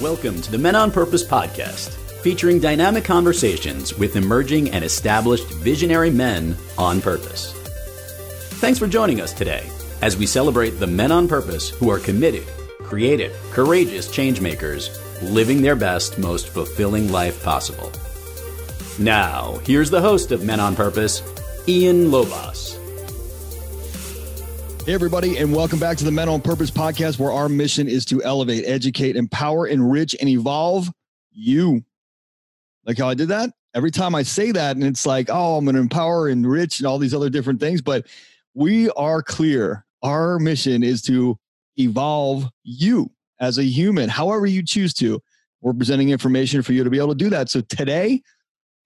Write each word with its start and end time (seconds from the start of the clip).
Welcome 0.00 0.40
to 0.42 0.52
the 0.52 0.58
Men 0.58 0.76
on 0.76 0.92
Purpose 0.92 1.24
podcast, 1.24 1.88
featuring 2.22 2.60
dynamic 2.60 3.02
conversations 3.02 3.98
with 3.98 4.14
emerging 4.14 4.70
and 4.70 4.84
established 4.84 5.48
visionary 5.54 6.08
men 6.08 6.56
on 6.78 7.00
purpose. 7.00 7.52
Thanks 8.60 8.78
for 8.78 8.86
joining 8.86 9.20
us 9.20 9.32
today 9.32 9.68
as 10.00 10.16
we 10.16 10.24
celebrate 10.24 10.78
the 10.78 10.86
men 10.86 11.10
on 11.10 11.26
purpose 11.26 11.70
who 11.70 11.90
are 11.90 11.98
committed, 11.98 12.46
creative, 12.84 13.36
courageous 13.50 14.06
changemakers, 14.06 14.88
living 15.20 15.62
their 15.62 15.74
best, 15.74 16.16
most 16.16 16.46
fulfilling 16.46 17.10
life 17.10 17.42
possible. 17.42 17.90
Now, 19.00 19.58
here's 19.64 19.90
the 19.90 20.00
host 20.00 20.30
of 20.30 20.44
Men 20.44 20.60
on 20.60 20.76
Purpose, 20.76 21.24
Ian 21.66 22.12
Lobas. 22.12 22.67
Hey, 24.88 24.94
everybody, 24.94 25.36
and 25.36 25.54
welcome 25.54 25.78
back 25.78 25.98
to 25.98 26.04
the 26.06 26.10
Men 26.10 26.30
on 26.30 26.40
Purpose 26.40 26.70
podcast, 26.70 27.18
where 27.18 27.30
our 27.30 27.50
mission 27.50 27.88
is 27.88 28.06
to 28.06 28.22
elevate, 28.22 28.64
educate, 28.66 29.16
empower, 29.16 29.66
enrich, 29.66 30.16
and 30.18 30.30
evolve 30.30 30.90
you. 31.30 31.84
Like 32.86 32.96
how 32.96 33.06
I 33.06 33.12
did 33.12 33.28
that? 33.28 33.50
Every 33.74 33.90
time 33.90 34.14
I 34.14 34.22
say 34.22 34.50
that, 34.50 34.76
and 34.76 34.84
it's 34.86 35.04
like, 35.04 35.28
oh, 35.28 35.56
I'm 35.56 35.66
going 35.66 35.74
to 35.74 35.82
empower, 35.82 36.28
and 36.28 36.42
enrich, 36.42 36.80
and 36.80 36.86
all 36.86 36.96
these 36.98 37.12
other 37.12 37.28
different 37.28 37.60
things. 37.60 37.82
But 37.82 38.06
we 38.54 38.88
are 38.92 39.22
clear. 39.22 39.84
Our 40.02 40.38
mission 40.38 40.82
is 40.82 41.02
to 41.02 41.38
evolve 41.76 42.48
you 42.64 43.10
as 43.40 43.58
a 43.58 43.64
human, 43.64 44.08
however 44.08 44.46
you 44.46 44.62
choose 44.62 44.94
to. 44.94 45.20
We're 45.60 45.74
presenting 45.74 46.08
information 46.08 46.62
for 46.62 46.72
you 46.72 46.82
to 46.82 46.88
be 46.88 46.96
able 46.96 47.08
to 47.08 47.14
do 47.14 47.28
that. 47.28 47.50
So 47.50 47.60
today, 47.60 48.22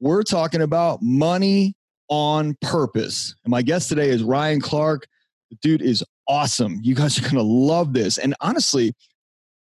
we're 0.00 0.24
talking 0.24 0.62
about 0.62 1.00
money 1.00 1.76
on 2.08 2.56
purpose. 2.60 3.36
And 3.44 3.52
my 3.52 3.62
guest 3.62 3.88
today 3.88 4.08
is 4.08 4.24
Ryan 4.24 4.60
Clark 4.60 5.06
the 5.52 5.58
dude 5.60 5.82
is 5.82 6.02
awesome. 6.26 6.80
You 6.82 6.94
guys 6.94 7.18
are 7.18 7.22
going 7.22 7.34
to 7.34 7.42
love 7.42 7.92
this. 7.92 8.16
And 8.16 8.34
honestly, 8.40 8.94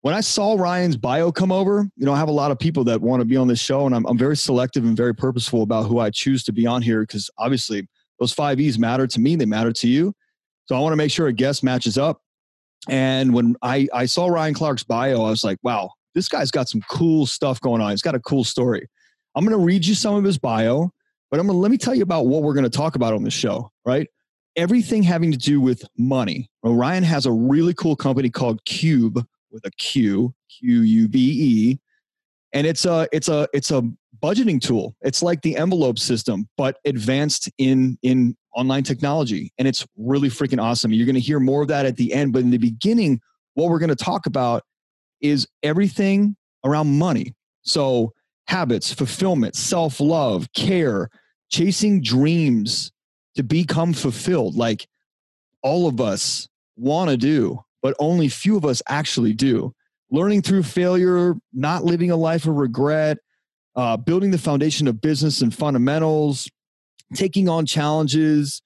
when 0.01 0.13
I 0.13 0.19
saw 0.19 0.55
Ryan's 0.55 0.97
bio 0.97 1.31
come 1.31 1.51
over, 1.51 1.87
you 1.95 2.05
know, 2.05 2.13
I 2.13 2.17
have 2.17 2.27
a 2.27 2.33
lot 2.33 2.51
of 2.51 2.59
people 2.59 2.83
that 2.85 3.01
want 3.01 3.21
to 3.21 3.25
be 3.25 3.37
on 3.37 3.47
this 3.47 3.59
show, 3.59 3.85
and 3.85 3.95
I'm, 3.95 4.05
I'm 4.05 4.17
very 4.17 4.35
selective 4.35 4.83
and 4.83 4.97
very 4.97 5.15
purposeful 5.15 5.63
about 5.63 5.83
who 5.83 5.99
I 5.99 6.09
choose 6.09 6.43
to 6.43 6.51
be 6.51 6.67
on 6.67 6.81
here 6.81 7.01
because 7.01 7.29
obviously 7.37 7.87
those 8.19 8.33
five 8.33 8.59
E's 8.59 8.77
matter 8.77 9.07
to 9.07 9.19
me, 9.19 9.37
they 9.37 9.45
matter 9.45 9.71
to 9.71 9.87
you. 9.87 10.13
So 10.65 10.75
I 10.75 10.79
want 10.79 10.91
to 10.91 10.97
make 10.97 11.11
sure 11.11 11.27
a 11.27 11.33
guest 11.33 11.63
matches 11.63 11.97
up. 11.97 12.21
And 12.89 13.33
when 13.33 13.55
I, 13.61 13.87
I 13.93 14.05
saw 14.05 14.27
Ryan 14.27 14.53
Clark's 14.53 14.83
bio, 14.83 15.23
I 15.23 15.29
was 15.29 15.43
like, 15.43 15.57
wow, 15.63 15.91
this 16.15 16.27
guy's 16.27 16.51
got 16.51 16.67
some 16.67 16.81
cool 16.89 17.25
stuff 17.25 17.61
going 17.61 17.81
on. 17.81 17.91
He's 17.91 18.01
got 18.01 18.15
a 18.15 18.19
cool 18.19 18.43
story. 18.43 18.87
I'm 19.35 19.45
going 19.45 19.57
to 19.57 19.65
read 19.65 19.85
you 19.85 19.95
some 19.95 20.15
of 20.15 20.23
his 20.25 20.37
bio, 20.37 20.91
but 21.31 21.39
I'm 21.39 21.47
going 21.47 21.55
to 21.55 21.61
let 21.61 21.71
me 21.71 21.77
tell 21.77 21.95
you 21.95 22.03
about 22.03 22.27
what 22.27 22.43
we're 22.43 22.53
going 22.53 22.63
to 22.63 22.69
talk 22.69 22.95
about 22.95 23.13
on 23.13 23.23
this 23.23 23.33
show, 23.33 23.71
right? 23.85 24.07
Everything 24.57 25.03
having 25.03 25.31
to 25.31 25.37
do 25.37 25.61
with 25.61 25.83
money. 25.97 26.49
Orion 26.65 27.03
has 27.03 27.25
a 27.25 27.31
really 27.31 27.73
cool 27.75 27.95
company 27.95 28.29
called 28.29 28.63
Qube 28.65 29.23
with 29.51 29.65
a 29.65 29.71
Q, 29.77 30.33
Q 30.49 30.81
U 30.81 31.07
B 31.07 31.19
E, 31.19 31.79
and 32.53 32.65
it's 32.65 32.85
a 32.85 33.07
it's 33.11 33.29
a 33.29 33.47
it's 33.53 33.71
a 33.71 33.83
budgeting 34.21 34.59
tool. 34.59 34.95
It's 35.01 35.21
like 35.21 35.41
the 35.43 35.55
envelope 35.57 35.99
system, 35.99 36.49
but 36.57 36.79
advanced 36.85 37.51
in 37.57 37.97
in 38.01 38.35
online 38.55 38.83
technology, 38.83 39.53
and 39.59 39.67
it's 39.67 39.85
really 39.95 40.29
freaking 40.29 40.61
awesome. 40.61 40.91
You're 40.91 41.05
going 41.05 41.15
to 41.15 41.21
hear 41.21 41.39
more 41.39 41.61
of 41.61 41.67
that 41.67 41.85
at 41.85 41.95
the 41.95 42.11
end, 42.13 42.33
but 42.33 42.41
in 42.41 42.49
the 42.49 42.57
beginning, 42.57 43.21
what 43.53 43.69
we're 43.69 43.79
going 43.79 43.89
to 43.89 43.95
talk 43.95 44.25
about 44.25 44.63
is 45.21 45.47
everything 45.63 46.35
around 46.63 46.97
money. 46.97 47.35
So 47.61 48.13
habits, 48.47 48.91
fulfillment, 48.93 49.55
self 49.55 49.99
love, 49.99 50.51
care, 50.53 51.09
chasing 51.49 52.01
dreams, 52.01 52.91
to 53.37 53.43
become 53.43 53.93
fulfilled 53.93 54.55
like 54.55 54.87
all 55.63 55.87
of 55.87 56.01
us 56.01 56.47
want 56.75 57.09
to 57.09 57.17
do 57.17 57.63
but 57.81 57.95
only 57.99 58.27
few 58.27 58.57
of 58.57 58.65
us 58.65 58.81
actually 58.89 59.33
do. 59.33 59.73
Learning 60.09 60.41
through 60.41 60.63
failure 60.63 61.35
not 61.53 61.83
living 61.83 62.11
a 62.11 62.15
life 62.15 62.45
of 62.45 62.55
regret 62.55 63.17
uh, 63.75 63.95
building 63.95 64.31
the 64.31 64.37
foundation 64.37 64.87
of 64.87 64.99
business 64.99 65.41
and 65.41 65.53
fundamentals 65.53 66.49
taking 67.13 67.47
on 67.47 67.65
challenges 67.65 68.61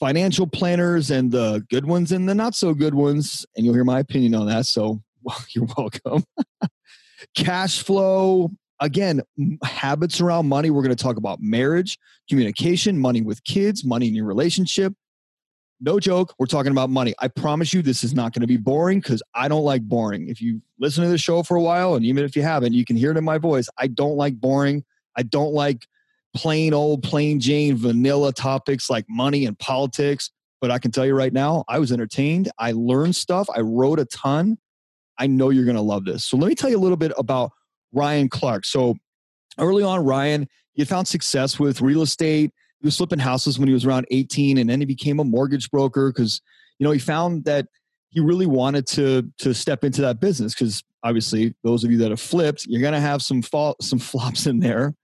financial 0.00 0.46
planners 0.46 1.10
and 1.10 1.30
the 1.30 1.64
good 1.70 1.86
ones 1.86 2.10
and 2.10 2.28
the 2.28 2.34
not 2.34 2.54
so 2.54 2.74
good 2.74 2.94
ones 2.94 3.46
and 3.56 3.64
you'll 3.64 3.74
hear 3.74 3.84
my 3.84 4.00
opinion 4.00 4.34
on 4.34 4.46
that 4.46 4.66
so 4.66 5.00
you're 5.54 5.68
welcome. 5.76 6.24
Cash 7.36 7.82
flow 7.82 8.50
again, 8.80 9.22
habits 9.62 10.20
around 10.20 10.48
money. 10.48 10.70
We're 10.70 10.82
going 10.82 10.94
to 10.94 11.02
talk 11.02 11.16
about 11.16 11.40
marriage, 11.40 11.98
communication, 12.28 12.98
money 12.98 13.22
with 13.22 13.42
kids, 13.44 13.84
money 13.84 14.08
in 14.08 14.14
your 14.14 14.26
relationship. 14.26 14.92
No 15.80 15.98
joke, 16.00 16.34
we're 16.38 16.46
talking 16.46 16.72
about 16.72 16.88
money. 16.88 17.14
I 17.18 17.28
promise 17.28 17.74
you, 17.74 17.82
this 17.82 18.04
is 18.04 18.14
not 18.14 18.32
going 18.32 18.40
to 18.42 18.46
be 18.46 18.56
boring 18.56 19.00
because 19.00 19.22
I 19.34 19.48
don't 19.48 19.64
like 19.64 19.82
boring. 19.82 20.28
If 20.28 20.40
you 20.40 20.62
listen 20.78 21.04
to 21.04 21.10
the 21.10 21.18
show 21.18 21.42
for 21.42 21.56
a 21.56 21.60
while, 21.60 21.94
and 21.94 22.04
even 22.06 22.24
if 22.24 22.36
you 22.36 22.42
haven't, 22.42 22.72
you 22.72 22.84
can 22.84 22.96
hear 22.96 23.10
it 23.10 23.16
in 23.16 23.24
my 23.24 23.38
voice. 23.38 23.68
I 23.76 23.88
don't 23.88 24.16
like 24.16 24.40
boring. 24.40 24.84
I 25.16 25.24
don't 25.24 25.52
like 25.52 25.86
plain 26.34 26.74
old, 26.74 27.02
plain 27.02 27.40
Jane, 27.40 27.76
vanilla 27.76 28.32
topics 28.32 28.88
like 28.88 29.04
money 29.08 29.46
and 29.46 29.58
politics. 29.58 30.30
But 30.60 30.70
I 30.70 30.78
can 30.78 30.90
tell 30.90 31.04
you 31.04 31.14
right 31.14 31.32
now, 31.32 31.64
I 31.68 31.78
was 31.78 31.92
entertained. 31.92 32.50
I 32.58 32.72
learned 32.72 33.16
stuff. 33.16 33.48
I 33.54 33.60
wrote 33.60 33.98
a 33.98 34.06
ton. 34.06 34.56
I 35.18 35.26
know 35.26 35.50
you're 35.50 35.66
going 35.66 35.76
to 35.76 35.82
love 35.82 36.04
this. 36.04 36.24
So 36.24 36.36
let 36.36 36.48
me 36.48 36.54
tell 36.54 36.70
you 36.70 36.78
a 36.78 36.80
little 36.80 36.96
bit 36.96 37.12
about 37.18 37.52
Ryan 37.94 38.28
Clark. 38.28 38.64
So 38.64 38.96
early 39.58 39.82
on, 39.82 40.04
Ryan, 40.04 40.48
he 40.72 40.84
found 40.84 41.08
success 41.08 41.58
with 41.58 41.80
real 41.80 42.02
estate. 42.02 42.50
He 42.80 42.86
was 42.86 42.96
flipping 42.96 43.18
houses 43.18 43.58
when 43.58 43.68
he 43.68 43.74
was 43.74 43.84
around 43.84 44.06
18, 44.10 44.58
and 44.58 44.68
then 44.68 44.80
he 44.80 44.86
became 44.86 45.20
a 45.20 45.24
mortgage 45.24 45.70
broker 45.70 46.12
because 46.12 46.40
you 46.78 46.84
know 46.84 46.90
he 46.90 46.98
found 46.98 47.44
that 47.44 47.66
he 48.10 48.20
really 48.20 48.46
wanted 48.46 48.86
to 48.88 49.30
to 49.38 49.54
step 49.54 49.84
into 49.84 50.02
that 50.02 50.20
business 50.20 50.54
because 50.54 50.82
obviously 51.02 51.54
those 51.64 51.84
of 51.84 51.90
you 51.90 51.98
that 51.98 52.10
have 52.10 52.20
flipped, 52.20 52.66
you're 52.66 52.82
gonna 52.82 53.00
have 53.00 53.22
some 53.22 53.42
fall, 53.42 53.76
some 53.80 53.98
flops 54.10 54.46
in 54.46 54.60
there, 54.60 54.94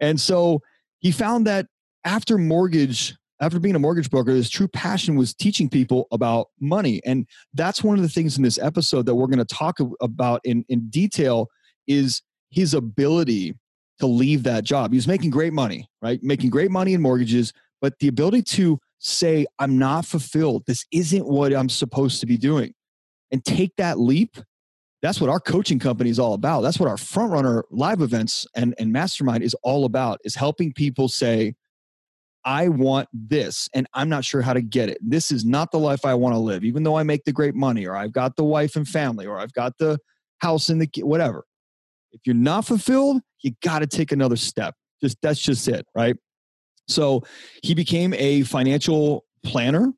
and 0.00 0.20
so 0.20 0.62
he 0.98 1.12
found 1.12 1.46
that 1.46 1.66
after 2.04 2.38
mortgage 2.38 3.14
after 3.40 3.60
being 3.60 3.74
a 3.74 3.78
mortgage 3.78 4.10
broker, 4.10 4.30
his 4.30 4.48
true 4.48 4.68
passion 4.68 5.16
was 5.16 5.34
teaching 5.34 5.68
people 5.68 6.06
about 6.10 6.48
money. 6.60 7.02
And 7.04 7.26
that's 7.52 7.84
one 7.84 7.96
of 7.96 8.02
the 8.02 8.08
things 8.08 8.36
in 8.36 8.42
this 8.42 8.58
episode 8.58 9.04
that 9.06 9.14
we're 9.14 9.26
going 9.26 9.44
to 9.44 9.44
talk 9.44 9.78
about 10.00 10.40
in, 10.44 10.64
in 10.68 10.88
detail 10.88 11.48
is 11.86 12.22
his 12.56 12.72
ability 12.72 13.54
to 14.00 14.06
leave 14.06 14.42
that 14.44 14.64
job. 14.64 14.90
He 14.90 14.96
was 14.96 15.06
making 15.06 15.28
great 15.28 15.52
money, 15.52 15.86
right? 16.00 16.18
Making 16.22 16.48
great 16.48 16.70
money 16.70 16.94
in 16.94 17.02
mortgages, 17.02 17.52
but 17.82 17.98
the 17.98 18.08
ability 18.08 18.42
to 18.42 18.78
say, 18.98 19.44
I'm 19.58 19.78
not 19.78 20.06
fulfilled. 20.06 20.64
This 20.66 20.86
isn't 20.90 21.26
what 21.26 21.52
I'm 21.54 21.68
supposed 21.68 22.20
to 22.20 22.26
be 22.26 22.38
doing. 22.38 22.72
And 23.30 23.44
take 23.44 23.76
that 23.76 24.00
leap. 24.00 24.38
That's 25.02 25.20
what 25.20 25.28
our 25.28 25.38
coaching 25.38 25.78
company 25.78 26.08
is 26.08 26.18
all 26.18 26.32
about. 26.32 26.62
That's 26.62 26.80
what 26.80 26.88
our 26.88 26.96
front 26.96 27.30
runner 27.30 27.64
live 27.70 28.00
events 28.00 28.46
and, 28.56 28.74
and 28.78 28.90
mastermind 28.90 29.42
is 29.44 29.54
all 29.62 29.84
about 29.84 30.18
is 30.24 30.34
helping 30.34 30.72
people 30.72 31.08
say, 31.08 31.54
I 32.42 32.68
want 32.68 33.10
this 33.12 33.68
and 33.74 33.86
I'm 33.92 34.08
not 34.08 34.24
sure 34.24 34.40
how 34.40 34.54
to 34.54 34.62
get 34.62 34.88
it. 34.88 34.96
This 35.02 35.30
is 35.30 35.44
not 35.44 35.72
the 35.72 35.78
life 35.78 36.06
I 36.06 36.14
want 36.14 36.34
to 36.34 36.38
live, 36.38 36.64
even 36.64 36.84
though 36.84 36.96
I 36.96 37.02
make 37.02 37.24
the 37.24 37.32
great 37.32 37.54
money 37.54 37.86
or 37.86 37.94
I've 37.94 38.12
got 38.12 38.36
the 38.36 38.44
wife 38.44 38.76
and 38.76 38.88
family 38.88 39.26
or 39.26 39.38
I've 39.38 39.52
got 39.52 39.76
the 39.76 39.98
house 40.38 40.70
and 40.70 40.80
the 40.80 40.88
whatever. 41.02 41.44
If 42.12 42.20
you're 42.24 42.34
not 42.34 42.64
fulfilled, 42.64 43.22
you 43.42 43.52
got 43.62 43.80
to 43.80 43.86
take 43.86 44.12
another 44.12 44.36
step. 44.36 44.74
Just 45.02 45.18
that's 45.22 45.40
just 45.40 45.68
it, 45.68 45.86
right? 45.94 46.16
So 46.88 47.22
he 47.62 47.74
became 47.74 48.14
a 48.14 48.42
financial 48.42 49.24
planner, 49.44 49.92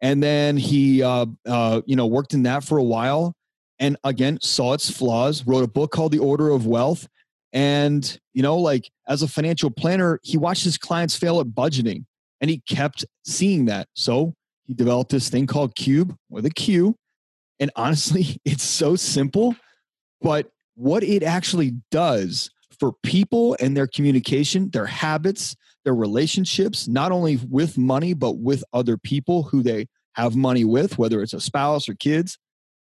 and 0.00 0.22
then 0.22 0.56
he, 0.56 1.02
uh, 1.02 1.26
uh, 1.46 1.82
you 1.86 1.96
know, 1.96 2.06
worked 2.06 2.34
in 2.34 2.42
that 2.44 2.64
for 2.64 2.78
a 2.78 2.82
while, 2.82 3.34
and 3.78 3.96
again 4.04 4.38
saw 4.42 4.74
its 4.74 4.90
flaws. 4.90 5.46
Wrote 5.46 5.64
a 5.64 5.68
book 5.68 5.90
called 5.90 6.12
The 6.12 6.18
Order 6.18 6.50
of 6.50 6.66
Wealth, 6.66 7.08
and 7.52 8.18
you 8.34 8.42
know, 8.42 8.56
like 8.58 8.90
as 9.08 9.22
a 9.22 9.28
financial 9.28 9.70
planner, 9.70 10.20
he 10.22 10.36
watched 10.36 10.64
his 10.64 10.78
clients 10.78 11.16
fail 11.16 11.40
at 11.40 11.48
budgeting, 11.48 12.04
and 12.40 12.50
he 12.50 12.62
kept 12.68 13.04
seeing 13.24 13.64
that. 13.66 13.88
So 13.94 14.34
he 14.66 14.74
developed 14.74 15.10
this 15.10 15.28
thing 15.28 15.46
called 15.46 15.74
Qube 15.74 16.16
with 16.28 16.46
a 16.46 16.50
Q, 16.50 16.96
and 17.58 17.70
honestly, 17.76 18.40
it's 18.44 18.64
so 18.64 18.96
simple, 18.96 19.56
but 20.20 20.50
what 20.76 21.02
it 21.02 21.22
actually 21.22 21.72
does 21.90 22.50
for 22.78 22.92
people 23.02 23.56
and 23.60 23.76
their 23.76 23.86
communication, 23.86 24.70
their 24.70 24.86
habits, 24.86 25.56
their 25.84 25.94
relationships, 25.94 26.86
not 26.86 27.10
only 27.10 27.36
with 27.48 27.78
money, 27.78 28.12
but 28.14 28.38
with 28.38 28.62
other 28.72 28.96
people 28.96 29.44
who 29.44 29.62
they 29.62 29.86
have 30.14 30.36
money 30.36 30.64
with, 30.64 30.98
whether 30.98 31.22
it's 31.22 31.32
a 31.32 31.40
spouse 31.40 31.88
or 31.88 31.94
kids, 31.94 32.38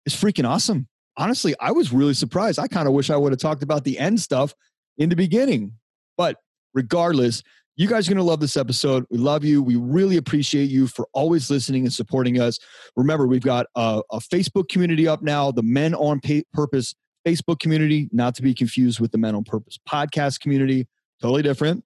is 0.06 0.14
freaking 0.14 0.48
awesome. 0.48 0.88
Honestly, 1.18 1.56
I 1.60 1.72
was 1.72 1.94
really 1.94 2.14
surprised. 2.14 2.60
I 2.60 2.68
kind 2.68 2.88
of 2.88 2.94
wish 2.94 3.10
I 3.10 3.18
would 3.18 3.32
have 3.32 3.40
talked 3.40 3.64
about 3.64 3.84
the 3.84 3.98
end 3.98 4.20
stuff 4.20 4.54
in 4.98 5.10
the 5.10 5.16
beginning. 5.16 5.74
But 6.18 6.38
regardless, 6.74 7.44
you 7.76 7.88
guys 7.88 8.08
are 8.08 8.12
going 8.12 8.18
to 8.18 8.24
love 8.24 8.40
this 8.40 8.58
episode. 8.58 9.06
We 9.12 9.18
love 9.20 9.44
you. 9.44 9.62
We 9.62 9.76
really 9.76 10.18
appreciate 10.18 10.70
you 10.70 10.88
for 10.88 11.08
always 11.14 11.50
listening 11.52 11.84
and 11.84 11.94
supporting 11.94 12.40
us. 12.40 12.58
Remember, 12.96 13.28
we've 13.28 13.42
got 13.42 13.68
a, 13.76 14.02
a 14.12 14.18
Facebook 14.18 14.70
community 14.70 15.08
up 15.08 15.22
now, 15.22 15.52
the 15.52 15.62
Men 15.64 15.94
on 15.94 16.20
Purpose 16.54 16.96
Facebook 17.28 17.60
community, 17.60 18.10
not 18.12 18.36
to 18.36 18.42
be 18.42 18.54
confused 18.54 19.00
with 19.00 19.12
the 19.12 19.18
Men 19.18 19.36
on 19.36 19.44
Purpose 19.44 19.78
podcast 19.88 20.40
community, 20.40 20.88
totally 21.22 21.42
different. 21.42 21.84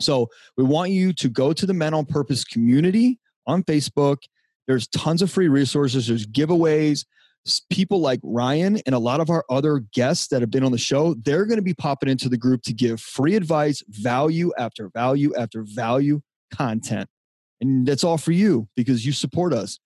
So 0.00 0.28
we 0.56 0.64
want 0.64 0.90
you 0.90 1.12
to 1.12 1.28
go 1.28 1.52
to 1.52 1.66
the 1.66 1.74
Men 1.74 1.94
on 1.94 2.06
Purpose 2.06 2.44
community 2.44 3.18
on 3.46 3.62
Facebook. 3.62 4.16
There's 4.66 4.88
tons 4.88 5.22
of 5.22 5.30
free 5.30 5.48
resources, 5.48 6.08
there's 6.08 6.26
giveaways. 6.26 7.04
people 7.70 8.00
like 8.00 8.20
Ryan 8.22 8.78
and 8.84 8.94
a 8.94 8.98
lot 8.98 9.20
of 9.20 9.30
our 9.30 9.44
other 9.48 9.80
guests 9.94 10.28
that 10.28 10.40
have 10.40 10.50
been 10.50 10.64
on 10.64 10.72
the 10.72 10.78
show, 10.78 11.14
they're 11.14 11.46
going 11.46 11.58
to 11.58 11.62
be 11.62 11.74
popping 11.74 12.08
into 12.08 12.28
the 12.28 12.36
group 12.36 12.62
to 12.62 12.72
give 12.72 13.00
free 13.00 13.36
advice, 13.36 13.82
value 13.88 14.52
after 14.58 14.90
value 14.92 15.32
after 15.36 15.64
value 15.66 16.20
content. 16.52 17.08
And 17.60 17.86
that's 17.86 18.04
all 18.04 18.18
for 18.18 18.32
you 18.32 18.68
because 18.76 19.06
you 19.06 19.12
support 19.12 19.52
us. 19.52 19.78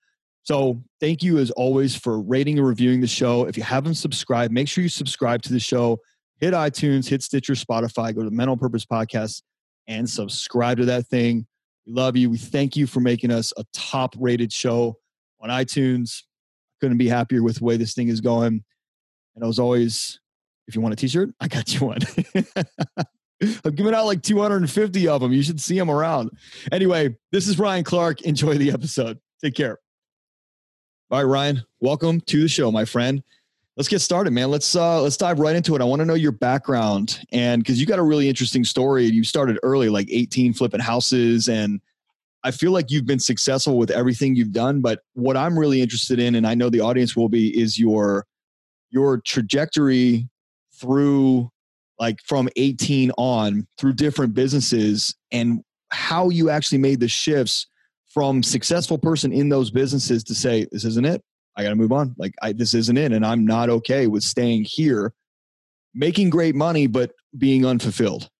So 0.44 0.82
thank 1.00 1.22
you 1.22 1.38
as 1.38 1.50
always 1.52 1.96
for 1.96 2.20
rating 2.20 2.58
and 2.58 2.66
reviewing 2.66 3.00
the 3.00 3.06
show. 3.06 3.46
If 3.46 3.56
you 3.56 3.62
haven't 3.62 3.94
subscribed, 3.94 4.52
make 4.52 4.68
sure 4.68 4.82
you 4.82 4.90
subscribe 4.90 5.42
to 5.42 5.52
the 5.52 5.58
show. 5.58 5.98
Hit 6.38 6.52
iTunes, 6.52 7.08
hit 7.08 7.22
Stitcher, 7.22 7.54
Spotify, 7.54 8.14
go 8.14 8.22
to 8.22 8.30
Men 8.30 8.50
on 8.50 8.58
Purpose 8.58 8.84
Podcast 8.84 9.42
and 9.88 10.08
subscribe 10.08 10.76
to 10.78 10.84
that 10.84 11.06
thing. 11.06 11.46
We 11.86 11.94
love 11.94 12.16
you. 12.16 12.28
We 12.28 12.36
thank 12.36 12.76
you 12.76 12.86
for 12.86 13.00
making 13.00 13.30
us 13.30 13.52
a 13.56 13.64
top 13.72 14.14
rated 14.18 14.52
show 14.52 14.98
on 15.40 15.48
iTunes. 15.48 16.22
Couldn't 16.80 16.98
be 16.98 17.08
happier 17.08 17.42
with 17.42 17.56
the 17.56 17.64
way 17.64 17.78
this 17.78 17.94
thing 17.94 18.08
is 18.08 18.20
going. 18.20 18.62
And 19.36 19.44
as 19.44 19.58
always, 19.58 20.20
if 20.68 20.74
you 20.74 20.82
want 20.82 20.92
a 20.92 20.96
t 20.96 21.08
shirt, 21.08 21.30
I 21.40 21.48
got 21.48 21.72
you 21.74 21.86
one. 21.86 21.98
I'm 23.64 23.74
giving 23.74 23.94
out 23.94 24.06
like 24.06 24.22
250 24.22 25.08
of 25.08 25.20
them. 25.20 25.32
You 25.32 25.42
should 25.42 25.60
see 25.60 25.78
them 25.78 25.90
around. 25.90 26.30
Anyway, 26.70 27.16
this 27.32 27.48
is 27.48 27.58
Ryan 27.58 27.84
Clark. 27.84 28.22
Enjoy 28.22 28.56
the 28.58 28.70
episode. 28.72 29.18
Take 29.42 29.54
care. 29.54 29.78
All 31.10 31.22
right, 31.22 31.30
Ryan, 31.30 31.62
welcome 31.80 32.22
to 32.22 32.40
the 32.40 32.48
show, 32.48 32.72
my 32.72 32.86
friend. 32.86 33.22
Let's 33.76 33.88
get 33.88 33.98
started, 33.98 34.32
man. 34.32 34.50
Let's 34.50 34.74
uh 34.74 35.02
let's 35.02 35.18
dive 35.18 35.38
right 35.38 35.54
into 35.54 35.76
it. 35.76 35.82
I 35.82 35.84
want 35.84 36.00
to 36.00 36.06
know 36.06 36.14
your 36.14 36.32
background 36.32 37.20
and 37.30 37.62
because 37.62 37.78
you 37.78 37.86
got 37.86 37.98
a 37.98 38.02
really 38.02 38.26
interesting 38.26 38.64
story. 38.64 39.04
You 39.04 39.22
started 39.22 39.58
early, 39.62 39.90
like 39.90 40.08
18 40.10 40.54
flipping 40.54 40.80
houses, 40.80 41.48
and 41.48 41.82
I 42.42 42.52
feel 42.52 42.72
like 42.72 42.90
you've 42.90 43.04
been 43.04 43.18
successful 43.18 43.76
with 43.76 43.90
everything 43.90 44.34
you've 44.34 44.52
done. 44.52 44.80
But 44.80 45.00
what 45.12 45.36
I'm 45.36 45.58
really 45.58 45.82
interested 45.82 46.18
in, 46.18 46.36
and 46.36 46.46
I 46.46 46.54
know 46.54 46.70
the 46.70 46.80
audience 46.80 47.14
will 47.14 47.28
be, 47.28 47.50
is 47.60 47.78
your 47.78 48.26
your 48.90 49.18
trajectory 49.18 50.26
through 50.72 51.50
like 51.98 52.18
from 52.22 52.48
18 52.56 53.10
on 53.18 53.66
through 53.76 53.92
different 53.92 54.32
businesses 54.32 55.14
and 55.30 55.62
how 55.90 56.30
you 56.30 56.48
actually 56.48 56.78
made 56.78 57.00
the 57.00 57.08
shifts 57.08 57.66
from 58.14 58.44
successful 58.44 58.96
person 58.96 59.32
in 59.32 59.48
those 59.48 59.72
businesses 59.72 60.22
to 60.22 60.34
say 60.34 60.66
this 60.70 60.84
isn't 60.84 61.04
it. 61.04 61.20
I 61.56 61.64
got 61.64 61.70
to 61.70 61.76
move 61.76 61.92
on. 61.92 62.14
Like 62.16 62.32
I, 62.40 62.52
this 62.52 62.72
isn't 62.72 62.96
it 62.96 63.12
and 63.12 63.26
i'm 63.26 63.44
not 63.44 63.68
okay 63.68 64.06
with 64.06 64.22
staying 64.22 64.64
here 64.64 65.12
making 65.94 66.30
great 66.30 66.54
money 66.54 66.86
but 66.86 67.12
being 67.36 67.66
unfulfilled. 67.66 68.30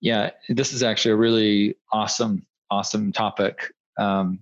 Yeah 0.00 0.30
this 0.48 0.72
is 0.72 0.82
actually 0.82 1.12
a 1.12 1.16
really 1.16 1.76
awesome 1.92 2.46
awesome 2.70 3.12
topic. 3.12 3.72
Um, 3.98 4.40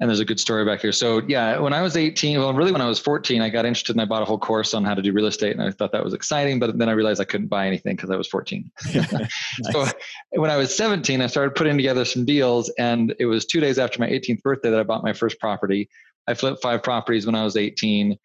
and 0.00 0.10
there's 0.10 0.20
a 0.20 0.24
good 0.24 0.40
story 0.40 0.64
back 0.64 0.80
here. 0.80 0.90
So 0.90 1.22
yeah, 1.28 1.58
when 1.58 1.72
I 1.72 1.80
was 1.80 1.96
18, 1.96 2.38
well, 2.38 2.52
really 2.52 2.72
when 2.72 2.80
I 2.80 2.88
was 2.88 2.98
14, 2.98 3.40
I 3.40 3.48
got 3.48 3.64
interested 3.64 3.94
and 3.94 4.02
I 4.02 4.04
bought 4.04 4.22
a 4.22 4.24
whole 4.24 4.38
course 4.38 4.74
on 4.74 4.84
how 4.84 4.94
to 4.94 5.02
do 5.02 5.12
real 5.12 5.26
estate, 5.26 5.52
and 5.52 5.62
I 5.62 5.70
thought 5.70 5.92
that 5.92 6.04
was 6.04 6.14
exciting. 6.14 6.58
But 6.58 6.78
then 6.78 6.88
I 6.88 6.92
realized 6.92 7.20
I 7.20 7.24
couldn't 7.24 7.46
buy 7.46 7.66
anything 7.66 7.94
because 7.94 8.10
I 8.10 8.16
was 8.16 8.26
14. 8.26 8.70
nice. 8.94 9.30
So 9.70 9.86
when 10.32 10.50
I 10.50 10.56
was 10.56 10.74
17, 10.76 11.20
I 11.20 11.26
started 11.28 11.54
putting 11.54 11.76
together 11.76 12.04
some 12.04 12.24
deals, 12.24 12.70
and 12.70 13.14
it 13.20 13.26
was 13.26 13.46
two 13.46 13.60
days 13.60 13.78
after 13.78 14.00
my 14.00 14.08
18th 14.08 14.42
birthday 14.42 14.70
that 14.70 14.80
I 14.80 14.82
bought 14.82 15.04
my 15.04 15.12
first 15.12 15.38
property. 15.38 15.88
I 16.26 16.34
flipped 16.34 16.60
five 16.60 16.82
properties 16.82 17.24
when 17.24 17.36
I 17.36 17.44
was 17.44 17.56
18. 17.56 18.18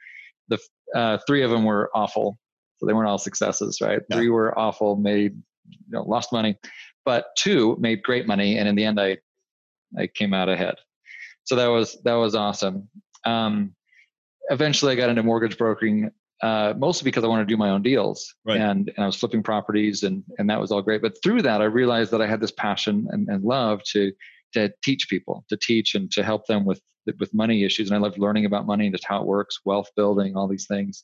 The 0.47 0.59
uh, 0.95 1.19
three 1.27 1.43
of 1.43 1.51
them 1.51 1.65
were 1.65 1.91
awful, 1.93 2.39
so 2.77 2.87
they 2.87 2.93
weren't 2.93 3.09
all 3.09 3.19
successes, 3.19 3.79
right? 3.79 4.01
Yeah. 4.09 4.15
Three 4.15 4.29
were 4.29 4.57
awful, 4.57 4.95
made 4.95 5.35
you 5.69 5.77
know, 5.89 6.01
lost 6.01 6.33
money, 6.33 6.57
but 7.05 7.27
two 7.37 7.77
made 7.79 8.01
great 8.01 8.25
money, 8.25 8.57
and 8.57 8.67
in 8.67 8.73
the 8.73 8.85
end, 8.85 8.99
I 8.99 9.17
I 9.97 10.07
came 10.07 10.33
out 10.33 10.49
ahead 10.49 10.75
so 11.49 11.55
that 11.55 11.65
was 11.65 11.97
that 12.03 12.13
was 12.13 12.35
awesome. 12.35 12.87
Um, 13.25 13.73
eventually, 14.51 14.91
I 14.91 14.95
got 14.95 15.09
into 15.09 15.23
mortgage 15.23 15.57
brokering, 15.57 16.11
uh, 16.43 16.75
mostly 16.77 17.05
because 17.05 17.23
I 17.23 17.27
wanted 17.27 17.45
to 17.47 17.51
do 17.51 17.57
my 17.57 17.71
own 17.71 17.81
deals, 17.81 18.35
right. 18.45 18.61
and 18.61 18.87
and 18.95 19.03
I 19.03 19.07
was 19.07 19.15
flipping 19.15 19.41
properties, 19.41 20.03
and 20.03 20.23
and 20.37 20.47
that 20.47 20.61
was 20.61 20.71
all 20.71 20.83
great. 20.83 21.01
But 21.01 21.15
through 21.23 21.41
that, 21.41 21.59
I 21.59 21.63
realized 21.63 22.11
that 22.11 22.21
I 22.21 22.27
had 22.27 22.39
this 22.39 22.51
passion 22.51 23.07
and, 23.09 23.27
and 23.29 23.43
love 23.43 23.81
to 23.93 24.11
to 24.53 24.71
teach 24.83 25.09
people, 25.09 25.43
to 25.49 25.57
teach 25.57 25.95
and 25.95 26.11
to 26.11 26.23
help 26.23 26.45
them 26.45 26.65
with 26.65 26.81
with 27.17 27.33
money 27.33 27.63
issues. 27.63 27.89
And 27.89 27.97
I 27.97 27.99
loved 27.99 28.19
learning 28.19 28.45
about 28.45 28.67
money 28.67 28.85
and 28.85 28.93
just 28.93 29.07
how 29.07 29.19
it 29.19 29.25
works, 29.25 29.61
wealth 29.65 29.89
building, 29.95 30.35
all 30.35 30.47
these 30.47 30.67
things. 30.67 31.03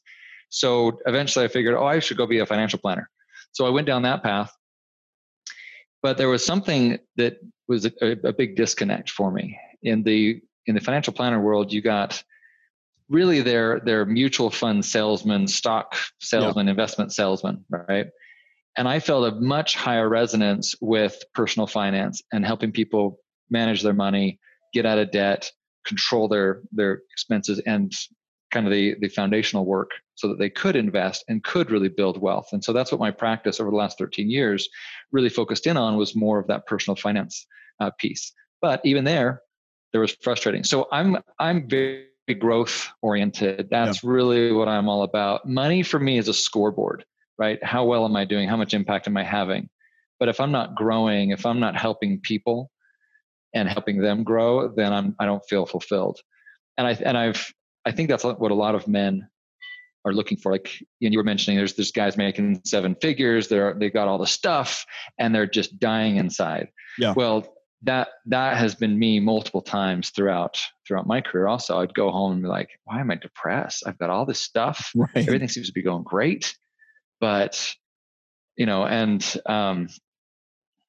So 0.50 1.00
eventually, 1.08 1.46
I 1.46 1.48
figured, 1.48 1.74
oh, 1.74 1.86
I 1.88 1.98
should 1.98 2.18
go 2.18 2.28
be 2.28 2.38
a 2.38 2.46
financial 2.46 2.78
planner. 2.78 3.10
So 3.54 3.66
I 3.66 3.72
went 3.72 3.88
down 3.88 4.04
that 4.04 4.22
path. 4.22 4.54
But 6.04 6.20
there 6.20 6.30
was 6.30 6.46
something 6.46 7.00
that 7.16 7.40
was 7.68 7.88
a, 7.88 7.92
a 8.24 8.32
big 8.32 8.56
disconnect 8.56 9.10
for 9.10 9.32
me 9.32 9.58
in 9.86 10.04
the 10.04 10.42
in 10.68 10.76
the 10.76 10.82
financial 10.82 11.14
planner 11.14 11.40
world, 11.40 11.72
you 11.72 11.82
got 11.82 12.24
really 13.10 13.42
their 13.42 13.80
their 13.82 14.06
mutual 14.06 14.50
fund 14.50 14.84
salesman, 14.84 15.48
stock 15.48 15.96
salesman, 16.20 16.68
investment 16.68 17.14
salesman, 17.14 17.64
right? 17.70 18.08
And 18.78 18.88
I 18.88 19.00
felt 19.00 19.32
a 19.32 19.36
much 19.40 19.76
higher 19.76 20.10
resonance 20.10 20.76
with 20.82 21.24
personal 21.34 21.68
finance 21.68 22.22
and 22.34 22.46
helping 22.46 22.72
people 22.72 23.20
manage 23.50 23.82
their 23.82 23.94
money, 23.94 24.40
get 24.74 24.86
out 24.86 24.98
of 24.98 25.12
debt, 25.12 25.50
control 25.86 26.28
their 26.28 26.62
their 26.72 27.02
expenses, 27.12 27.60
and 27.66 27.92
kind 28.52 28.66
of 28.66 28.74
the 28.74 28.96
the 29.00 29.10
foundational 29.10 29.66
work 29.66 29.92
so 30.16 30.28
that 30.30 30.40
they 30.40 30.50
could 30.50 30.76
invest 30.76 31.24
and 31.28 31.44
could 31.44 31.72
really 31.72 31.90
build 31.90 32.20
wealth. 32.20 32.50
And 32.54 32.64
so 32.64 32.74
that's 32.74 32.92
what 32.92 33.02
my 33.02 33.12
practice 33.12 33.60
over 33.60 33.70
the 33.70 33.76
last 33.76 33.98
13 33.98 34.30
years 34.30 34.68
really 35.12 35.30
focused 35.30 35.68
in 35.68 35.78
on 35.78 35.98
was 35.98 36.16
more 36.16 36.40
of 36.40 36.48
that 36.48 36.66
personal 36.66 36.96
finance 36.96 37.46
uh, 37.80 37.92
piece. 38.00 38.34
But 38.62 38.82
even 38.86 39.04
there, 39.04 39.42
there 39.96 40.02
was 40.02 40.12
frustrating. 40.22 40.66
So 40.66 40.90
I'm 40.92 41.16
I'm 41.40 41.70
very 41.70 42.04
growth 42.38 42.90
oriented. 43.02 43.70
That's 43.72 44.04
yeah. 44.04 44.10
really 44.10 44.52
what 44.52 44.68
I'm 44.68 44.90
all 44.90 45.04
about. 45.04 45.48
Money 45.48 45.84
for 45.84 45.98
me 45.98 46.18
is 46.18 46.28
a 46.28 46.34
scoreboard, 46.34 47.06
right? 47.38 47.64
How 47.64 47.86
well 47.86 48.04
am 48.04 48.14
I 48.18 48.26
doing? 48.26 48.50
How 48.50 48.58
much 48.58 48.74
impact 48.74 49.08
am 49.08 49.16
I 49.16 49.24
having? 49.24 49.70
But 50.20 50.28
if 50.28 50.42
I'm 50.42 50.52
not 50.52 50.76
growing, 50.76 51.30
if 51.30 51.46
I'm 51.46 51.62
not 51.62 51.78
helping 51.78 52.20
people 52.20 52.70
and 53.54 53.70
helping 53.70 54.02
them 54.02 54.26
grow, 54.26 54.68
then 54.68 54.92
I'm 54.92 55.16
I 55.18 55.26
don't 55.26 55.44
feel 55.48 55.66
fulfilled. 55.66 56.20
And 56.78 56.86
I 56.86 56.92
and 56.92 57.18
I've 57.18 57.54
I 57.86 57.94
think 57.94 58.10
that's 58.10 58.26
what 58.26 58.52
a 58.52 58.54
lot 58.54 58.76
of 58.76 58.90
men 58.90 59.30
are 60.04 60.12
looking 60.12 60.38
for. 60.38 60.52
Like 60.52 60.78
you, 61.00 61.10
you 61.10 61.18
were 61.18 61.24
mentioning, 61.24 61.58
there's 61.58 61.76
there's 61.76 61.94
guys 61.94 62.18
making 62.18 62.64
seven 62.66 62.96
figures. 62.96 63.48
They're 63.48 63.74
they 63.80 63.90
got 63.90 64.10
all 64.10 64.18
the 64.18 64.28
stuff 64.28 64.86
and 65.18 65.34
they're 65.34 65.48
just 65.48 65.80
dying 65.80 66.18
inside. 66.18 66.68
Yeah. 67.00 67.14
Well, 67.16 67.55
that 67.86 68.10
that 68.26 68.58
has 68.58 68.76
been 68.76 68.98
me 68.98 69.20
multiple 69.20 69.62
times 69.62 70.10
throughout 70.10 70.60
throughout 70.88 71.08
my 71.08 71.22
career. 71.22 71.48
Also 71.48 71.80
i'd 71.80 71.94
go 71.94 72.12
home 72.12 72.34
and 72.34 72.42
be 72.42 72.48
like 72.48 72.70
why 72.84 73.00
am 73.00 73.12
i 73.12 73.16
depressed? 73.16 73.84
I've 73.88 73.98
got 73.98 74.10
all 74.10 74.26
this 74.26 74.40
stuff. 74.40 74.92
Right. 74.96 75.28
everything 75.28 75.48
seems 75.48 75.68
to 75.68 75.74
be 75.74 75.82
going 75.84 76.04
great. 76.04 76.56
But 77.20 77.74
you 78.58 78.66
know 78.66 78.86
and 78.86 79.22
um 79.46 79.88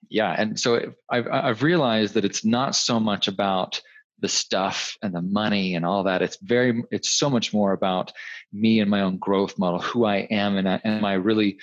yeah 0.08 0.34
and 0.38 0.58
so 0.58 0.92
i've 1.10 1.26
i've 1.28 1.62
realized 1.62 2.14
that 2.14 2.24
it's 2.24 2.44
not 2.44 2.76
so 2.76 3.00
much 3.00 3.26
about 3.28 3.80
the 4.20 4.28
stuff 4.28 4.96
and 5.02 5.14
the 5.14 5.20
money 5.22 5.74
and 5.74 5.84
all 5.84 6.04
that. 6.04 6.22
It's 6.22 6.38
very 6.40 6.82
it's 6.90 7.10
so 7.10 7.28
much 7.28 7.52
more 7.52 7.72
about 7.72 8.12
me 8.52 8.80
and 8.80 8.90
my 8.90 9.02
own 9.02 9.18
growth 9.18 9.58
model 9.58 9.80
who 9.80 10.04
i 10.04 10.18
am 10.30 10.56
and 10.56 10.66
am 10.66 11.04
i 11.04 11.14
really 11.14 11.58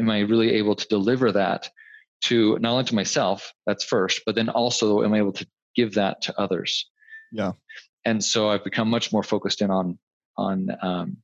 am 0.00 0.10
i 0.10 0.20
really 0.20 0.52
able 0.52 0.74
to 0.74 0.88
deliver 0.88 1.30
that 1.32 1.70
to 2.22 2.58
not 2.60 2.72
only 2.72 2.84
to 2.84 2.94
myself, 2.94 3.52
that's 3.66 3.84
first, 3.84 4.22
but 4.24 4.34
then 4.34 4.48
also 4.48 5.02
am 5.02 5.14
able 5.14 5.32
to 5.32 5.46
give 5.74 5.94
that 5.94 6.22
to 6.22 6.40
others. 6.40 6.88
Yeah. 7.32 7.52
And 8.04 8.22
so 8.22 8.48
I've 8.48 8.64
become 8.64 8.88
much 8.88 9.12
more 9.12 9.22
focused 9.22 9.62
in 9.62 9.70
on 9.70 9.98
on 10.36 10.68
um, 10.82 11.16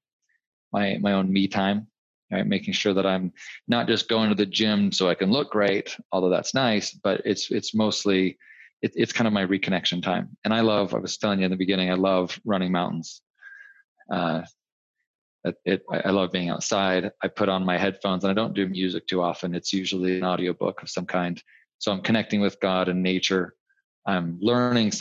my 0.73 0.99
my 1.01 1.13
own 1.13 1.33
me 1.33 1.49
time, 1.49 1.89
right? 2.31 2.47
Making 2.47 2.75
sure 2.75 2.95
that 2.95 3.07
I'm 3.07 3.33
not 3.67 3.87
just 3.89 4.09
going 4.09 4.29
to 4.29 4.35
the 4.35 4.47
gym 4.47 4.93
so 4.93 5.09
I 5.09 5.15
can 5.15 5.31
look 5.31 5.51
great, 5.51 5.97
although 6.13 6.31
that's 6.31 6.55
nice, 6.55 6.93
but 6.93 7.23
it's 7.25 7.51
it's 7.51 7.75
mostly 7.75 8.39
it, 8.83 8.93
it's 8.95 9.13
kind 9.13 9.27
of 9.27 9.33
my 9.33 9.45
reconnection 9.45 10.03
time. 10.03 10.37
And 10.45 10.55
I 10.55 10.61
love. 10.61 10.95
I 10.95 10.99
was 10.99 11.17
telling 11.17 11.41
you 11.41 11.45
in 11.47 11.51
the 11.51 11.57
beginning, 11.57 11.91
I 11.91 11.95
love 11.95 12.39
running 12.45 12.73
mountains. 12.73 13.21
Uh, 14.11 14.43
it, 15.49 15.57
it, 15.65 15.83
I 16.05 16.11
love 16.11 16.33
being 16.33 16.51
outside. 16.51 17.11
I 17.23 17.29
put 17.29 17.49
on 17.49 17.65
my 17.65 17.77
headphones 17.77 18.25
and 18.25 18.31
I 18.31 18.35
don't 18.35 18.55
do 18.55 18.69
music 18.69 19.07
too 19.07 19.23
often. 19.23 19.55
It's 19.55 19.73
usually 19.73 20.19
an 20.19 20.25
audiobook 20.25 20.83
of 20.83 20.91
some 20.91 21.07
kind. 21.07 21.43
So 21.79 21.93
I'm 21.93 22.03
connecting 22.03 22.41
with 22.41 22.61
God 22.61 22.89
and 22.89 23.03
nature. 23.03 23.55
I'm 24.07 24.39
learning 24.41 24.93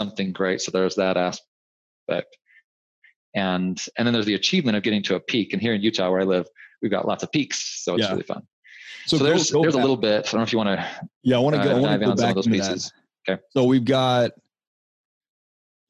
something 0.00 0.32
great. 0.32 0.60
So 0.60 0.70
there's 0.70 0.96
that 0.96 1.16
aspect. 1.16 2.36
And 3.34 3.82
and 3.96 4.06
then 4.06 4.12
there's 4.12 4.26
the 4.26 4.34
achievement 4.34 4.76
of 4.76 4.82
getting 4.82 5.02
to 5.04 5.14
a 5.14 5.20
peak. 5.20 5.52
And 5.52 5.62
here 5.62 5.74
in 5.74 5.80
Utah 5.80 6.10
where 6.10 6.20
I 6.20 6.24
live, 6.24 6.46
we've 6.82 6.90
got 6.90 7.06
lots 7.06 7.22
of 7.22 7.32
peaks. 7.32 7.82
So 7.82 7.94
it's 7.94 8.04
yeah. 8.04 8.10
really 8.10 8.24
fun. 8.24 8.42
So, 9.06 9.16
so 9.16 9.24
there's 9.24 9.50
go 9.50 9.62
there's 9.62 9.74
back. 9.74 9.80
a 9.80 9.82
little 9.82 9.96
bit. 9.96 10.28
I 10.28 10.30
don't 10.30 10.40
know 10.40 10.42
if 10.42 10.52
you 10.52 10.58
want 10.58 10.78
to 10.78 10.88
Yeah, 11.22 11.36
I 11.36 11.38
want 11.40 11.56
to 11.56 11.62
go, 11.62 11.70
uh, 11.70 11.76
I 11.76 11.80
want 11.80 12.00
to 12.00 12.06
go 12.06 12.14
back 12.14 12.34
those 12.34 12.46
pieces. 12.46 12.92
That. 13.26 13.32
Okay. 13.32 13.42
So 13.50 13.64
we've 13.64 13.84
got 13.84 14.32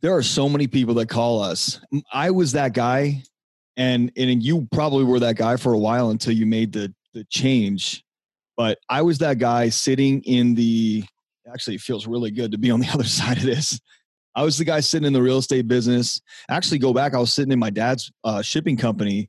there 0.02 0.14
are 0.14 0.22
so 0.22 0.48
many 0.48 0.66
people 0.66 0.94
that 0.94 1.08
call 1.08 1.42
us. 1.42 1.80
I 2.12 2.30
was 2.30 2.52
that 2.52 2.74
guy 2.74 3.22
and 3.76 4.12
and 4.16 4.42
you 4.42 4.68
probably 4.72 5.04
were 5.04 5.20
that 5.20 5.36
guy 5.36 5.56
for 5.56 5.72
a 5.72 5.78
while 5.78 6.10
until 6.10 6.32
you 6.32 6.46
made 6.46 6.72
the 6.72 6.92
the 7.14 7.24
change 7.30 8.04
but 8.56 8.78
i 8.88 9.02
was 9.02 9.18
that 9.18 9.38
guy 9.38 9.68
sitting 9.68 10.22
in 10.22 10.54
the 10.54 11.04
actually 11.52 11.74
it 11.74 11.80
feels 11.80 12.06
really 12.06 12.30
good 12.30 12.52
to 12.52 12.58
be 12.58 12.70
on 12.70 12.80
the 12.80 12.88
other 12.92 13.04
side 13.04 13.38
of 13.38 13.44
this 13.44 13.80
I 14.34 14.44
was 14.44 14.56
the 14.56 14.64
guy 14.64 14.80
sitting 14.80 15.06
in 15.06 15.12
the 15.12 15.22
real 15.22 15.38
estate 15.38 15.68
business. 15.68 16.20
Actually, 16.48 16.78
go 16.78 16.92
back. 16.92 17.14
I 17.14 17.18
was 17.18 17.32
sitting 17.32 17.52
in 17.52 17.58
my 17.58 17.70
dad's 17.70 18.10
uh, 18.24 18.42
shipping 18.42 18.76
company 18.76 19.28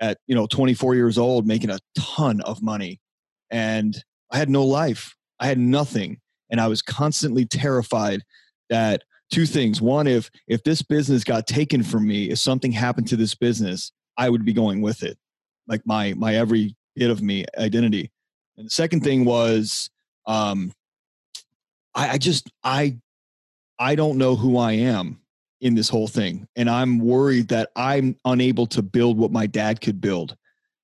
at 0.00 0.18
you 0.26 0.34
know 0.34 0.46
24 0.46 0.94
years 0.94 1.18
old, 1.18 1.46
making 1.46 1.70
a 1.70 1.78
ton 1.94 2.40
of 2.42 2.62
money, 2.62 3.00
and 3.50 4.02
I 4.30 4.38
had 4.38 4.50
no 4.50 4.64
life. 4.64 5.14
I 5.38 5.46
had 5.46 5.58
nothing, 5.58 6.18
and 6.50 6.60
I 6.60 6.66
was 6.66 6.82
constantly 6.82 7.46
terrified 7.46 8.22
that 8.70 9.02
two 9.30 9.46
things. 9.46 9.80
One, 9.80 10.06
if 10.06 10.30
if 10.48 10.62
this 10.62 10.82
business 10.82 11.24
got 11.24 11.46
taken 11.46 11.82
from 11.82 12.06
me, 12.06 12.30
if 12.30 12.38
something 12.38 12.72
happened 12.72 13.08
to 13.08 13.16
this 13.16 13.34
business, 13.34 13.92
I 14.16 14.28
would 14.28 14.44
be 14.44 14.52
going 14.52 14.82
with 14.82 15.02
it, 15.02 15.18
like 15.66 15.82
my 15.86 16.14
my 16.14 16.34
every 16.34 16.76
bit 16.96 17.10
of 17.10 17.22
me 17.22 17.44
identity. 17.56 18.10
And 18.56 18.66
the 18.66 18.70
second 18.70 19.02
thing 19.02 19.24
was, 19.24 19.90
um, 20.26 20.72
I, 21.94 22.10
I 22.10 22.18
just 22.18 22.50
I 22.62 22.98
I 23.78 23.94
don't 23.94 24.18
know 24.18 24.36
who 24.36 24.58
I 24.58 24.72
am 24.72 25.20
in 25.60 25.74
this 25.74 25.88
whole 25.88 26.08
thing. 26.08 26.46
And 26.56 26.68
I'm 26.68 26.98
worried 26.98 27.48
that 27.48 27.70
I'm 27.76 28.16
unable 28.24 28.66
to 28.68 28.82
build 28.82 29.18
what 29.18 29.30
my 29.30 29.46
dad 29.46 29.80
could 29.80 30.00
build. 30.00 30.36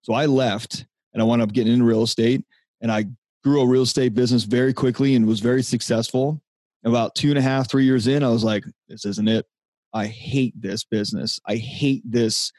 So 0.03 0.13
I 0.13 0.27
left 0.27 0.87
and 1.13 1.23
I 1.23 1.25
wound 1.25 1.43
up 1.43 1.53
getting 1.53 1.73
into 1.73 1.85
real 1.85 2.03
estate 2.03 2.45
and 2.81 2.93
I 2.93 3.07
grew 3.43 3.63
a 3.63 3.67
real 3.67 3.83
estate 3.83 4.15
business 4.15 4.45
very 4.45 4.75
quickly 4.75 5.15
and 5.15 5.27
was 5.27 5.41
very 5.41 5.63
successful. 5.63 6.43
About 6.87 7.15
two 7.15 7.31
and 7.31 7.39
a 7.39 7.43
half, 7.43 7.69
three 7.69 7.85
years 7.85 8.07
in, 8.07 8.23
I 8.23 8.29
was 8.29 8.45
like, 8.45 8.65
this 8.89 9.05
isn't 9.05 9.29
it. 9.29 9.45
I 9.93 10.07
hate 10.07 10.55
this 10.61 10.85
business. 10.85 11.41
I 11.47 11.57
hate 11.57 12.03
this, 12.05 12.53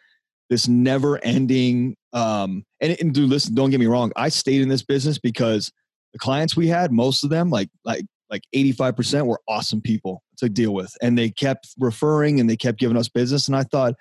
this 0.49 0.67
never 0.67 1.23
ending. 1.23 1.95
Um, 2.13 2.63
and, 2.81 2.97
and 2.99 3.13
dude, 3.13 3.29
listen, 3.29 3.55
don't 3.55 3.69
get 3.69 3.79
me 3.79 3.85
wrong. 3.85 4.11
I 4.15 4.29
stayed 4.29 4.61
in 4.61 4.69
this 4.69 4.83
business 4.83 5.17
because 5.17 5.71
the 6.13 6.19
clients 6.19 6.55
we 6.55 6.67
had, 6.67 6.91
most 6.91 7.23
of 7.23 7.29
them, 7.29 7.49
like, 7.49 7.69
like 7.85 8.05
like 8.29 8.43
85% 8.53 9.25
were 9.25 9.41
awesome 9.47 9.81
people 9.81 10.23
to 10.37 10.49
deal 10.49 10.73
with. 10.73 10.95
And 11.01 11.17
they 11.17 11.29
kept 11.29 11.69
referring 11.79 12.39
and 12.39 12.49
they 12.49 12.57
kept 12.57 12.79
giving 12.79 12.97
us 12.97 13.09
business. 13.09 13.47
And 13.47 13.55
I 13.55 13.63
thought, 13.63 13.95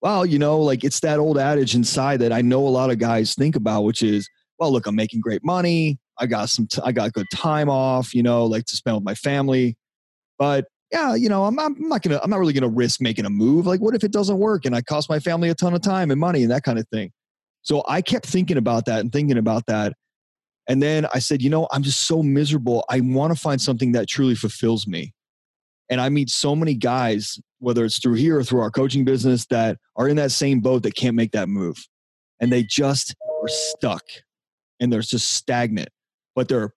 well, 0.00 0.24
you 0.24 0.38
know, 0.38 0.58
like 0.60 0.84
it's 0.84 1.00
that 1.00 1.18
old 1.18 1.38
adage 1.38 1.74
inside 1.74 2.20
that 2.20 2.32
I 2.32 2.40
know 2.40 2.66
a 2.66 2.68
lot 2.70 2.90
of 2.90 2.98
guys 2.98 3.34
think 3.34 3.56
about, 3.56 3.82
which 3.82 4.02
is, 4.02 4.28
well, 4.58 4.72
look, 4.72 4.86
I'm 4.86 4.94
making 4.94 5.20
great 5.20 5.44
money. 5.44 5.98
I 6.20 6.26
got 6.26 6.48
some, 6.48 6.66
t- 6.66 6.82
I 6.84 6.92
got 6.92 7.12
good 7.12 7.26
time 7.32 7.68
off, 7.68 8.14
you 8.14 8.22
know, 8.22 8.44
like 8.44 8.64
to 8.66 8.76
spend 8.76 8.96
with 8.96 9.04
my 9.04 9.14
family. 9.14 9.76
But 10.38 10.66
yeah, 10.92 11.14
you 11.14 11.28
know, 11.28 11.44
I'm, 11.44 11.58
I'm 11.58 11.76
not 11.88 12.02
gonna, 12.02 12.20
I'm 12.22 12.30
not 12.30 12.38
really 12.38 12.52
gonna 12.52 12.68
risk 12.68 13.00
making 13.00 13.26
a 13.26 13.30
move. 13.30 13.66
Like, 13.66 13.80
what 13.80 13.94
if 13.94 14.04
it 14.04 14.12
doesn't 14.12 14.38
work 14.38 14.64
and 14.64 14.74
I 14.74 14.82
cost 14.82 15.08
my 15.08 15.20
family 15.20 15.48
a 15.50 15.54
ton 15.54 15.74
of 15.74 15.82
time 15.82 16.10
and 16.10 16.20
money 16.20 16.42
and 16.42 16.50
that 16.50 16.62
kind 16.62 16.78
of 16.78 16.88
thing? 16.88 17.10
So 17.62 17.82
I 17.86 18.00
kept 18.00 18.26
thinking 18.26 18.56
about 18.56 18.86
that 18.86 19.00
and 19.00 19.12
thinking 19.12 19.36
about 19.36 19.66
that. 19.66 19.92
And 20.68 20.82
then 20.82 21.06
I 21.14 21.18
said, 21.18 21.42
you 21.42 21.50
know, 21.50 21.66
I'm 21.72 21.82
just 21.82 22.06
so 22.06 22.22
miserable. 22.22 22.84
I 22.88 23.00
want 23.00 23.34
to 23.34 23.40
find 23.40 23.60
something 23.60 23.92
that 23.92 24.06
truly 24.06 24.34
fulfills 24.34 24.86
me. 24.86 25.12
And 25.90 26.00
I 26.00 26.10
meet 26.10 26.28
so 26.28 26.54
many 26.54 26.74
guys, 26.74 27.38
whether 27.58 27.84
it's 27.84 27.98
through 27.98 28.14
here 28.14 28.38
or 28.38 28.44
through 28.44 28.60
our 28.60 28.70
coaching 28.70 29.04
business, 29.04 29.46
that 29.46 29.78
are 29.96 30.08
in 30.08 30.16
that 30.16 30.32
same 30.32 30.60
boat 30.60 30.82
that 30.82 30.94
can't 30.94 31.16
make 31.16 31.32
that 31.32 31.48
move. 31.48 31.76
And 32.40 32.52
they 32.52 32.62
just 32.62 33.14
are 33.42 33.48
stuck 33.48 34.02
and 34.78 34.92
they're 34.92 35.00
just 35.00 35.32
stagnant. 35.32 35.88
But 36.38 36.46
they're 36.46 36.72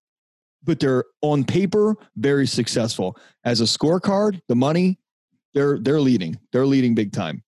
but 0.63 0.79
they're 0.79 1.05
on 1.21 1.43
paper 1.43 1.95
very 2.15 2.47
successful. 2.47 3.15
As 3.45 3.61
a 3.61 3.65
scorecard, 3.65 4.41
the 4.47 4.55
money, 4.55 4.97
they're 5.53 5.77
they're 5.77 6.01
leading. 6.01 6.39
They're 6.51 6.65
leading 6.65 6.95
big 6.95 7.11
time 7.11 7.43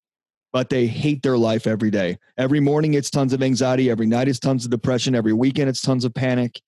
but 0.52 0.70
they 0.70 0.86
hate 0.86 1.24
their 1.24 1.38
life 1.38 1.66
every 1.66 1.90
day. 1.90 2.16
Every 2.38 2.60
morning, 2.60 2.94
it's 2.94 3.10
tons 3.10 3.34
of 3.34 3.42
anxiety. 3.42 3.90
Every 3.90 4.06
night, 4.06 4.28
it's 4.28 4.38
tons 4.38 4.64
of 4.64 4.70
depression. 4.70 5.16
Every 5.16 5.34
weekend, 5.34 5.68
it's 5.68 5.82
tons 5.82 6.06
of 6.06 6.14
panic. 6.14 6.62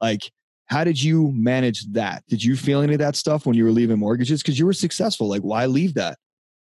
Like, 0.00 0.32
how 0.66 0.82
did 0.82 1.00
you 1.00 1.30
manage 1.30 1.86
that? 1.92 2.24
Did 2.28 2.42
you 2.42 2.56
feel 2.56 2.80
any 2.80 2.94
of 2.94 2.98
that 2.98 3.14
stuff 3.14 3.46
when 3.46 3.54
you 3.54 3.62
were 3.64 3.70
leaving 3.70 4.00
mortgages? 4.00 4.42
Because 4.42 4.58
you 4.58 4.66
were 4.66 4.72
successful. 4.72 5.28
Like, 5.28 5.42
why 5.42 5.66
leave 5.66 5.94
that? 5.94 6.18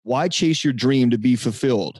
Why 0.04 0.30
chase 0.30 0.64
your 0.64 0.72
dream 0.72 1.10
to 1.10 1.18
be 1.18 1.36
fulfilled? 1.36 2.00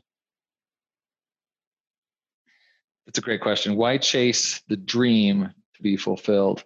That's 3.06 3.20
a 3.20 3.22
great 3.22 3.42
question. 3.42 3.76
Why 3.76 3.98
chase 3.98 4.62
the 4.70 4.78
dream 4.78 5.52
to 5.76 5.82
be 5.82 5.98
fulfilled? 5.98 6.64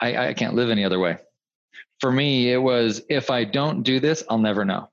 I, 0.00 0.28
I 0.28 0.34
can't 0.34 0.54
live 0.54 0.70
any 0.70 0.84
other 0.84 0.98
way. 0.98 1.18
For 2.00 2.10
me, 2.10 2.52
it 2.52 2.58
was 2.58 3.02
if 3.08 3.30
I 3.30 3.44
don't 3.44 3.82
do 3.82 4.00
this, 4.00 4.24
I'll 4.28 4.38
never 4.38 4.64
know. 4.64 4.90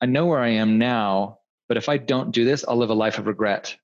I 0.00 0.06
know 0.06 0.26
where 0.26 0.40
I 0.40 0.50
am 0.50 0.78
now, 0.78 1.38
but 1.68 1.76
if 1.76 1.88
I 1.88 1.96
don't 1.96 2.32
do 2.32 2.44
this, 2.44 2.64
I'll 2.66 2.76
live 2.76 2.90
a 2.90 2.94
life 2.94 3.18
of 3.18 3.26
regret. 3.26 3.76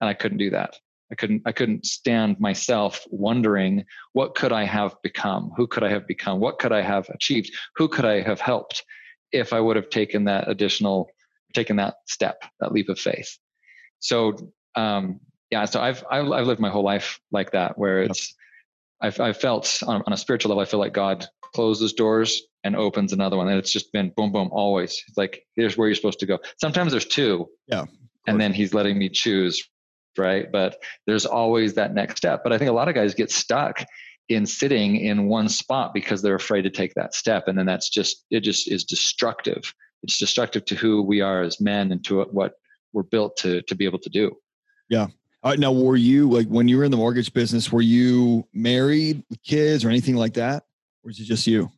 And 0.00 0.08
I 0.08 0.14
couldn't 0.14 0.38
do 0.38 0.50
that. 0.50 0.76
I 1.10 1.14
couldn't 1.14 1.42
I 1.44 1.52
couldn't 1.52 1.84
stand 1.86 2.40
myself 2.40 3.06
wondering 3.10 3.84
what 4.12 4.34
could 4.34 4.52
I 4.52 4.64
have 4.64 4.96
become? 5.02 5.52
Who 5.56 5.66
could 5.66 5.84
I 5.84 5.90
have 5.90 6.06
become? 6.06 6.40
What 6.40 6.58
could 6.58 6.72
I 6.72 6.80
have 6.80 7.08
achieved? 7.10 7.54
Who 7.76 7.88
could 7.88 8.04
I 8.04 8.22
have 8.22 8.40
helped 8.40 8.84
if 9.30 9.52
I 9.52 9.60
would 9.60 9.76
have 9.76 9.90
taken 9.90 10.24
that 10.24 10.48
additional 10.48 11.10
taken 11.52 11.76
that 11.76 11.96
step, 12.06 12.42
that 12.60 12.72
leap 12.72 12.88
of 12.88 12.98
faith. 12.98 13.38
So 13.98 14.36
um, 14.74 15.20
yeah, 15.52 15.66
so 15.66 15.80
I've, 15.80 16.02
I've 16.10 16.32
I've 16.32 16.46
lived 16.46 16.60
my 16.60 16.70
whole 16.70 16.82
life 16.82 17.20
like 17.30 17.52
that, 17.52 17.78
where 17.78 18.02
it's 18.02 18.34
I've 19.00 19.20
I've 19.20 19.36
felt 19.36 19.82
on, 19.86 20.02
on 20.06 20.12
a 20.12 20.16
spiritual 20.16 20.48
level, 20.48 20.62
I 20.62 20.64
feel 20.64 20.80
like 20.80 20.94
God 20.94 21.26
closes 21.54 21.92
doors 21.92 22.42
and 22.64 22.74
opens 22.74 23.12
another 23.12 23.36
one. 23.36 23.48
And 23.48 23.58
it's 23.58 23.72
just 23.72 23.92
been 23.92 24.12
boom, 24.16 24.32
boom, 24.32 24.48
always. 24.50 25.02
It's 25.06 25.18
like, 25.18 25.44
here's 25.54 25.76
where 25.76 25.88
you're 25.88 25.94
supposed 25.94 26.20
to 26.20 26.26
go. 26.26 26.38
Sometimes 26.58 26.92
there's 26.92 27.04
two. 27.04 27.48
Yeah. 27.66 27.84
And 28.26 28.40
then 28.40 28.54
he's 28.54 28.72
letting 28.72 28.98
me 28.98 29.10
choose. 29.10 29.62
Right. 30.16 30.50
But 30.50 30.76
there's 31.06 31.26
always 31.26 31.74
that 31.74 31.92
next 31.92 32.16
step. 32.16 32.42
But 32.42 32.52
I 32.52 32.58
think 32.58 32.70
a 32.70 32.74
lot 32.74 32.88
of 32.88 32.94
guys 32.94 33.14
get 33.14 33.30
stuck 33.30 33.84
in 34.28 34.46
sitting 34.46 34.96
in 34.96 35.28
one 35.28 35.48
spot 35.48 35.92
because 35.92 36.22
they're 36.22 36.34
afraid 36.34 36.62
to 36.62 36.70
take 36.70 36.94
that 36.94 37.14
step. 37.14 37.48
And 37.48 37.58
then 37.58 37.66
that's 37.66 37.90
just, 37.90 38.24
it 38.30 38.40
just 38.40 38.70
is 38.70 38.84
destructive. 38.84 39.74
It's 40.02 40.18
destructive 40.18 40.64
to 40.66 40.74
who 40.74 41.02
we 41.02 41.20
are 41.20 41.42
as 41.42 41.60
men 41.60 41.92
and 41.92 42.02
to 42.04 42.24
what 42.32 42.54
we're 42.92 43.02
built 43.02 43.36
to, 43.38 43.60
to 43.62 43.74
be 43.74 43.84
able 43.84 43.98
to 43.98 44.10
do. 44.10 44.32
Yeah. 44.88 45.08
All 45.42 45.50
right. 45.50 45.58
Now, 45.58 45.72
were 45.72 45.96
you 45.96 46.30
like 46.30 46.46
when 46.46 46.68
you 46.68 46.78
were 46.78 46.84
in 46.84 46.90
the 46.90 46.96
mortgage 46.96 47.32
business, 47.32 47.72
were 47.72 47.82
you 47.82 48.46
married 48.52 49.24
with 49.28 49.42
kids 49.42 49.84
or 49.84 49.88
anything 49.88 50.14
like 50.14 50.34
that? 50.34 50.64
Or 51.02 51.10
is 51.10 51.18
it 51.18 51.24
just 51.24 51.46
you? 51.46 51.70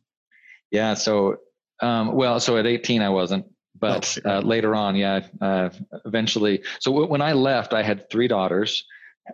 Yeah. 0.71 0.93
So, 0.93 1.37
um, 1.81 2.13
well, 2.13 2.39
so 2.39 2.57
at 2.57 2.67
18, 2.67 3.01
I 3.01 3.09
wasn't, 3.09 3.45
but 3.77 4.17
oh, 4.23 4.29
uh, 4.29 4.41
later 4.41 4.75
on, 4.75 4.95
yeah, 4.95 5.21
uh, 5.41 5.69
eventually. 6.05 6.63
So 6.79 6.91
w- 6.91 7.09
when 7.09 7.21
I 7.21 7.33
left, 7.33 7.73
I 7.73 7.81
had 7.81 8.09
three 8.09 8.27
daughters. 8.27 8.85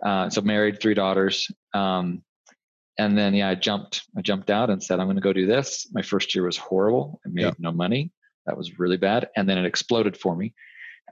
Uh, 0.02 0.30
so 0.30 0.40
married, 0.40 0.80
three 0.80 0.94
daughters. 0.94 1.50
Um, 1.74 2.22
and 2.98 3.16
then, 3.16 3.34
yeah, 3.34 3.50
I 3.50 3.54
jumped, 3.54 4.02
I 4.16 4.22
jumped 4.22 4.50
out 4.50 4.70
and 4.70 4.82
said, 4.82 4.98
I'm 4.98 5.06
going 5.06 5.16
to 5.16 5.22
go 5.22 5.32
do 5.32 5.46
this. 5.46 5.88
My 5.92 6.02
first 6.02 6.34
year 6.34 6.44
was 6.44 6.56
horrible. 6.56 7.20
I 7.26 7.28
made 7.30 7.42
yeah. 7.42 7.52
no 7.58 7.72
money. 7.72 8.12
That 8.46 8.56
was 8.56 8.78
really 8.78 8.96
bad. 8.96 9.28
And 9.36 9.48
then 9.48 9.58
it 9.58 9.66
exploded 9.66 10.16
for 10.16 10.34
me. 10.34 10.54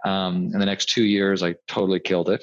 Um, 0.05 0.51
in 0.53 0.59
the 0.59 0.67
next 0.67 0.89
two 0.89 1.05
years, 1.05 1.43
I 1.43 1.57
totally 1.69 2.01
killed 2.01 2.31
it. 2.31 2.43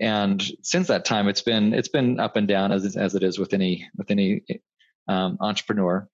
And 0.00 0.42
since 0.62 0.88
that 0.88 1.04
time, 1.04 1.28
it's 1.28 1.42
been, 1.42 1.74
it's 1.74 1.88
been 1.88 2.20
up 2.20 2.36
and 2.36 2.46
down 2.46 2.72
as, 2.72 2.96
as 2.96 3.14
it 3.14 3.22
is 3.22 3.38
with 3.38 3.52
any, 3.52 3.88
with 3.96 4.10
any 4.10 4.42
um, 5.08 5.36
entrepreneur 5.40 6.08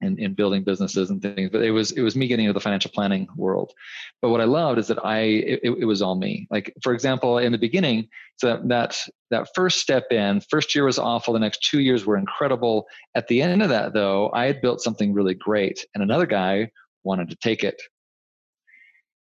in, 0.00 0.18
in 0.18 0.34
building 0.34 0.62
businesses 0.62 1.10
and 1.10 1.22
things. 1.22 1.50
But 1.50 1.62
it 1.62 1.70
was 1.70 1.92
it 1.92 2.02
was 2.02 2.16
me 2.16 2.26
getting 2.26 2.44
into 2.44 2.52
the 2.52 2.60
financial 2.60 2.90
planning 2.92 3.28
world. 3.36 3.72
But 4.20 4.30
what 4.30 4.40
i 4.40 4.44
loved 4.44 4.78
is 4.78 4.88
that 4.88 5.04
i 5.04 5.20
it, 5.20 5.60
it 5.62 5.84
was 5.84 6.02
all 6.02 6.14
me. 6.14 6.46
Like 6.50 6.72
for 6.82 6.92
example 6.92 7.38
in 7.38 7.52
the 7.52 7.58
beginning 7.58 8.08
so 8.36 8.60
that 8.62 8.98
that 9.30 9.48
first 9.54 9.80
step 9.80 10.06
in 10.10 10.40
first 10.40 10.74
year 10.74 10.84
was 10.84 10.98
awful 10.98 11.32
the 11.32 11.40
next 11.40 11.62
two 11.68 11.80
years 11.80 12.04
were 12.04 12.16
incredible. 12.16 12.86
At 13.14 13.28
the 13.28 13.42
end 13.42 13.62
of 13.62 13.68
that 13.70 13.92
though 13.92 14.30
i 14.32 14.46
had 14.46 14.60
built 14.60 14.80
something 14.80 15.12
really 15.12 15.34
great 15.34 15.84
and 15.94 16.02
another 16.02 16.26
guy 16.26 16.70
wanted 17.02 17.30
to 17.30 17.36
take 17.36 17.64
it. 17.64 17.80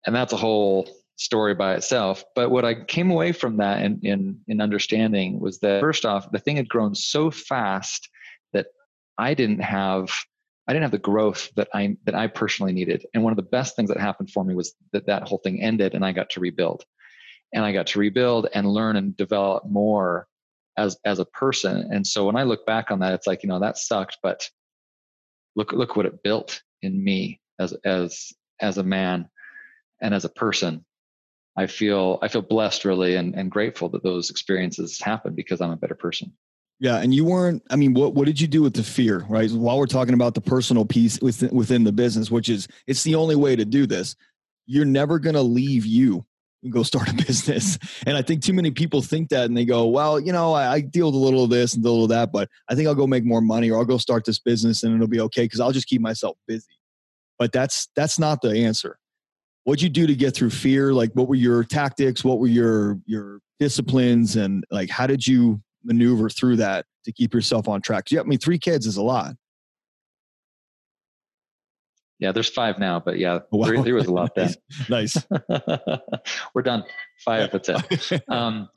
And 0.06 0.14
that's 0.14 0.32
a 0.32 0.36
whole 0.36 0.88
story 1.16 1.54
by 1.54 1.74
itself 1.74 2.24
but 2.34 2.50
what 2.50 2.64
i 2.64 2.74
came 2.74 3.10
away 3.10 3.32
from 3.32 3.58
that 3.58 3.82
in 3.82 4.00
in, 4.02 4.40
in 4.48 4.60
understanding 4.60 5.38
was 5.38 5.58
that 5.60 5.80
first 5.80 6.04
off 6.04 6.30
the 6.32 6.38
thing 6.38 6.56
had 6.56 6.68
grown 6.68 6.94
so 6.94 7.30
fast 7.30 8.08
that 8.52 8.66
i 9.18 9.34
didn't 9.34 9.60
have 9.60 10.10
I 10.68 10.72
didn't 10.72 10.82
have 10.82 10.92
the 10.92 10.98
growth 10.98 11.50
that 11.56 11.68
I 11.74 11.96
that 12.04 12.14
I 12.14 12.28
personally 12.28 12.72
needed. 12.72 13.04
And 13.14 13.24
one 13.24 13.32
of 13.32 13.36
the 13.36 13.42
best 13.42 13.74
things 13.74 13.88
that 13.88 13.98
happened 13.98 14.30
for 14.30 14.44
me 14.44 14.54
was 14.54 14.74
that 14.92 15.06
that 15.06 15.26
whole 15.26 15.38
thing 15.38 15.60
ended 15.60 15.94
and 15.94 16.04
I 16.04 16.12
got 16.12 16.30
to 16.30 16.40
rebuild. 16.40 16.84
And 17.52 17.64
I 17.64 17.72
got 17.72 17.88
to 17.88 17.98
rebuild 17.98 18.48
and 18.54 18.66
learn 18.66 18.96
and 18.96 19.16
develop 19.16 19.64
more 19.66 20.28
as 20.78 20.96
as 21.04 21.18
a 21.18 21.24
person. 21.24 21.88
And 21.92 22.06
so 22.06 22.24
when 22.24 22.36
I 22.36 22.44
look 22.44 22.64
back 22.64 22.90
on 22.90 23.00
that, 23.00 23.12
it's 23.12 23.26
like, 23.26 23.42
you 23.42 23.48
know, 23.48 23.58
that 23.60 23.76
sucked, 23.76 24.18
but 24.22 24.48
look 25.56 25.72
look 25.72 25.96
what 25.96 26.06
it 26.06 26.22
built 26.22 26.62
in 26.80 27.02
me 27.02 27.40
as 27.58 27.72
as 27.84 28.32
as 28.60 28.78
a 28.78 28.84
man 28.84 29.28
and 30.00 30.14
as 30.14 30.24
a 30.24 30.30
person. 30.30 30.84
I 31.56 31.66
feel 31.66 32.18
I 32.22 32.28
feel 32.28 32.42
blessed 32.42 32.84
really 32.84 33.16
and, 33.16 33.34
and 33.34 33.50
grateful 33.50 33.88
that 33.90 34.02
those 34.02 34.30
experiences 34.30 35.00
happened 35.00 35.36
because 35.36 35.60
I'm 35.60 35.70
a 35.70 35.76
better 35.76 35.94
person. 35.94 36.32
Yeah, 36.80 36.96
and 36.98 37.14
you 37.14 37.24
weren't. 37.24 37.62
I 37.70 37.76
mean, 37.76 37.94
what 37.94 38.14
what 38.14 38.26
did 38.26 38.40
you 38.40 38.48
do 38.48 38.62
with 38.62 38.74
the 38.74 38.82
fear? 38.82 39.24
Right, 39.28 39.50
while 39.50 39.78
we're 39.78 39.86
talking 39.86 40.14
about 40.14 40.34
the 40.34 40.40
personal 40.40 40.84
piece 40.84 41.20
within 41.20 41.54
within 41.54 41.84
the 41.84 41.92
business, 41.92 42.30
which 42.30 42.48
is 42.48 42.68
it's 42.86 43.02
the 43.04 43.14
only 43.14 43.36
way 43.36 43.54
to 43.54 43.64
do 43.64 43.86
this. 43.86 44.16
You're 44.66 44.84
never 44.84 45.18
going 45.18 45.34
to 45.34 45.42
leave 45.42 45.84
you. 45.84 46.24
and 46.62 46.72
go 46.72 46.82
start 46.82 47.08
a 47.08 47.14
business. 47.26 47.78
And 48.06 48.16
I 48.16 48.22
think 48.22 48.42
too 48.42 48.52
many 48.52 48.70
people 48.70 49.02
think 49.02 49.28
that 49.30 49.44
and 49.46 49.56
they 49.56 49.64
go, 49.64 49.86
well, 49.86 50.18
you 50.18 50.32
know, 50.32 50.54
I, 50.54 50.72
I 50.74 50.80
deal 50.80 51.06
with 51.06 51.16
a 51.16 51.18
little 51.18 51.44
of 51.44 51.50
this 51.50 51.74
and 51.74 51.84
a 51.84 51.88
little 51.88 52.04
of 52.04 52.10
that, 52.10 52.32
but 52.32 52.48
I 52.68 52.74
think 52.74 52.88
I'll 52.88 52.94
go 52.94 53.06
make 53.06 53.24
more 53.24 53.40
money 53.40 53.70
or 53.70 53.78
I'll 53.78 53.84
go 53.84 53.98
start 53.98 54.24
this 54.24 54.38
business 54.38 54.82
and 54.82 54.94
it'll 54.94 55.08
be 55.08 55.20
okay 55.20 55.44
because 55.44 55.60
I'll 55.60 55.72
just 55.72 55.88
keep 55.88 56.00
myself 56.00 56.36
busy. 56.46 56.78
But 57.38 57.52
that's 57.52 57.88
that's 57.96 58.18
not 58.18 58.40
the 58.40 58.64
answer. 58.64 58.98
What'd 59.64 59.82
you 59.82 59.88
do 59.88 60.06
to 60.06 60.14
get 60.14 60.34
through 60.34 60.50
fear? 60.50 60.92
Like 60.92 61.12
what 61.12 61.28
were 61.28 61.34
your 61.34 61.64
tactics? 61.64 62.24
What 62.24 62.38
were 62.38 62.48
your 62.48 62.98
your 63.06 63.40
disciplines 63.58 64.36
and 64.36 64.64
like 64.70 64.90
how 64.90 65.06
did 65.06 65.26
you 65.26 65.62
maneuver 65.84 66.28
through 66.28 66.56
that 66.56 66.86
to 67.04 67.12
keep 67.12 67.32
yourself 67.34 67.68
on 67.68 67.80
track? 67.80 68.10
Yeah, 68.10 68.20
I 68.20 68.24
mean, 68.24 68.38
three 68.38 68.58
kids 68.58 68.86
is 68.86 68.96
a 68.96 69.02
lot. 69.02 69.34
Yeah, 72.18 72.30
there's 72.30 72.48
five 72.48 72.78
now, 72.78 73.00
but 73.00 73.18
yeah, 73.18 73.40
oh, 73.52 73.58
wow. 73.58 73.66
three, 73.66 73.82
three 73.82 73.92
was 73.92 74.06
a 74.06 74.12
lot 74.12 74.36
then. 74.36 74.54
nice. 74.88 75.16
We're 76.54 76.62
done. 76.62 76.84
Five. 77.24 77.50
That's 77.50 77.68
it. 77.68 78.22
Um, 78.28 78.68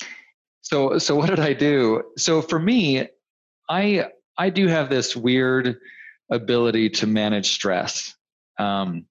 so, 0.62 0.98
so 0.98 1.16
what 1.16 1.30
did 1.30 1.40
I 1.40 1.54
do? 1.54 2.02
So 2.18 2.42
for 2.42 2.58
me, 2.58 3.08
I 3.70 4.08
I 4.38 4.50
do 4.50 4.68
have 4.68 4.90
this 4.90 5.16
weird 5.16 5.78
ability 6.32 6.90
to 6.90 7.08
manage 7.08 7.52
stress. 7.52 8.16
Um, 8.58 9.06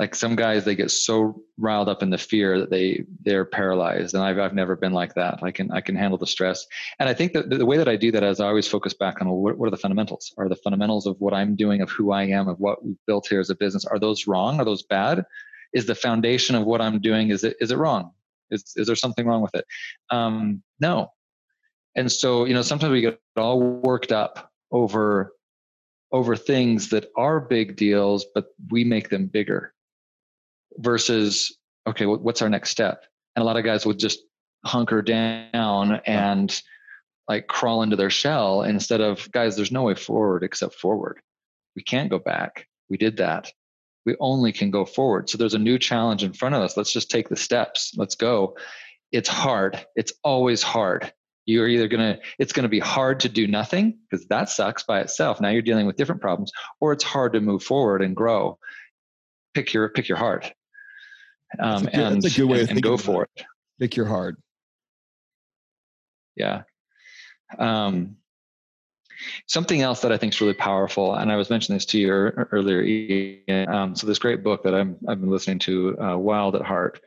like 0.00 0.14
some 0.14 0.34
guys 0.34 0.64
they 0.64 0.74
get 0.74 0.90
so 0.90 1.42
riled 1.58 1.90
up 1.90 2.02
in 2.02 2.08
the 2.08 2.16
fear 2.16 2.58
that 2.58 2.70
they 2.70 3.04
they're 3.22 3.44
paralyzed 3.44 4.14
and 4.14 4.24
I've, 4.24 4.38
I've 4.38 4.54
never 4.54 4.74
been 4.74 4.94
like 4.94 5.14
that. 5.14 5.40
I 5.42 5.50
can 5.50 5.70
i 5.70 5.82
can 5.82 5.94
handle 5.94 6.16
the 6.16 6.26
stress. 6.26 6.66
And 6.98 7.06
i 7.06 7.12
think 7.12 7.34
that 7.34 7.50
the 7.50 7.66
way 7.66 7.76
that 7.76 7.86
i 7.86 7.96
do 7.96 8.10
that 8.12 8.22
is 8.24 8.40
i 8.40 8.46
always 8.46 8.66
focus 8.66 8.94
back 8.94 9.20
on 9.20 9.28
what, 9.28 9.58
what 9.58 9.66
are 9.66 9.70
the 9.70 9.76
fundamentals? 9.76 10.34
Are 10.38 10.48
the 10.48 10.56
fundamentals 10.56 11.06
of 11.06 11.20
what 11.20 11.34
i'm 11.34 11.54
doing 11.54 11.82
of 11.82 11.90
who 11.90 12.12
i 12.12 12.24
am 12.24 12.48
of 12.48 12.58
what 12.58 12.82
we've 12.82 12.96
built 13.06 13.26
here 13.28 13.40
as 13.40 13.50
a 13.50 13.54
business 13.54 13.84
are 13.84 13.98
those 13.98 14.26
wrong? 14.26 14.58
Are 14.58 14.64
those 14.64 14.82
bad? 14.82 15.26
Is 15.74 15.84
the 15.84 15.94
foundation 15.94 16.56
of 16.56 16.64
what 16.64 16.80
i'm 16.80 17.00
doing 17.00 17.28
is 17.28 17.44
it 17.44 17.56
is 17.60 17.70
it 17.70 17.76
wrong? 17.76 18.12
Is, 18.50 18.72
is 18.76 18.86
there 18.86 18.96
something 18.96 19.26
wrong 19.26 19.42
with 19.42 19.54
it? 19.54 19.64
Um, 20.10 20.62
no. 20.80 21.12
And 21.94 22.10
so 22.10 22.46
you 22.46 22.54
know 22.54 22.62
sometimes 22.62 22.90
we 22.90 23.02
get 23.02 23.20
all 23.36 23.60
worked 23.60 24.12
up 24.12 24.50
over 24.72 25.34
over 26.10 26.36
things 26.36 26.88
that 26.88 27.10
are 27.16 27.38
big 27.38 27.76
deals 27.76 28.24
but 28.34 28.46
we 28.70 28.82
make 28.82 29.10
them 29.10 29.26
bigger 29.26 29.74
versus 30.76 31.56
okay 31.86 32.06
what's 32.06 32.42
our 32.42 32.48
next 32.48 32.70
step? 32.70 33.04
And 33.36 33.42
a 33.42 33.46
lot 33.46 33.56
of 33.56 33.64
guys 33.64 33.86
would 33.86 33.98
just 33.98 34.20
hunker 34.64 35.02
down 35.02 36.00
and 36.06 36.62
like 37.28 37.46
crawl 37.46 37.82
into 37.82 37.96
their 37.96 38.10
shell 38.10 38.62
instead 38.62 39.00
of 39.00 39.30
guys 39.30 39.56
there's 39.56 39.72
no 39.72 39.84
way 39.84 39.94
forward 39.94 40.42
except 40.42 40.74
forward. 40.74 41.20
We 41.76 41.82
can't 41.82 42.10
go 42.10 42.18
back. 42.18 42.66
We 42.88 42.96
did 42.96 43.18
that. 43.18 43.52
We 44.04 44.16
only 44.18 44.52
can 44.52 44.70
go 44.70 44.84
forward. 44.84 45.30
So 45.30 45.38
there's 45.38 45.54
a 45.54 45.58
new 45.58 45.78
challenge 45.78 46.24
in 46.24 46.32
front 46.32 46.54
of 46.54 46.62
us. 46.62 46.76
Let's 46.76 46.92
just 46.92 47.10
take 47.10 47.28
the 47.28 47.36
steps. 47.36 47.92
Let's 47.96 48.16
go. 48.16 48.56
It's 49.12 49.28
hard. 49.28 49.84
It's 49.94 50.12
always 50.24 50.62
hard. 50.62 51.12
You're 51.46 51.68
either 51.68 51.88
going 51.88 52.16
to 52.16 52.20
it's 52.38 52.52
going 52.52 52.64
to 52.64 52.68
be 52.68 52.80
hard 52.80 53.20
to 53.20 53.28
do 53.28 53.46
nothing 53.46 53.98
because 54.10 54.26
that 54.26 54.48
sucks 54.48 54.82
by 54.82 55.00
itself. 55.00 55.40
Now 55.40 55.48
you're 55.50 55.62
dealing 55.62 55.86
with 55.86 55.96
different 55.96 56.20
problems 56.20 56.52
or 56.80 56.92
it's 56.92 57.04
hard 57.04 57.32
to 57.34 57.40
move 57.40 57.62
forward 57.62 58.02
and 58.02 58.14
grow. 58.14 58.58
Pick 59.54 59.72
your 59.72 59.88
pick 59.88 60.08
your 60.08 60.18
heart 60.18 60.52
um, 61.58 61.84
that's, 61.84 61.94
a 61.94 61.96
good, 61.96 62.06
and, 62.06 62.22
that's 62.22 62.36
a 62.36 62.40
good 62.40 62.48
way 62.48 62.60
and, 62.60 62.70
and 62.70 62.82
go 62.82 62.96
for 62.96 63.24
it. 63.24 63.44
Pick 63.78 63.96
your 63.96 64.06
heart. 64.06 64.36
Yeah. 66.36 66.62
Um, 67.58 68.16
something 69.46 69.82
else 69.82 70.02
that 70.02 70.12
I 70.12 70.16
think 70.16 70.32
is 70.32 70.40
really 70.40 70.54
powerful, 70.54 71.14
and 71.14 71.30
I 71.30 71.36
was 71.36 71.50
mentioning 71.50 71.76
this 71.76 71.86
to 71.86 71.98
you 71.98 72.10
earlier. 72.10 73.66
Um, 73.68 73.96
so 73.96 74.06
this 74.06 74.18
great 74.18 74.42
book 74.42 74.62
that 74.62 74.74
I'm 74.74 74.96
I've 75.08 75.20
been 75.20 75.30
listening 75.30 75.58
to, 75.60 75.98
uh, 76.00 76.16
Wild 76.16 76.54
at 76.54 76.62
Heart, 76.62 77.00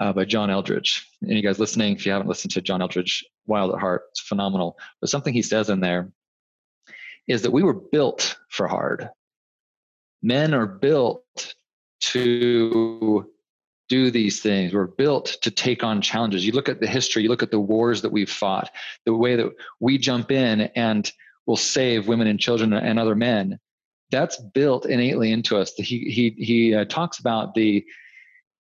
uh, 0.00 0.12
by 0.12 0.24
John 0.24 0.50
Eldredge. 0.50 1.06
And 1.20 1.32
you 1.32 1.42
guys 1.42 1.58
listening, 1.58 1.94
if 1.94 2.06
you 2.06 2.12
haven't 2.12 2.28
listened 2.28 2.52
to 2.52 2.62
John 2.62 2.80
Eldredge, 2.80 3.24
Wild 3.46 3.74
at 3.74 3.80
Heart, 3.80 4.02
it's 4.10 4.20
phenomenal. 4.20 4.78
But 5.00 5.10
something 5.10 5.34
he 5.34 5.42
says 5.42 5.70
in 5.70 5.80
there 5.80 6.10
is 7.28 7.42
that 7.42 7.52
we 7.52 7.62
were 7.62 7.74
built 7.74 8.36
for 8.48 8.66
hard. 8.66 9.10
Men 10.22 10.54
are 10.54 10.66
built 10.66 11.54
to 12.00 13.30
do 13.92 14.10
these 14.10 14.40
things. 14.40 14.72
We're 14.72 14.86
built 14.86 15.26
to 15.42 15.50
take 15.50 15.84
on 15.84 16.00
challenges. 16.00 16.46
You 16.46 16.52
look 16.52 16.70
at 16.70 16.80
the 16.80 16.86
history, 16.86 17.22
you 17.22 17.28
look 17.28 17.42
at 17.42 17.50
the 17.50 17.60
wars 17.60 18.00
that 18.00 18.10
we've 18.10 18.30
fought, 18.42 18.70
the 19.04 19.14
way 19.14 19.36
that 19.36 19.50
we 19.80 19.98
jump 19.98 20.30
in 20.30 20.62
and 20.74 21.12
will 21.46 21.58
save 21.58 22.08
women 22.08 22.26
and 22.26 22.40
children 22.40 22.72
and 22.72 22.98
other 22.98 23.14
men. 23.14 23.58
That's 24.10 24.38
built 24.54 24.86
innately 24.86 25.30
into 25.30 25.58
us. 25.58 25.74
He 25.74 25.98
he 26.16 26.24
he 26.38 26.74
uh, 26.74 26.86
talks 26.86 27.18
about 27.18 27.52
the, 27.54 27.84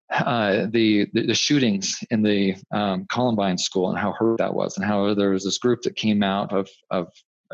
uh, 0.10 0.68
the, 0.70 1.08
the 1.14 1.34
shootings 1.34 2.04
in 2.10 2.22
the 2.22 2.56
um, 2.72 3.06
Columbine 3.10 3.58
school 3.58 3.90
and 3.90 3.98
how 3.98 4.12
hurt 4.12 4.40
that 4.40 4.54
was, 4.54 4.76
and 4.76 4.86
how 4.86 5.14
there 5.14 5.30
was 5.30 5.46
this 5.46 5.58
group 5.58 5.84
that 5.84 5.96
came 5.96 6.22
out 6.22 6.52
of 6.52 6.70
of 6.90 7.08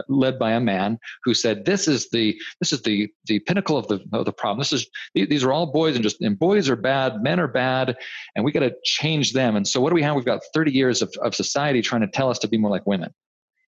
led 0.08 0.40
by 0.40 0.52
a 0.52 0.60
man 0.60 1.00
who 1.24 1.34
said, 1.34 1.66
"This 1.66 1.88
is 1.88 2.10
the 2.10 2.40
this 2.60 2.72
is 2.74 2.82
the 2.82 3.10
the 3.26 3.40
pinnacle 3.40 3.78
of 3.78 3.88
the 3.88 4.00
of 4.14 4.26
the 4.26 4.34
problem. 4.34 4.60
This 4.60 4.74
is 4.74 4.88
these 5.14 5.44
are 5.44 5.52
all 5.52 5.72
boys, 5.72 5.96
and 5.96 6.04
just 6.04 6.22
and 6.22 6.38
boys 6.38 6.70
are 6.70 6.76
bad, 6.76 7.22
men 7.22 7.40
are 7.40 7.48
bad, 7.48 7.98
and 8.36 8.46
we 8.46 8.52
got 8.52 8.62
to 8.62 8.76
change 8.84 9.34
them." 9.34 9.56
And 9.56 9.68
so, 9.68 9.82
what 9.82 9.90
do 9.90 9.96
we 9.96 10.04
have? 10.04 10.16
We've 10.16 10.26
got 10.26 10.42
30 10.54 10.72
years 10.72 11.02
of, 11.02 11.12
of 11.22 11.36
society 11.36 11.82
trying 11.82 12.02
to 12.02 12.08
tell 12.08 12.30
us 12.30 12.40
to 12.40 12.48
be 12.48 12.58
more 12.58 12.72
like 12.72 12.86
women. 12.86 13.14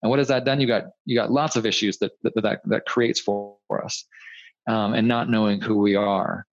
And 0.01 0.09
what 0.09 0.19
has 0.19 0.27
that 0.27 0.45
done? 0.45 0.61
You 0.61 0.67
got 0.67 0.85
you 1.05 1.15
got 1.15 1.31
lots 1.31 1.55
of 1.55 1.65
issues 1.65 1.97
that 1.99 2.11
that 2.23 2.33
that, 2.35 2.61
that 2.65 2.85
creates 2.85 3.19
for, 3.19 3.55
for 3.67 3.83
us, 3.83 4.05
um, 4.67 4.93
and 4.93 5.07
not 5.07 5.29
knowing 5.29 5.61
who 5.61 5.77
we 5.77 5.95
are. 5.95 6.45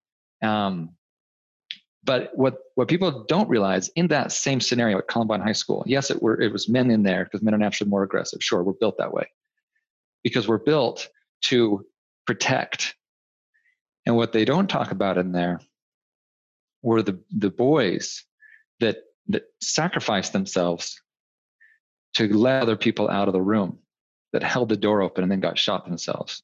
Um, 0.42 0.90
but 2.04 2.30
what, 2.34 2.58
what 2.74 2.88
people 2.88 3.24
don't 3.28 3.48
realize 3.48 3.88
in 3.96 4.08
that 4.08 4.30
same 4.30 4.60
scenario 4.60 4.98
at 4.98 5.08
Columbine 5.08 5.40
High 5.40 5.52
School, 5.52 5.82
yes, 5.86 6.10
it 6.10 6.22
were 6.22 6.40
it 6.40 6.52
was 6.52 6.68
men 6.68 6.90
in 6.90 7.02
there 7.02 7.24
because 7.24 7.42
men 7.42 7.54
are 7.54 7.58
naturally 7.58 7.90
more 7.90 8.02
aggressive. 8.02 8.42
Sure, 8.42 8.62
we're 8.62 8.72
built 8.72 8.98
that 8.98 9.12
way 9.12 9.26
because 10.24 10.48
we're 10.48 10.58
built 10.58 11.08
to 11.42 11.86
protect. 12.26 12.96
And 14.06 14.16
what 14.16 14.32
they 14.32 14.44
don't 14.44 14.66
talk 14.66 14.90
about 14.90 15.18
in 15.18 15.30
there 15.30 15.60
were 16.82 17.02
the, 17.02 17.20
the 17.30 17.50
boys 17.50 18.24
that, 18.80 18.96
that 19.28 19.44
sacrificed 19.60 20.32
themselves 20.32 21.00
to 22.14 22.26
let 22.36 22.62
other 22.62 22.76
people 22.76 23.08
out 23.08 23.28
of 23.28 23.32
the 23.34 23.40
room, 23.40 23.78
that 24.32 24.42
held 24.42 24.68
the 24.68 24.76
door 24.76 25.02
open 25.02 25.22
and 25.22 25.30
then 25.30 25.40
got 25.40 25.58
shot 25.58 25.84
themselves. 25.84 26.42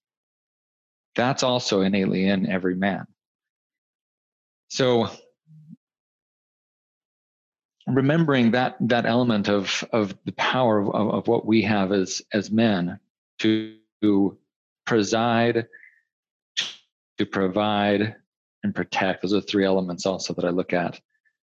That's 1.16 1.43
also 1.43 1.81
innately 1.81 2.27
in 2.27 2.49
every 2.49 2.77
man. 2.77 3.07
So 4.69 5.11
remembering 7.87 8.53
that 8.53 8.77
that 8.81 9.07
element 9.07 9.49
of 9.49 9.85
of 9.93 10.14
the 10.25 10.33
power 10.33 10.79
of, 10.79 10.88
of 10.95 11.29
what 11.29 11.45
we 11.45 11.62
have 11.62 11.93
as 11.93 12.23
as 12.33 12.51
men 12.51 13.01
to 13.40 14.38
preside, 14.87 15.66
to 17.18 17.26
provide, 17.26 18.16
and 18.62 18.74
protect. 18.74 19.22
Those 19.22 19.35
are 19.35 19.40
three 19.40 19.64
elements 19.64 20.07
also 20.07 20.35
that 20.35 20.44
I 20.44 20.50
look 20.50 20.72
at. 20.72 21.00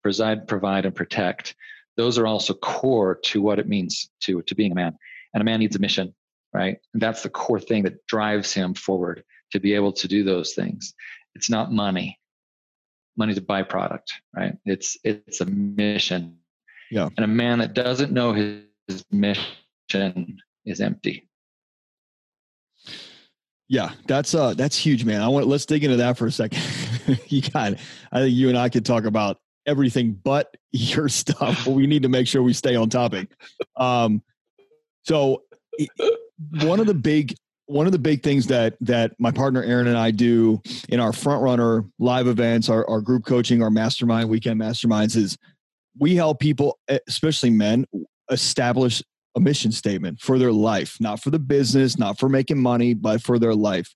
Preside, 0.03 0.47
provide, 0.47 0.85
and 0.85 0.95
protect. 0.95 1.55
Those 1.97 2.17
are 2.17 2.25
also 2.25 2.53
core 2.53 3.19
to 3.25 3.41
what 3.41 3.59
it 3.59 3.67
means 3.67 4.09
to, 4.21 4.41
to 4.43 4.55
being 4.55 4.71
a 4.71 4.75
man. 4.75 4.97
And 5.33 5.41
a 5.41 5.43
man 5.43 5.59
needs 5.59 5.75
a 5.75 5.79
mission, 5.79 6.13
right? 6.53 6.77
And 6.93 7.01
that's 7.01 7.23
the 7.23 7.29
core 7.29 7.59
thing 7.59 7.83
that 7.83 8.05
drives 8.07 8.53
him 8.53 8.73
forward 8.73 9.23
to 9.51 9.59
be 9.59 9.73
able 9.73 9.91
to 9.93 10.07
do 10.07 10.23
those 10.23 10.53
things. 10.53 10.93
It's 11.35 11.49
not 11.49 11.71
money. 11.71 12.19
Money's 13.17 13.37
a 13.37 13.41
byproduct, 13.41 14.07
right? 14.35 14.57
It's 14.65 14.97
it's 15.03 15.41
a 15.41 15.45
mission. 15.45 16.37
Yeah. 16.89 17.09
And 17.17 17.23
a 17.23 17.27
man 17.27 17.59
that 17.59 17.73
doesn't 17.73 18.11
know 18.11 18.33
his, 18.33 18.63
his 18.87 19.05
mission 19.11 20.37
is 20.65 20.81
empty. 20.81 21.29
Yeah, 23.71 23.93
that's 24.05 24.35
uh 24.35 24.53
that's 24.53 24.75
huge, 24.75 25.05
man. 25.05 25.21
I 25.21 25.29
want 25.29 25.47
let's 25.47 25.65
dig 25.65 25.85
into 25.85 25.95
that 25.95 26.17
for 26.17 26.27
a 26.27 26.31
second. 26.31 26.61
you 27.27 27.41
got 27.41 27.75
I 28.11 28.19
think 28.19 28.35
you 28.35 28.49
and 28.49 28.57
I 28.57 28.67
could 28.67 28.85
talk 28.85 29.05
about 29.05 29.37
everything 29.65 30.11
but 30.11 30.57
your 30.73 31.07
stuff, 31.07 31.63
but 31.63 31.71
we 31.71 31.87
need 31.87 32.03
to 32.03 32.09
make 32.09 32.27
sure 32.27 32.43
we 32.43 32.51
stay 32.51 32.75
on 32.75 32.89
topic. 32.89 33.31
Um 33.77 34.23
so 35.03 35.43
one 36.63 36.81
of 36.81 36.85
the 36.85 36.93
big 36.93 37.33
one 37.67 37.85
of 37.85 37.93
the 37.93 37.97
big 37.97 38.23
things 38.23 38.47
that 38.47 38.75
that 38.81 39.13
my 39.19 39.31
partner 39.31 39.63
Aaron 39.63 39.87
and 39.87 39.97
I 39.97 40.11
do 40.11 40.61
in 40.89 40.99
our 40.99 41.13
front 41.13 41.41
runner 41.41 41.85
live 41.97 42.27
events, 42.27 42.67
our, 42.67 42.85
our 42.89 42.99
group 42.99 43.23
coaching, 43.23 43.63
our 43.63 43.71
mastermind 43.71 44.27
weekend 44.27 44.59
masterminds 44.59 45.15
is 45.15 45.37
we 45.97 46.15
help 46.15 46.41
people, 46.41 46.77
especially 47.07 47.51
men, 47.51 47.85
establish 48.29 49.01
a 49.35 49.39
mission 49.39 49.71
statement 49.71 50.19
for 50.19 50.37
their 50.37 50.51
life, 50.51 50.97
not 50.99 51.21
for 51.21 51.29
the 51.29 51.39
business, 51.39 51.97
not 51.97 52.19
for 52.19 52.29
making 52.29 52.61
money, 52.61 52.93
but 52.93 53.21
for 53.21 53.39
their 53.39 53.55
life. 53.55 53.93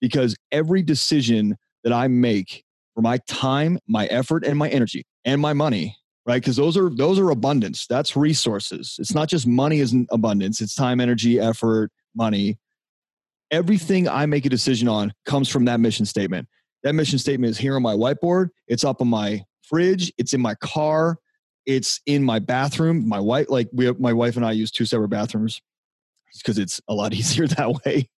Because 0.00 0.34
every 0.50 0.82
decision 0.82 1.56
that 1.84 1.92
I 1.92 2.08
make 2.08 2.64
for 2.94 3.02
my 3.02 3.18
time, 3.28 3.78
my 3.86 4.06
effort, 4.06 4.44
and 4.44 4.58
my 4.58 4.68
energy 4.68 5.04
and 5.24 5.40
my 5.40 5.52
money, 5.52 5.96
right? 6.26 6.40
Because 6.40 6.56
those 6.56 6.76
are 6.76 6.90
those 6.90 7.18
are 7.18 7.30
abundance. 7.30 7.86
That's 7.86 8.16
resources. 8.16 8.96
It's 8.98 9.14
not 9.14 9.28
just 9.28 9.46
money 9.46 9.80
isn't 9.80 10.08
abundance, 10.10 10.60
it's 10.60 10.74
time, 10.74 11.00
energy, 11.00 11.38
effort, 11.38 11.90
money. 12.14 12.58
Everything 13.50 14.08
I 14.08 14.26
make 14.26 14.46
a 14.46 14.48
decision 14.50 14.88
on 14.88 15.12
comes 15.26 15.48
from 15.48 15.64
that 15.64 15.80
mission 15.80 16.06
statement. 16.06 16.48
That 16.82 16.94
mission 16.94 17.18
statement 17.18 17.50
is 17.50 17.58
here 17.58 17.76
on 17.76 17.82
my 17.82 17.94
whiteboard. 17.94 18.48
It's 18.68 18.84
up 18.84 19.00
on 19.00 19.08
my 19.08 19.42
fridge, 19.62 20.12
it's 20.18 20.32
in 20.32 20.40
my 20.40 20.54
car, 20.56 21.18
it's 21.70 22.00
in 22.04 22.24
my 22.24 22.40
bathroom. 22.40 23.08
My 23.08 23.20
wife, 23.20 23.46
like 23.48 23.68
we, 23.72 23.84
have, 23.84 24.00
my 24.00 24.12
wife 24.12 24.36
and 24.36 24.44
I 24.44 24.52
use 24.52 24.72
two 24.72 24.84
separate 24.84 25.08
bathrooms 25.08 25.62
because 26.38 26.58
it's 26.58 26.80
a 26.88 26.94
lot 26.94 27.14
easier 27.14 27.46
that 27.46 27.84
way. 27.84 28.08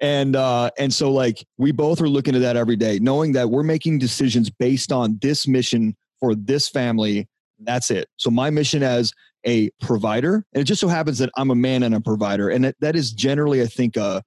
And 0.00 0.34
uh, 0.34 0.70
and 0.78 0.92
so 0.92 1.12
like 1.12 1.46
we 1.58 1.72
both 1.72 2.00
are 2.00 2.08
looking 2.08 2.34
at 2.34 2.40
that 2.40 2.56
every 2.56 2.76
day, 2.76 2.98
knowing 2.98 3.32
that 3.32 3.50
we're 3.50 3.62
making 3.62 3.98
decisions 3.98 4.50
based 4.50 4.92
on 4.92 5.18
this 5.20 5.46
mission 5.46 5.94
for 6.18 6.34
this 6.34 6.68
family. 6.68 7.28
That's 7.60 7.90
it. 7.90 8.08
So 8.16 8.30
my 8.30 8.48
mission 8.48 8.82
as 8.82 9.12
a 9.46 9.70
provider, 9.82 10.46
and 10.54 10.62
it 10.62 10.64
just 10.64 10.80
so 10.80 10.88
happens 10.88 11.18
that 11.18 11.30
I'm 11.36 11.50
a 11.50 11.54
man 11.54 11.82
and 11.82 11.94
a 11.94 12.00
provider, 12.00 12.48
and 12.48 12.64
that, 12.64 12.76
that 12.80 12.96
is 12.96 13.12
generally, 13.12 13.62
I 13.62 13.66
think, 13.66 13.98
uh, 13.98 14.22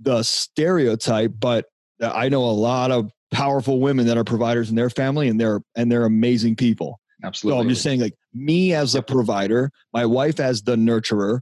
the 0.00 0.22
stereotype. 0.22 1.32
But 1.38 1.66
I 2.00 2.30
know 2.30 2.44
a 2.44 2.52
lot 2.52 2.90
of 2.90 3.10
powerful 3.30 3.80
women 3.80 4.06
that 4.06 4.16
are 4.16 4.24
providers 4.24 4.70
in 4.70 4.76
their 4.76 4.90
family, 4.90 5.28
and 5.28 5.38
they're 5.38 5.60
and 5.76 5.92
they're 5.92 6.06
amazing 6.06 6.56
people. 6.56 6.98
Absolutely. 7.24 7.58
So 7.58 7.62
I'm 7.62 7.68
just 7.68 7.82
saying, 7.82 8.00
like 8.00 8.14
me 8.32 8.72
as 8.74 8.94
a 8.94 9.02
provider, 9.02 9.70
my 9.92 10.06
wife 10.06 10.40
as 10.40 10.62
the 10.62 10.76
nurturer. 10.76 11.40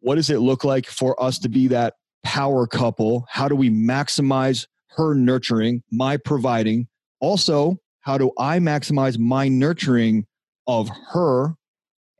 What 0.00 0.16
does 0.16 0.30
it 0.30 0.38
look 0.38 0.62
like 0.62 0.86
for 0.86 1.20
us 1.20 1.38
to 1.40 1.48
be 1.48 1.68
that 1.68 1.94
power 2.22 2.66
couple? 2.66 3.26
How 3.28 3.48
do 3.48 3.56
we 3.56 3.70
maximize 3.70 4.66
her 4.90 5.14
nurturing, 5.14 5.82
my 5.90 6.16
providing? 6.16 6.86
Also, 7.20 7.78
how 8.00 8.18
do 8.18 8.30
I 8.38 8.58
maximize 8.58 9.18
my 9.18 9.48
nurturing 9.48 10.26
of 10.66 10.88
her 11.10 11.54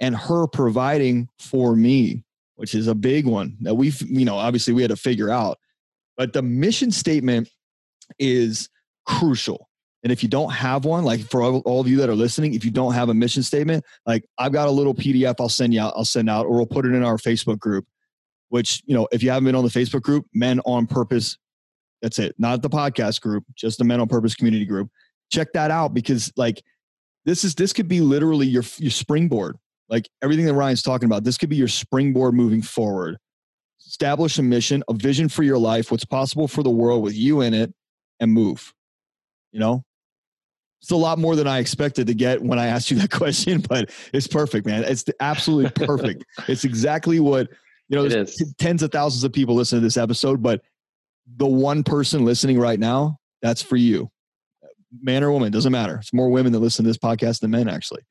and 0.01 0.16
her 0.16 0.47
providing 0.47 1.29
for 1.38 1.77
me, 1.77 2.25
which 2.57 2.75
is 2.75 2.87
a 2.87 2.95
big 2.95 3.27
one 3.27 3.57
that 3.61 3.75
we've, 3.75 4.01
you 4.03 4.25
know, 4.25 4.37
obviously 4.37 4.73
we 4.75 4.83
had 4.83 4.90
to 4.90 4.97
figure 4.97 5.31
out. 5.31 5.59
But 6.16 6.33
the 6.33 6.42
mission 6.42 6.90
statement 6.90 7.49
is 8.19 8.69
crucial. 9.07 9.69
And 10.07 10.12
if 10.12 10.23
you 10.23 10.29
don't 10.29 10.53
have 10.53 10.85
one, 10.85 11.03
like 11.03 11.21
for 11.29 11.42
all, 11.42 11.81
of 11.81 11.88
you 11.88 11.97
that 11.97 12.09
are 12.09 12.14
listening, 12.14 12.55
if 12.55 12.64
you 12.64 12.71
don't 12.71 12.95
have 12.95 13.09
a 13.09 13.14
mission 13.14 13.42
statement, 13.42 13.85
like 14.07 14.25
I've 14.38 14.53
got 14.53 14.69
a 14.69 14.71
little 14.71 14.95
PDF 14.95 15.35
I'll 15.40 15.49
send 15.49 15.75
you 15.75 15.81
out, 15.81 15.95
I'll 15.97 16.05
send 16.05 16.31
out, 16.31 16.47
or 16.47 16.53
we'll 16.53 16.66
put 16.66 16.87
it 16.87 16.95
in 16.95 17.03
our 17.03 17.16
Facebook 17.16 17.59
group 17.59 17.85
which, 18.49 18.83
you 18.87 18.95
know, 18.95 19.09
if 19.12 19.23
you 19.23 19.31
haven't 19.31 19.45
been 19.45 19.55
on 19.55 19.64
the 19.64 19.71
Facebook 19.71 20.03
group, 20.03 20.27
Men 20.33 20.61
on 20.61 20.87
Purpose, 20.87 21.38
that's 22.03 22.19
it, 22.19 22.35
not 22.38 22.62
the 22.62 22.71
podcast 22.71 23.21
group, 23.21 23.45
just 23.55 23.79
the 23.79 23.85
Men 23.85 24.01
on 24.01 24.09
Purpose 24.09 24.35
community 24.35 24.64
group. 24.64 24.88
Check 25.31 25.53
that 25.55 25.71
out 25.71 25.95
because 25.95 26.33
like 26.37 26.62
this 27.25 27.42
is 27.42 27.55
this 27.55 27.73
could 27.73 27.88
be 27.88 28.01
literally 28.01 28.47
your 28.47 28.62
your 28.79 28.90
springboard. 28.90 29.57
Like 29.88 30.09
everything 30.23 30.47
that 30.47 30.55
Ryan's 30.55 30.83
talking 30.83 31.07
about, 31.07 31.25
this 31.25 31.38
could 31.38 31.49
be 31.49 31.57
your 31.57 31.69
springboard 31.69 32.35
moving 32.35 32.62
forward. 32.62 33.19
Establish 33.87 34.38
a 34.38 34.42
mission, 34.42 34.83
a 34.88 34.95
vision 34.95 35.29
for 35.29 35.42
your 35.42 35.59
life, 35.59 35.90
what's 35.90 36.05
possible 36.05 36.49
for 36.49 36.62
the 36.62 36.71
world 36.71 37.03
with 37.03 37.14
you 37.14 37.40
in 37.40 37.55
it, 37.55 37.73
and 38.21 38.33
move. 38.33 38.73
You 39.53 39.61
know, 39.61 39.85
it's 40.87 40.92
a 40.92 40.96
lot 40.96 41.18
more 41.18 41.35
than 41.35 41.49
I 41.49 41.59
expected 41.59 42.07
to 42.07 42.14
get 42.14 42.40
when 42.40 42.61
I 42.61 42.66
asked 42.66 42.92
you 42.92 42.99
that 42.99 43.11
question, 43.11 43.61
but 43.61 43.90
it's 44.12 44.29
perfect, 44.29 44.68
man. 44.68 44.85
It's 44.85 45.05
absolutely 45.18 45.72
perfect. 45.85 46.25
it's 46.49 46.62
exactly 46.62 47.18
what 47.18 47.49
you 47.88 47.96
know, 47.96 48.09
there's 48.09 48.40
tens 48.59 48.85
of 48.85 48.92
thousands 48.92 49.25
of 49.25 49.33
people 49.33 49.57
listen 49.57 49.81
to 49.81 49.85
this 49.85 49.96
episode, 49.96 50.44
but 50.44 50.62
the 51.38 51.46
one 51.46 51.83
person 51.83 52.25
listening 52.25 52.57
right 52.57 52.79
now, 52.79 53.18
that's 53.42 53.61
for 53.61 53.75
you. 53.75 54.09
Man 55.03 55.25
or 55.25 55.33
woman, 55.33 55.51
doesn't 55.51 55.72
matter. 55.72 55.96
It's 55.96 56.12
more 56.12 56.31
women 56.31 56.53
that 56.53 56.61
listen 56.61 56.85
to 56.85 56.88
this 56.88 56.99
podcast 56.99 57.40
than 57.40 57.51
men, 57.51 57.68
actually. 57.68 58.03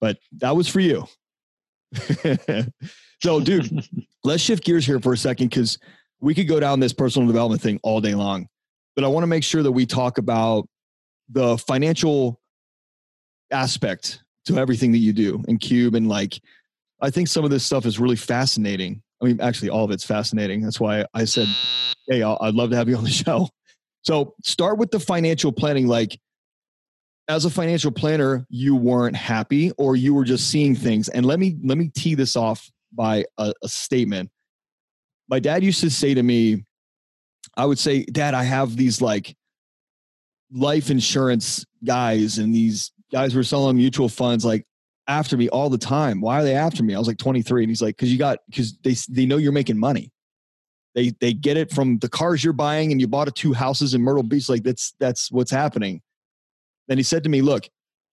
But 0.00 0.16
that 0.38 0.56
was 0.56 0.66
for 0.66 0.80
you. 0.80 1.04
so, 3.22 3.40
dude, 3.40 3.86
let's 4.24 4.42
shift 4.42 4.64
gears 4.64 4.86
here 4.86 4.98
for 4.98 5.12
a 5.12 5.18
second 5.18 5.50
because 5.50 5.78
we 6.20 6.34
could 6.34 6.48
go 6.48 6.58
down 6.58 6.80
this 6.80 6.94
personal 6.94 7.28
development 7.28 7.60
thing 7.60 7.78
all 7.82 8.00
day 8.00 8.14
long. 8.14 8.48
But 8.96 9.04
I 9.04 9.08
want 9.08 9.24
to 9.24 9.28
make 9.28 9.44
sure 9.44 9.62
that 9.62 9.72
we 9.72 9.84
talk 9.84 10.16
about 10.16 10.66
the 11.28 11.58
financial 11.58 12.40
aspect 13.50 14.22
to 14.46 14.58
everything 14.58 14.92
that 14.92 14.98
you 14.98 15.12
do 15.12 15.42
in 15.48 15.58
Qube 15.58 15.94
and 15.94 16.08
like 16.08 16.40
I 17.00 17.10
think 17.10 17.28
some 17.28 17.44
of 17.44 17.50
this 17.50 17.64
stuff 17.64 17.86
is 17.86 17.98
really 17.98 18.16
fascinating. 18.16 19.02
I 19.22 19.26
mean, 19.26 19.40
actually, 19.40 19.70
all 19.70 19.84
of 19.84 19.90
it's 19.90 20.04
fascinating. 20.04 20.62
That's 20.62 20.80
why 20.80 21.04
I 21.14 21.24
said, 21.24 21.46
hey, 22.08 22.22
i 22.22 22.36
would 22.40 22.54
love 22.54 22.70
to 22.70 22.76
have 22.76 22.88
you 22.88 22.96
on 22.96 23.04
the 23.04 23.10
show. 23.24 23.48
So 24.02 24.34
start 24.44 24.78
with 24.78 24.90
the 24.90 25.00
financial 25.00 25.52
planning. 25.52 25.86
Like, 25.86 26.18
as 27.28 27.44
a 27.44 27.50
financial 27.50 27.92
planner, 27.92 28.46
you 28.48 28.74
weren't 28.74 29.16
happy 29.16 29.70
or 29.72 29.96
you 29.96 30.14
were 30.14 30.24
just 30.24 30.48
seeing 30.50 30.74
things. 30.74 31.08
And 31.08 31.26
let 31.26 31.38
me 31.38 31.56
let 31.62 31.76
me 31.76 31.90
tee 31.94 32.14
this 32.14 32.36
off 32.36 32.70
by 32.92 33.26
a, 33.36 33.52
a 33.62 33.68
statement. 33.68 34.30
My 35.28 35.38
dad 35.38 35.62
used 35.62 35.80
to 35.82 35.90
say 35.90 36.14
to 36.14 36.22
me, 36.22 36.64
I 37.56 37.66
would 37.66 37.78
say, 37.78 38.04
Dad, 38.04 38.34
I 38.34 38.44
have 38.44 38.76
these 38.76 39.02
like 39.02 39.36
life 40.52 40.90
insurance 40.90 41.64
guys 41.84 42.38
and 42.38 42.54
these 42.54 42.92
guys 43.12 43.34
were 43.34 43.42
selling 43.42 43.76
mutual 43.76 44.08
funds. 44.08 44.44
Like, 44.44 44.66
after 45.08 45.38
me 45.38 45.48
all 45.48 45.70
the 45.70 45.78
time. 45.78 46.20
Why 46.20 46.40
are 46.40 46.44
they 46.44 46.54
after 46.54 46.82
me? 46.82 46.94
I 46.94 46.98
was 46.98 47.08
like 47.08 47.18
23, 47.18 47.64
and 47.64 47.70
he's 47.70 47.82
like, 47.82 47.96
because 47.96 48.12
you 48.12 48.18
got 48.18 48.38
because 48.46 48.76
they 48.84 48.94
they 49.08 49.26
know 49.26 49.38
you're 49.38 49.52
making 49.52 49.78
money. 49.78 50.12
They 50.94 51.10
they 51.20 51.32
get 51.32 51.56
it 51.56 51.72
from 51.72 51.98
the 51.98 52.08
cars 52.08 52.44
you're 52.44 52.52
buying, 52.52 52.92
and 52.92 53.00
you 53.00 53.08
bought 53.08 53.28
a 53.28 53.32
two 53.32 53.54
houses 53.54 53.94
in 53.94 54.02
Myrtle 54.02 54.22
Beach. 54.22 54.48
Like 54.48 54.62
that's 54.62 54.94
that's 55.00 55.32
what's 55.32 55.50
happening. 55.50 56.02
Then 56.86 56.98
he 56.98 57.02
said 57.02 57.24
to 57.24 57.30
me, 57.30 57.40
"Look, 57.40 57.68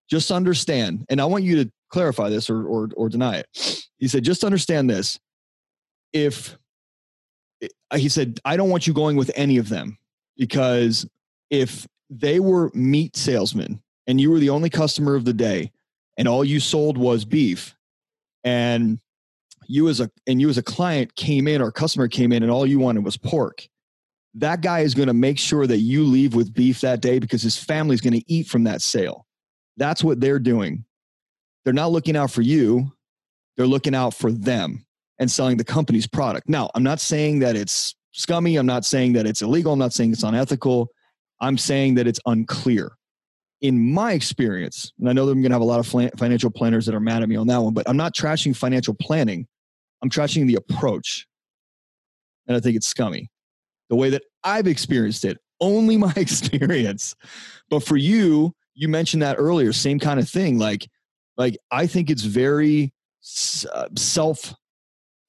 just 0.09 0.31
understand, 0.31 1.05
and 1.09 1.21
I 1.21 1.25
want 1.25 1.43
you 1.43 1.63
to 1.63 1.71
clarify 1.89 2.29
this 2.29 2.49
or 2.49 2.65
or 2.65 2.89
or 2.95 3.09
deny 3.09 3.37
it." 3.37 3.47
He 3.97 4.07
said, 4.07 4.23
"Just 4.23 4.43
understand 4.43 4.89
this. 4.89 5.19
If 6.13 6.57
eh, 7.61 7.67
he 7.97 8.07
said, 8.07 8.39
I 8.45 8.55
don't 8.55 8.69
want 8.69 8.87
you 8.87 8.93
going 8.93 9.17
with 9.17 9.31
any 9.35 9.57
of 9.57 9.67
them 9.67 9.97
because 10.37 11.05
if 11.49 11.85
they 12.09 12.39
were 12.39 12.71
meat 12.73 13.15
salesmen 13.15 13.81
and 14.07 14.19
you 14.21 14.29
were 14.31 14.39
the 14.39 14.49
only 14.49 14.69
customer 14.69 15.15
of 15.15 15.25
the 15.25 15.33
day." 15.33 15.71
and 16.17 16.27
all 16.27 16.43
you 16.43 16.59
sold 16.59 16.97
was 16.97 17.25
beef. 17.25 17.75
And 18.43 18.99
you 19.67 19.89
as 19.89 19.99
a 19.99 20.11
and 20.27 20.39
you 20.39 20.49
as 20.49 20.57
a 20.57 20.63
client 20.63 21.15
came 21.15 21.47
in 21.47 21.61
or 21.61 21.71
customer 21.71 22.07
came 22.07 22.31
in 22.31 22.43
and 22.43 22.51
all 22.51 22.67
you 22.67 22.79
wanted 22.79 23.03
was 23.03 23.17
pork. 23.17 23.67
That 24.35 24.61
guy 24.61 24.81
is 24.81 24.93
going 24.93 25.07
to 25.07 25.13
make 25.13 25.39
sure 25.39 25.65
that 25.65 25.77
you 25.77 26.03
leave 26.03 26.35
with 26.35 26.53
beef 26.53 26.81
that 26.81 27.01
day 27.01 27.19
because 27.19 27.41
his 27.41 27.57
family's 27.57 28.01
going 28.01 28.13
to 28.13 28.23
eat 28.31 28.47
from 28.47 28.65
that 28.65 28.81
sale. 28.81 29.25
That's 29.77 30.03
what 30.03 30.19
they're 30.19 30.39
doing. 30.39 30.85
They're 31.63 31.73
not 31.73 31.91
looking 31.91 32.15
out 32.15 32.31
for 32.31 32.41
you. 32.41 32.91
They're 33.57 33.65
looking 33.65 33.95
out 33.95 34.13
for 34.13 34.31
them 34.31 34.85
and 35.17 35.31
selling 35.31 35.57
the 35.57 35.63
company's 35.63 36.05
product. 36.05 36.49
Now 36.49 36.69
i'm 36.75 36.83
not 36.83 36.99
saying 36.99 37.39
that 37.39 37.55
it's 37.55 37.95
scummy. 38.11 38.57
I'm 38.57 38.65
not 38.65 38.85
saying 38.85 39.13
that 39.13 39.25
it's 39.25 39.41
illegal. 39.41 39.73
I'm 39.73 39.79
not 39.79 39.93
saying 39.93 40.11
it's 40.11 40.23
unethical 40.23 40.89
i'm 41.41 41.57
saying 41.57 41.95
that 41.95 42.07
it's 42.07 42.19
unclear 42.25 42.97
in 43.61 43.93
my 43.93 44.13
experience, 44.13 44.91
and 44.99 45.09
I 45.09 45.13
know 45.13 45.25
that 45.25 45.31
I'm 45.31 45.41
going 45.41 45.49
to 45.49 45.55
have 45.55 45.61
a 45.61 45.65
lot 45.65 45.79
of 45.79 45.87
financial 46.19 46.51
planners 46.51 46.85
that 46.85 46.93
are 46.93 46.99
mad 46.99 47.23
at 47.23 47.29
me 47.29 47.35
on 47.35 47.47
that 47.47 47.57
one, 47.57 47.73
but 47.73 47.89
I'm 47.89 47.97
not 47.97 48.13
trashing 48.13 48.55
financial 48.55 48.93
planning. 48.93 49.47
I'm 50.03 50.09
trashing 50.09 50.45
the 50.45 50.55
approach. 50.55 51.25
And 52.47 52.55
I 52.55 52.59
think 52.59 52.75
it's 52.75 52.87
scummy. 52.87 53.31
The 53.89 53.95
way 53.95 54.09
that 54.11 54.23
I've 54.43 54.67
experienced 54.67 55.25
it, 55.25 55.37
only 55.59 55.97
my 56.07 56.13
experience. 56.15 57.15
But 57.69 57.83
for 57.83 57.97
you, 57.97 58.53
you 58.75 58.87
mentioned 58.87 59.23
that 59.23 59.37
earlier, 59.39 59.73
same 59.73 59.99
kind 59.99 60.19
of 60.19 60.29
thing. 60.29 60.59
Like, 60.59 60.87
like 61.37 61.57
I 61.71 61.87
think 61.87 62.09
it's 62.09 62.23
very 62.23 62.93
uh, 63.73 63.87
self 63.97 64.53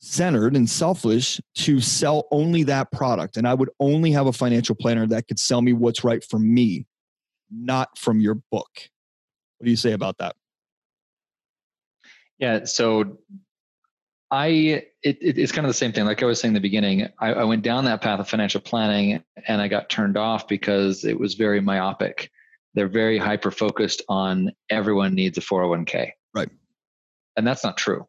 centered 0.07 0.57
and 0.57 0.69
selfish 0.69 1.41
to 1.55 1.81
sell 1.81 2.27
only 2.31 2.63
that 2.65 2.91
product. 2.93 3.37
And 3.37 3.47
I 3.47 3.55
would 3.55 3.71
only 3.81 4.13
have 4.13 4.27
a 4.27 4.33
financial 4.33 4.75
planner 4.75 5.07
that 5.09 5.27
could 5.29 5.39
sell 5.39 5.61
me 5.61 5.73
what's 5.73 6.05
right 6.05 6.25
for 6.25 6.39
me 6.39 6.87
not 7.51 7.97
from 7.99 8.21
your 8.21 8.35
book. 8.35 8.71
What 9.59 9.65
do 9.65 9.71
you 9.71 9.77
say 9.77 9.93
about 9.93 10.19
that? 10.19 10.37
Yeah, 12.39 12.65
so 12.65 13.19
I 14.31 14.47
it, 14.47 14.93
it, 15.03 15.39
it's 15.39 15.53
kind 15.53 15.65
of 15.67 15.71
the 15.71 15.75
same 15.75 15.93
thing. 15.93 16.05
Like 16.05 16.23
I 16.23 16.27
was 16.27 16.41
saying 16.41 16.51
in 16.51 16.55
the 16.55 16.61
beginning, 16.61 17.09
I, 17.19 17.33
I 17.33 17.45
went 17.45 17.63
down 17.63 17.85
that 17.87 18.03
path 18.03 18.21
of 18.21 18.29
financial 18.29 18.61
planning 18.61 19.23
and 19.47 19.63
I 19.63 19.69
got 19.69 19.89
turned 19.89 20.17
off 20.17 20.47
because 20.47 21.05
it 21.05 21.19
was 21.19 21.35
very 21.35 21.61
myopic. 21.61 22.31
They're 22.75 22.89
very 22.89 23.17
hyper 23.17 23.51
focused 23.51 24.03
on 24.09 24.53
everyone 24.69 25.15
needs 25.15 25.39
a 25.39 25.41
401k. 25.41 26.11
Right. 26.35 26.51
And 27.37 27.47
that's 27.47 27.65
not 27.65 27.79
true. 27.79 28.07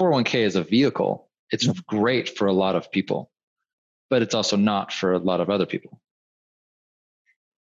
Right. 0.00 0.24
401k 0.24 0.44
is 0.44 0.56
a 0.56 0.62
vehicle. 0.62 1.28
It's 1.50 1.66
great 1.66 2.36
for 2.36 2.46
a 2.46 2.52
lot 2.52 2.76
of 2.76 2.90
people, 2.90 3.30
but 4.10 4.22
it's 4.22 4.34
also 4.34 4.56
not 4.56 4.92
for 4.92 5.12
a 5.12 5.18
lot 5.18 5.40
of 5.40 5.50
other 5.50 5.66
people. 5.66 6.00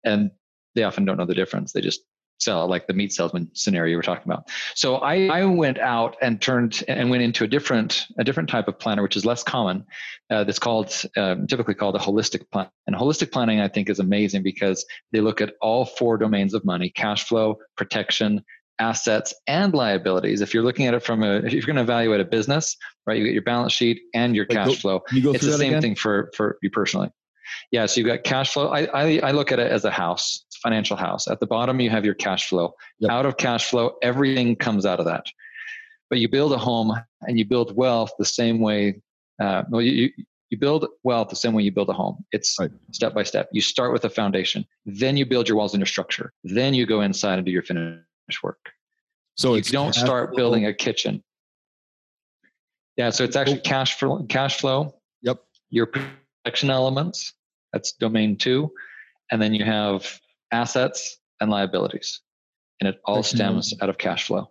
And 0.05 0.31
they 0.75 0.85
often 0.85 1.05
don't 1.05 1.17
know 1.17 1.27
the 1.27 1.35
difference. 1.35 1.73
They 1.73 1.81
just 1.81 2.03
sell 2.43 2.67
like 2.67 2.87
the 2.87 2.93
meat 2.93 3.13
salesman 3.13 3.49
scenario 3.55 3.97
we're 3.97 4.03
talking 4.03 4.31
about. 4.31 4.49
So 4.75 4.97
I, 4.97 5.27
I 5.27 5.45
went 5.45 5.79
out 5.79 6.17
and 6.21 6.41
turned 6.41 6.83
and 6.89 7.09
went 7.11 7.23
into 7.23 7.45
a 7.45 7.47
different 7.47 8.07
a 8.19 8.25
different 8.25 8.49
type 8.49 8.69
of 8.69 8.79
planner, 8.79 9.03
which 9.03 9.17
is 9.17 9.25
less 9.25 9.43
common. 9.43 9.85
Uh, 10.31 10.45
that's 10.45 10.59
called 10.59 10.93
um, 11.17 11.47
typically 11.47 11.75
called 11.75 11.95
a 11.97 12.01
holistic 12.01 12.51
plan. 12.51 12.69
And 12.87 12.97
holistic 12.97 13.31
planning, 13.31 13.61
I 13.61 13.69
think, 13.69 13.89
is 13.89 14.01
amazing 14.01 14.43
because 14.43 14.85
they 15.13 15.21
look 15.21 15.41
at 15.41 15.55
all 15.61 15.85
four 15.85 16.19
domains 16.19 16.55
of 16.55 16.65
money: 16.65 16.91
cash 16.91 17.25
flow, 17.25 17.59
protection, 17.77 18.45
assets, 18.83 19.33
and 19.47 19.73
liabilities. 19.73 20.41
If 20.41 20.53
you're 20.53 20.63
looking 20.63 20.87
at 20.87 20.95
it 20.95 21.03
from 21.03 21.23
a, 21.23 21.37
if 21.37 21.53
you're 21.53 21.63
going 21.63 21.77
to 21.77 21.83
evaluate 21.83 22.21
a 22.21 22.25
business, 22.25 22.77
right, 23.07 23.17
you 23.17 23.25
get 23.25 23.33
your 23.33 23.43
balance 23.43 23.73
sheet 23.73 24.03
and 24.15 24.35
your 24.37 24.47
Wait, 24.49 24.57
cash 24.57 24.69
go, 24.69 24.75
flow. 24.75 25.03
it's 25.11 25.45
the 25.45 25.53
same 25.53 25.71
again? 25.71 25.83
thing 25.83 25.95
for 25.95 26.31
for 26.37 26.59
you 26.63 26.71
personally. 26.71 27.11
Yeah, 27.71 27.87
so 27.87 28.01
you've 28.01 28.09
got 28.09 28.25
cash 28.25 28.53
flow. 28.53 28.69
I, 28.69 28.85
I, 28.95 29.21
I 29.25 29.31
look 29.33 29.53
at 29.53 29.59
it 29.59 29.71
as 29.71 29.85
a 29.85 29.91
house 29.91 30.45
financial 30.63 30.97
house. 30.97 31.29
At 31.29 31.41
the 31.41 31.47
bottom, 31.47 31.81
you 31.81 31.91
have 31.91 32.05
your 32.05 32.15
cash 32.15 32.49
flow. 32.49 32.75
Yep. 33.01 33.11
Out 33.11 33.27
of 33.27 33.37
cash 33.37 33.69
flow, 33.69 33.97
everything 34.01 34.57
comes 34.57 34.87
out 34.87 35.01
of 35.01 35.07
that. 35.07 35.27
But 36.09 36.19
you 36.21 36.29
build 36.29 36.53
a 36.53 36.59
home 36.59 36.95
and 37.23 37.39
you 37.39 37.45
build 37.45 37.77
wealth 37.77 38.13
the 38.19 38.25
same 38.25 38.61
way. 38.61 39.03
Uh, 39.41 39.65
well, 39.69 39.83
you, 39.83 40.11
you 40.51 40.59
build 40.59 40.87
wealth 41.03 41.31
the 41.31 41.37
same 41.37 41.53
way 41.55 41.63
you 41.63 41.73
build 41.73 41.89
a 41.89 41.95
home. 41.95 42.25
It's 42.33 42.57
right. 42.61 42.71
step 42.93 43.15
by 43.15 43.25
step. 43.25 43.49
You 43.53 43.61
start 43.61 43.93
with 43.93 44.05
a 44.05 44.11
foundation, 44.11 44.67
then 44.87 45.17
you 45.17 45.27
build 45.27 45.49
your 45.49 45.57
walls 45.57 45.75
and 45.75 45.81
your 45.81 45.87
structure, 45.87 46.33
then 46.45 46.75
you 46.75 46.87
go 46.87 47.01
inside 47.01 47.39
and 47.39 47.47
do 47.47 47.51
your 47.53 47.63
finish 48.33 48.43
work. 48.43 48.73
So 49.37 49.55
you 49.55 49.63
don't 49.63 49.95
start 49.95 50.37
building 50.37 50.67
a 50.67 50.75
kitchen. 50.75 51.23
Yeah, 52.97 53.11
so 53.11 53.25
it's 53.25 53.37
actually 53.37 53.61
oh. 53.61 53.65
cash 53.65 53.99
flow. 53.99 54.25
Cash 54.29 54.59
flow. 54.59 54.95
Yep. 55.23 55.43
Your 55.71 55.87
protection 55.87 56.71
elements. 56.71 57.33
That's 57.73 57.93
domain 57.93 58.37
two, 58.37 58.71
and 59.31 59.41
then 59.41 59.55
you 59.55 59.65
have 59.65 60.21
assets 60.51 61.17
and 61.41 61.51
liabilities, 61.51 62.21
and 62.81 62.89
it 62.89 63.01
all 63.07 63.23
stems 63.23 63.73
out 63.81 63.89
of 63.89 63.97
cash 63.97 64.27
flow. 64.27 64.51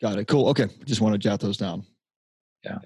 Got 0.00 0.18
it. 0.18 0.28
Cool. 0.28 0.48
Okay, 0.50 0.68
just 0.84 1.00
want 1.00 1.14
to 1.14 1.18
jot 1.18 1.40
those 1.40 1.56
down. 1.56 1.84
Yeah. 2.64 2.78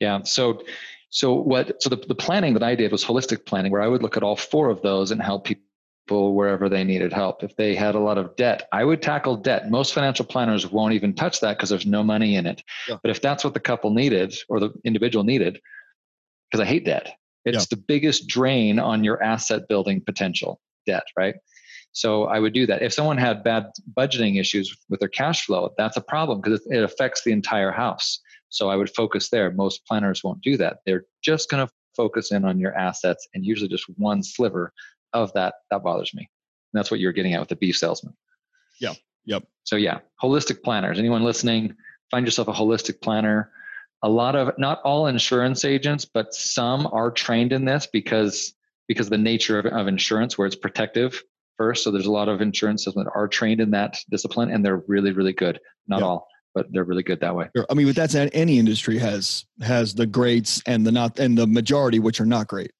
Yeah. 0.00 0.22
So, 0.22 0.62
so 1.10 1.34
what? 1.34 1.82
So 1.82 1.90
the 1.90 1.96
the 1.96 2.14
planning 2.14 2.54
that 2.54 2.62
I 2.62 2.74
did 2.74 2.90
was 2.92 3.04
holistic 3.04 3.44
planning, 3.44 3.70
where 3.70 3.82
I 3.82 3.88
would 3.88 4.02
look 4.02 4.16
at 4.16 4.22
all 4.22 4.36
four 4.36 4.70
of 4.70 4.80
those 4.80 5.10
and 5.10 5.20
help 5.20 5.44
people 5.44 5.64
wherever 6.08 6.68
they 6.68 6.84
needed 6.84 7.12
help. 7.12 7.42
If 7.42 7.56
they 7.56 7.74
had 7.74 7.94
a 7.94 8.00
lot 8.00 8.18
of 8.18 8.36
debt, 8.36 8.68
I 8.72 8.84
would 8.84 9.02
tackle 9.02 9.36
debt. 9.36 9.70
Most 9.70 9.94
financial 9.94 10.24
planners 10.24 10.70
won't 10.70 10.94
even 10.94 11.14
touch 11.14 11.40
that 11.40 11.56
because 11.56 11.70
there's 11.70 11.86
no 11.86 12.02
money 12.02 12.36
in 12.36 12.46
it. 12.46 12.62
Yeah. 12.88 12.96
But 13.02 13.10
if 13.10 13.20
that's 13.20 13.44
what 13.44 13.54
the 13.54 13.60
couple 13.60 13.90
needed 13.90 14.34
or 14.48 14.60
the 14.60 14.70
individual 14.84 15.24
needed, 15.24 15.60
because 16.50 16.60
I 16.60 16.68
hate 16.68 16.84
debt, 16.84 17.16
it's 17.44 17.58
yeah. 17.58 17.64
the 17.70 17.76
biggest 17.76 18.28
drain 18.28 18.78
on 18.78 19.04
your 19.04 19.22
asset 19.22 19.68
building 19.68 20.02
potential, 20.04 20.60
debt, 20.86 21.04
right? 21.16 21.34
So 21.92 22.24
I 22.24 22.40
would 22.40 22.52
do 22.52 22.66
that. 22.66 22.82
If 22.82 22.92
someone 22.92 23.18
had 23.18 23.44
bad 23.44 23.66
budgeting 23.96 24.40
issues 24.40 24.76
with 24.88 25.00
their 25.00 25.08
cash 25.08 25.46
flow, 25.46 25.72
that's 25.78 25.96
a 25.96 26.00
problem 26.00 26.40
because 26.40 26.66
it 26.70 26.82
affects 26.82 27.22
the 27.22 27.30
entire 27.30 27.70
house. 27.70 28.20
So 28.48 28.68
I 28.68 28.76
would 28.76 28.90
focus 28.94 29.30
there. 29.30 29.52
Most 29.52 29.86
planners 29.86 30.22
won't 30.24 30.40
do 30.40 30.56
that. 30.56 30.78
They're 30.84 31.04
just 31.22 31.48
going 31.50 31.64
to 31.66 31.72
focus 31.96 32.32
in 32.32 32.44
on 32.44 32.58
your 32.58 32.74
assets 32.76 33.28
and 33.34 33.44
usually 33.44 33.68
just 33.68 33.84
one 33.96 34.22
sliver 34.22 34.72
of 35.14 35.32
that 35.32 35.54
that 35.70 35.82
bothers 35.82 36.12
me. 36.12 36.28
And 36.72 36.78
that's 36.78 36.90
what 36.90 37.00
you're 37.00 37.12
getting 37.12 37.32
at 37.34 37.40
with 37.40 37.48
the 37.48 37.56
beef 37.56 37.76
salesman. 37.76 38.14
Yeah. 38.80 38.94
Yep. 39.24 39.44
So 39.62 39.76
yeah, 39.76 40.00
holistic 40.22 40.62
planners. 40.62 40.98
Anyone 40.98 41.22
listening, 41.22 41.74
find 42.10 42.26
yourself 42.26 42.48
a 42.48 42.52
holistic 42.52 43.00
planner. 43.00 43.50
A 44.02 44.08
lot 44.08 44.36
of 44.36 44.58
not 44.58 44.82
all 44.82 45.06
insurance 45.06 45.64
agents, 45.64 46.04
but 46.04 46.34
some 46.34 46.86
are 46.92 47.10
trained 47.10 47.52
in 47.52 47.64
this 47.64 47.86
because 47.86 48.52
because 48.86 49.08
the 49.08 49.16
nature 49.16 49.58
of, 49.58 49.66
of 49.66 49.88
insurance 49.88 50.36
where 50.36 50.46
it's 50.46 50.56
protective 50.56 51.22
first. 51.56 51.84
So 51.84 51.90
there's 51.90 52.06
a 52.06 52.12
lot 52.12 52.28
of 52.28 52.42
insurance 52.42 52.84
that 52.84 53.10
are 53.14 53.28
trained 53.28 53.60
in 53.60 53.70
that 53.70 53.98
discipline 54.10 54.50
and 54.50 54.64
they're 54.64 54.82
really, 54.88 55.12
really 55.12 55.32
good. 55.32 55.58
Not 55.86 56.00
yep. 56.00 56.06
all, 56.06 56.28
but 56.54 56.66
they're 56.70 56.84
really 56.84 57.02
good 57.02 57.20
that 57.20 57.34
way. 57.34 57.48
I 57.70 57.74
mean, 57.74 57.86
but 57.86 57.96
that's 57.96 58.14
any 58.14 58.58
industry 58.58 58.98
has 58.98 59.46
has 59.62 59.94
the 59.94 60.06
greats 60.06 60.62
and 60.66 60.86
the 60.86 60.92
not 60.92 61.18
and 61.18 61.38
the 61.38 61.46
majority 61.46 61.98
which 61.98 62.20
are 62.20 62.26
not 62.26 62.48
great. 62.48 62.72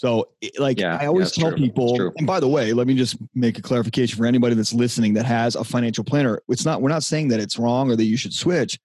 So, 0.00 0.30
like, 0.58 0.80
yeah, 0.80 0.96
I 0.98 1.08
always 1.08 1.36
yeah, 1.36 1.42
tell 1.42 1.50
true. 1.50 1.66
people, 1.66 2.10
and 2.16 2.26
by 2.26 2.40
the 2.40 2.48
way, 2.48 2.72
let 2.72 2.86
me 2.86 2.94
just 2.94 3.18
make 3.34 3.58
a 3.58 3.60
clarification 3.60 4.16
for 4.16 4.24
anybody 4.24 4.54
that's 4.54 4.72
listening 4.72 5.12
that 5.12 5.26
has 5.26 5.56
a 5.56 5.62
financial 5.62 6.04
planner. 6.04 6.40
It's 6.48 6.64
not, 6.64 6.80
we're 6.80 6.88
not 6.88 7.02
saying 7.02 7.28
that 7.28 7.38
it's 7.38 7.58
wrong 7.58 7.90
or 7.90 7.96
that 7.96 8.04
you 8.04 8.16
should 8.16 8.32
switch. 8.32 8.78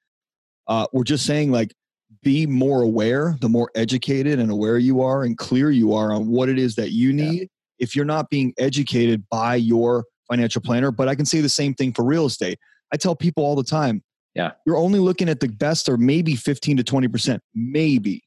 Uh, 0.67 0.87
we're 0.91 1.05
just 1.05 1.25
saying, 1.25 1.53
like, 1.53 1.73
be 2.21 2.45
more 2.45 2.81
aware, 2.81 3.37
the 3.39 3.47
more 3.47 3.71
educated 3.75 4.39
and 4.39 4.51
aware 4.51 4.77
you 4.77 5.01
are 5.03 5.23
and 5.23 5.37
clear 5.37 5.71
you 5.71 5.93
are 5.93 6.11
on 6.11 6.27
what 6.27 6.49
it 6.49 6.59
is 6.59 6.75
that 6.75 6.91
you 6.91 7.13
need. 7.13 7.43
Yeah. 7.43 7.47
If 7.79 7.95
you're 7.95 8.03
not 8.03 8.29
being 8.29 8.53
educated 8.57 9.23
by 9.29 9.55
your 9.55 10.03
financial 10.27 10.61
planner, 10.61 10.91
but 10.91 11.07
I 11.07 11.15
can 11.15 11.25
say 11.25 11.39
the 11.39 11.47
same 11.47 11.73
thing 11.75 11.93
for 11.93 12.03
real 12.03 12.25
estate. 12.25 12.59
I 12.91 12.97
tell 12.97 13.15
people 13.15 13.45
all 13.45 13.55
the 13.55 13.63
time, 13.63 14.03
yeah, 14.33 14.51
you're 14.65 14.75
only 14.75 14.99
looking 14.99 15.29
at 15.29 15.39
the 15.39 15.47
best 15.47 15.87
or 15.87 15.95
maybe 15.95 16.35
15 16.35 16.75
to 16.75 16.83
20%, 16.83 17.39
maybe. 17.53 18.21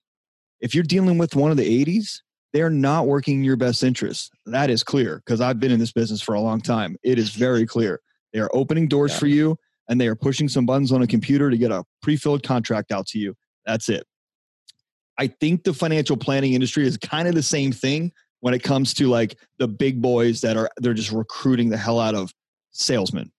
If 0.63 0.75
you're 0.75 0.85
dealing 0.85 1.19
with 1.19 1.37
one 1.37 1.51
of 1.51 1.59
the 1.59 1.85
80s, 1.85 2.21
they're 2.53 2.71
not 2.71 3.07
working 3.07 3.39
in 3.39 3.45
your 3.45 3.57
best 3.57 3.83
interest. 3.83 4.33
That 4.47 4.71
is 4.71 4.83
clear 4.83 5.23
because 5.25 5.41
I've 5.41 5.61
been 5.61 5.71
in 5.71 5.79
this 5.79 5.93
business 5.93 6.23
for 6.23 6.35
a 6.35 6.41
long 6.41 6.61
time. 6.61 6.97
It 7.03 7.19
is 7.19 7.31
very 7.31 7.67
clear. 7.67 8.01
They 8.33 8.41
are 8.41 8.51
opening 8.53 8.89
doors 8.89 9.13
yeah. 9.13 9.19
for 9.19 9.27
you 9.27 9.57
and 9.89 10.01
they 10.01 10.07
are 10.07 10.17
pushing 10.17 10.49
some 10.49 10.67
buttons 10.67 10.93
on 10.93 11.03
a 11.03 11.07
computer 11.07 11.51
to 11.51 11.57
get 11.57 11.71
a 11.71 11.85
pre 12.03 12.17
filled 12.17 12.43
contract 12.43 12.93
out 12.93 13.07
to 13.09 13.19
you. 13.19 13.35
That's 13.67 13.89
it. 13.89 14.07
I 15.19 15.27
think 15.27 15.65
the 15.65 15.75
financial 15.75 16.17
planning 16.17 16.53
industry 16.53 16.87
is 16.87 16.97
kind 16.97 17.27
of 17.27 17.35
the 17.35 17.43
same 17.43 17.73
thing 17.73 18.13
when 18.41 18.55
it 18.55 18.63
comes 18.63 18.95
to 18.95 19.09
like 19.09 19.37
the 19.59 19.67
big 19.67 20.01
boys 20.01 20.41
that 20.43 20.57
are 20.57 20.71
they're 20.79 20.95
just 20.95 21.11
recruiting 21.11 21.69
the 21.69 21.77
hell 21.77 21.99
out 21.99 22.15
of 22.15 22.33
salesmen. 22.71 23.33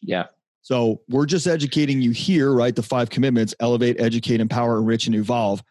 Yeah. 0.00 0.26
So 0.62 1.02
we're 1.08 1.26
just 1.26 1.46
educating 1.46 2.00
you 2.00 2.10
here, 2.10 2.52
right? 2.52 2.74
The 2.74 2.82
five 2.82 3.10
commitments: 3.10 3.54
elevate, 3.60 4.00
educate, 4.00 4.40
empower, 4.40 4.78
enrich, 4.78 5.06
and 5.06 5.14
evolve. 5.14 5.62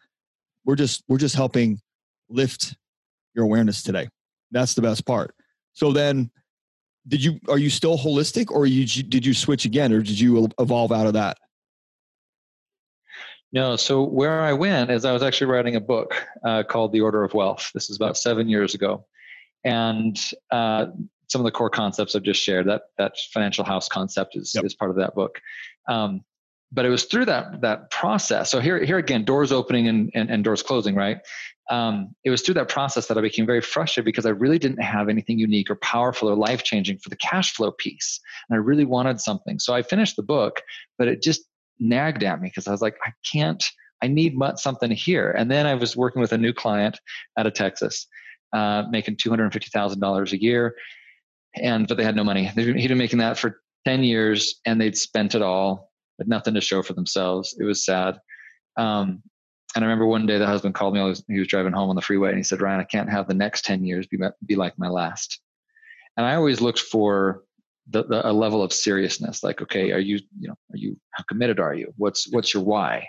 We're 0.64 0.76
just 0.76 1.04
we're 1.08 1.18
just 1.18 1.34
helping 1.34 1.80
lift 2.28 2.76
your 3.34 3.44
awareness 3.44 3.82
today. 3.82 4.08
That's 4.50 4.74
the 4.74 4.82
best 4.82 5.04
part. 5.06 5.34
So 5.72 5.92
then, 5.92 6.30
did 7.06 7.22
you 7.22 7.38
are 7.48 7.58
you 7.58 7.70
still 7.70 7.98
holistic, 7.98 8.50
or 8.50 8.66
you 8.66 8.86
did 8.86 9.26
you 9.26 9.34
switch 9.34 9.64
again, 9.64 9.92
or 9.92 10.00
did 10.00 10.18
you 10.18 10.48
evolve 10.58 10.92
out 10.92 11.06
of 11.06 11.12
that? 11.14 11.38
No. 13.52 13.76
So 13.76 14.02
where 14.02 14.40
I 14.40 14.52
went 14.52 14.90
is 14.90 15.04
I 15.04 15.12
was 15.12 15.22
actually 15.22 15.48
writing 15.48 15.76
a 15.76 15.80
book 15.80 16.14
uh, 16.44 16.62
called 16.62 16.92
The 16.92 17.00
Order 17.00 17.22
of 17.22 17.34
Wealth. 17.34 17.70
This 17.74 17.90
is 17.90 17.96
about 17.96 18.16
seven 18.16 18.48
years 18.48 18.74
ago, 18.74 19.04
and 19.64 20.18
uh, 20.50 20.86
some 21.28 21.40
of 21.40 21.44
the 21.44 21.50
core 21.50 21.70
concepts 21.70 22.14
I've 22.14 22.22
just 22.22 22.42
shared 22.42 22.68
that 22.68 22.82
that 22.96 23.18
financial 23.32 23.64
house 23.64 23.88
concept 23.88 24.36
is 24.36 24.54
yep. 24.54 24.64
is 24.64 24.74
part 24.74 24.90
of 24.90 24.96
that 24.96 25.14
book. 25.14 25.40
Um, 25.88 26.24
but 26.72 26.84
it 26.84 26.88
was 26.88 27.04
through 27.04 27.26
that 27.26 27.60
that 27.60 27.90
process. 27.90 28.50
So 28.50 28.60
here 28.60 28.84
here 28.84 28.98
again, 28.98 29.24
doors 29.24 29.52
opening 29.52 29.88
and 29.88 30.10
and, 30.14 30.30
and 30.30 30.44
doors 30.44 30.62
closing, 30.62 30.94
right? 30.94 31.18
Um, 31.70 32.14
it 32.24 32.30
was 32.30 32.42
through 32.42 32.54
that 32.54 32.68
process 32.68 33.06
that 33.06 33.16
I 33.16 33.22
became 33.22 33.46
very 33.46 33.60
frustrated 33.60 34.04
because 34.04 34.26
I 34.26 34.30
really 34.30 34.58
didn't 34.58 34.82
have 34.82 35.08
anything 35.08 35.38
unique 35.38 35.70
or 35.70 35.76
powerful 35.76 36.28
or 36.28 36.36
life 36.36 36.62
changing 36.62 36.98
for 36.98 37.08
the 37.08 37.16
cash 37.16 37.54
flow 37.54 37.70
piece. 37.72 38.20
And 38.48 38.56
I 38.56 38.58
really 38.58 38.84
wanted 38.84 39.20
something. 39.20 39.58
So 39.58 39.74
I 39.74 39.82
finished 39.82 40.16
the 40.16 40.22
book, 40.22 40.60
but 40.98 41.08
it 41.08 41.22
just 41.22 41.42
nagged 41.80 42.22
at 42.22 42.40
me 42.40 42.48
because 42.48 42.68
I 42.68 42.70
was 42.70 42.82
like, 42.82 42.96
I 43.04 43.12
can't, 43.30 43.64
I 44.02 44.08
need 44.08 44.34
something 44.56 44.90
here. 44.90 45.30
And 45.30 45.50
then 45.50 45.66
I 45.66 45.74
was 45.74 45.96
working 45.96 46.20
with 46.20 46.32
a 46.32 46.38
new 46.38 46.52
client 46.52 47.00
out 47.38 47.46
of 47.46 47.54
Texas, 47.54 48.06
uh, 48.52 48.84
making 48.90 49.16
$250,000 49.16 50.32
a 50.32 50.42
year. 50.42 50.74
And, 51.56 51.88
but 51.88 51.96
they 51.96 52.04
had 52.04 52.16
no 52.16 52.24
money. 52.24 52.44
He'd 52.44 52.88
been 52.88 52.98
making 52.98 53.20
that 53.20 53.38
for 53.38 53.60
10 53.86 54.02
years 54.02 54.60
and 54.66 54.80
they'd 54.80 54.98
spent 54.98 55.34
it 55.34 55.42
all, 55.42 55.92
but 56.18 56.28
nothing 56.28 56.54
to 56.54 56.60
show 56.60 56.82
for 56.82 56.92
themselves. 56.92 57.56
It 57.58 57.64
was 57.64 57.84
sad. 57.84 58.18
Um, 58.76 59.22
and 59.74 59.84
I 59.84 59.86
remember 59.86 60.06
one 60.06 60.26
day 60.26 60.38
the 60.38 60.46
husband 60.46 60.74
called 60.74 60.94
me. 60.94 61.02
Was, 61.02 61.24
he 61.26 61.38
was 61.38 61.48
driving 61.48 61.72
home 61.72 61.90
on 61.90 61.96
the 61.96 62.02
freeway, 62.02 62.28
and 62.28 62.38
he 62.38 62.44
said, 62.44 62.60
"Ryan, 62.60 62.80
I 62.80 62.84
can't 62.84 63.10
have 63.10 63.26
the 63.26 63.34
next 63.34 63.64
ten 63.64 63.84
years 63.84 64.06
be 64.06 64.18
be 64.46 64.56
like 64.56 64.78
my 64.78 64.88
last." 64.88 65.40
And 66.16 66.24
I 66.24 66.36
always 66.36 66.60
looked 66.60 66.78
for 66.78 67.42
the, 67.90 68.04
the, 68.04 68.28
a 68.28 68.32
level 68.32 68.62
of 68.62 68.72
seriousness. 68.72 69.42
Like, 69.42 69.60
okay, 69.62 69.92
are 69.92 69.98
you 69.98 70.20
you 70.38 70.48
know 70.48 70.54
are 70.72 70.76
you 70.76 70.96
how 71.10 71.24
committed 71.24 71.60
are 71.60 71.74
you? 71.74 71.92
What's 71.96 72.30
what's 72.32 72.54
your 72.54 72.62
why? 72.62 73.08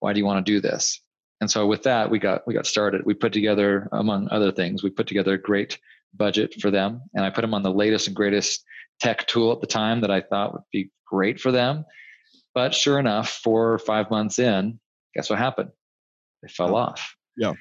Why 0.00 0.12
do 0.12 0.18
you 0.18 0.24
want 0.24 0.44
to 0.44 0.52
do 0.52 0.60
this? 0.60 1.00
And 1.40 1.50
so 1.50 1.66
with 1.66 1.82
that, 1.84 2.10
we 2.10 2.18
got 2.18 2.46
we 2.46 2.54
got 2.54 2.66
started. 2.66 3.02
We 3.04 3.14
put 3.14 3.32
together, 3.32 3.88
among 3.92 4.28
other 4.30 4.52
things, 4.52 4.82
we 4.82 4.90
put 4.90 5.06
together 5.06 5.34
a 5.34 5.38
great 5.38 5.78
budget 6.14 6.54
for 6.60 6.70
them, 6.70 7.02
and 7.14 7.24
I 7.24 7.30
put 7.30 7.42
them 7.42 7.54
on 7.54 7.62
the 7.62 7.70
latest 7.70 8.08
and 8.08 8.16
greatest 8.16 8.64
tech 9.00 9.26
tool 9.26 9.52
at 9.52 9.60
the 9.60 9.66
time 9.66 10.00
that 10.02 10.10
I 10.10 10.20
thought 10.20 10.52
would 10.52 10.62
be 10.72 10.90
great 11.06 11.40
for 11.40 11.52
them. 11.52 11.84
But 12.54 12.74
sure 12.74 12.98
enough, 12.98 13.28
four 13.28 13.72
or 13.72 13.78
five 13.78 14.10
months 14.10 14.38
in, 14.38 14.80
guess 15.14 15.30
what 15.30 15.38
happened? 15.38 15.70
They 16.42 16.48
fell 16.48 16.74
off. 16.74 17.14
Yeah. 17.36 17.52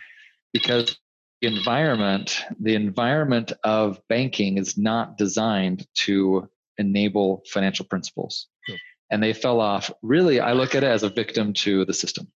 Because 0.54 0.98
the 1.42 1.48
environment, 1.48 2.44
the 2.60 2.76
environment 2.76 3.54
of 3.64 4.00
banking 4.10 4.58
is 4.58 4.78
not 4.78 5.18
designed 5.18 5.88
to 5.96 6.50
enable 6.78 7.44
financial 7.52 7.86
principles. 7.86 8.48
And 9.12 9.24
they 9.24 9.34
fell 9.34 9.60
off. 9.60 9.90
Really, 10.04 10.40
I 10.40 10.54
look 10.54 10.76
at 10.76 10.84
it 10.84 10.88
as 10.88 11.02
a 11.02 11.10
victim 11.10 11.54
to 11.54 11.84
the 11.86 11.96
system. 11.96 12.28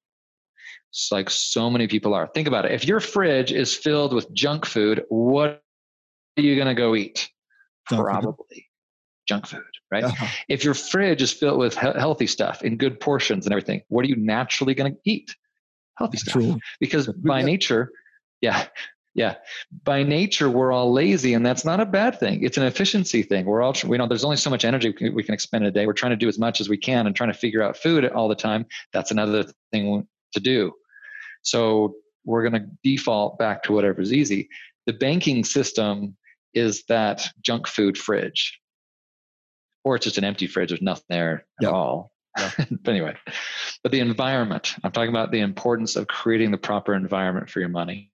It's 0.90 1.12
like 1.12 1.28
so 1.28 1.68
many 1.68 1.86
people 1.86 2.14
are. 2.14 2.26
Think 2.28 2.48
about 2.48 2.64
it. 2.64 2.72
If 2.72 2.86
your 2.86 2.98
fridge 3.00 3.52
is 3.52 3.76
filled 3.76 4.14
with 4.14 4.32
junk 4.32 4.64
food, 4.64 5.04
what 5.10 5.62
are 6.38 6.42
you 6.42 6.54
going 6.54 6.68
to 6.68 6.74
go 6.74 6.94
eat? 6.94 7.28
Junk 7.90 8.02
Probably 8.04 8.46
food. 8.54 8.62
junk 9.28 9.46
food, 9.46 9.64
right? 9.90 10.04
Uh-huh. 10.04 10.26
If 10.48 10.64
your 10.64 10.72
fridge 10.72 11.20
is 11.20 11.32
filled 11.32 11.58
with 11.58 11.76
he- 11.76 11.98
healthy 11.98 12.26
stuff 12.26 12.62
in 12.62 12.78
good 12.78 13.00
portions 13.00 13.44
and 13.44 13.52
everything, 13.52 13.82
what 13.88 14.04
are 14.06 14.08
you 14.08 14.16
naturally 14.16 14.74
going 14.74 14.94
to 14.94 14.98
eat? 15.04 15.34
Healthy 15.98 16.18
stuff. 16.18 16.34
True. 16.34 16.58
Because 16.80 17.06
by 17.08 17.40
yeah. 17.40 17.46
nature, 17.46 17.92
yeah, 18.40 18.66
yeah, 19.14 19.34
by 19.84 20.02
nature 20.02 20.48
we're 20.48 20.72
all 20.72 20.92
lazy, 20.92 21.34
and 21.34 21.44
that's 21.44 21.64
not 21.64 21.80
a 21.80 21.86
bad 21.86 22.18
thing. 22.18 22.42
It's 22.42 22.56
an 22.56 22.64
efficiency 22.64 23.22
thing. 23.22 23.44
We're 23.44 23.62
all 23.62 23.74
we 23.86 23.98
know 23.98 24.06
there's 24.06 24.24
only 24.24 24.36
so 24.38 24.50
much 24.50 24.64
energy 24.64 24.94
we 25.14 25.22
can 25.22 25.34
expend 25.34 25.64
in 25.64 25.68
a 25.68 25.72
day. 25.72 25.86
We're 25.86 25.92
trying 25.92 26.10
to 26.10 26.16
do 26.16 26.28
as 26.28 26.38
much 26.38 26.60
as 26.60 26.68
we 26.68 26.76
can, 26.76 27.06
and 27.06 27.14
trying 27.14 27.32
to 27.32 27.38
figure 27.38 27.62
out 27.62 27.76
food 27.76 28.06
all 28.06 28.28
the 28.28 28.34
time. 28.34 28.66
That's 28.92 29.10
another 29.10 29.44
thing 29.70 30.06
to 30.32 30.40
do. 30.40 30.72
So 31.42 31.94
we're 32.24 32.48
going 32.48 32.62
to 32.62 32.68
default 32.84 33.38
back 33.38 33.64
to 33.64 33.72
whatever's 33.72 34.12
easy. 34.12 34.48
The 34.86 34.92
banking 34.92 35.44
system 35.44 36.16
is 36.54 36.84
that 36.88 37.28
junk 37.42 37.66
food 37.66 37.98
fridge, 37.98 38.60
or 39.84 39.96
it's 39.96 40.04
just 40.04 40.18
an 40.18 40.24
empty 40.24 40.46
fridge. 40.46 40.70
There's 40.70 40.80
nothing 40.80 41.04
there 41.08 41.44
at 41.60 41.68
all. 41.68 42.11
But 42.56 42.90
anyway, 42.90 43.16
but 43.82 43.92
the 43.92 44.00
environment. 44.00 44.74
I'm 44.82 44.92
talking 44.92 45.10
about 45.10 45.30
the 45.30 45.40
importance 45.40 45.96
of 45.96 46.06
creating 46.06 46.50
the 46.50 46.58
proper 46.58 46.94
environment 46.94 47.50
for 47.50 47.60
your 47.60 47.68
money. 47.68 48.10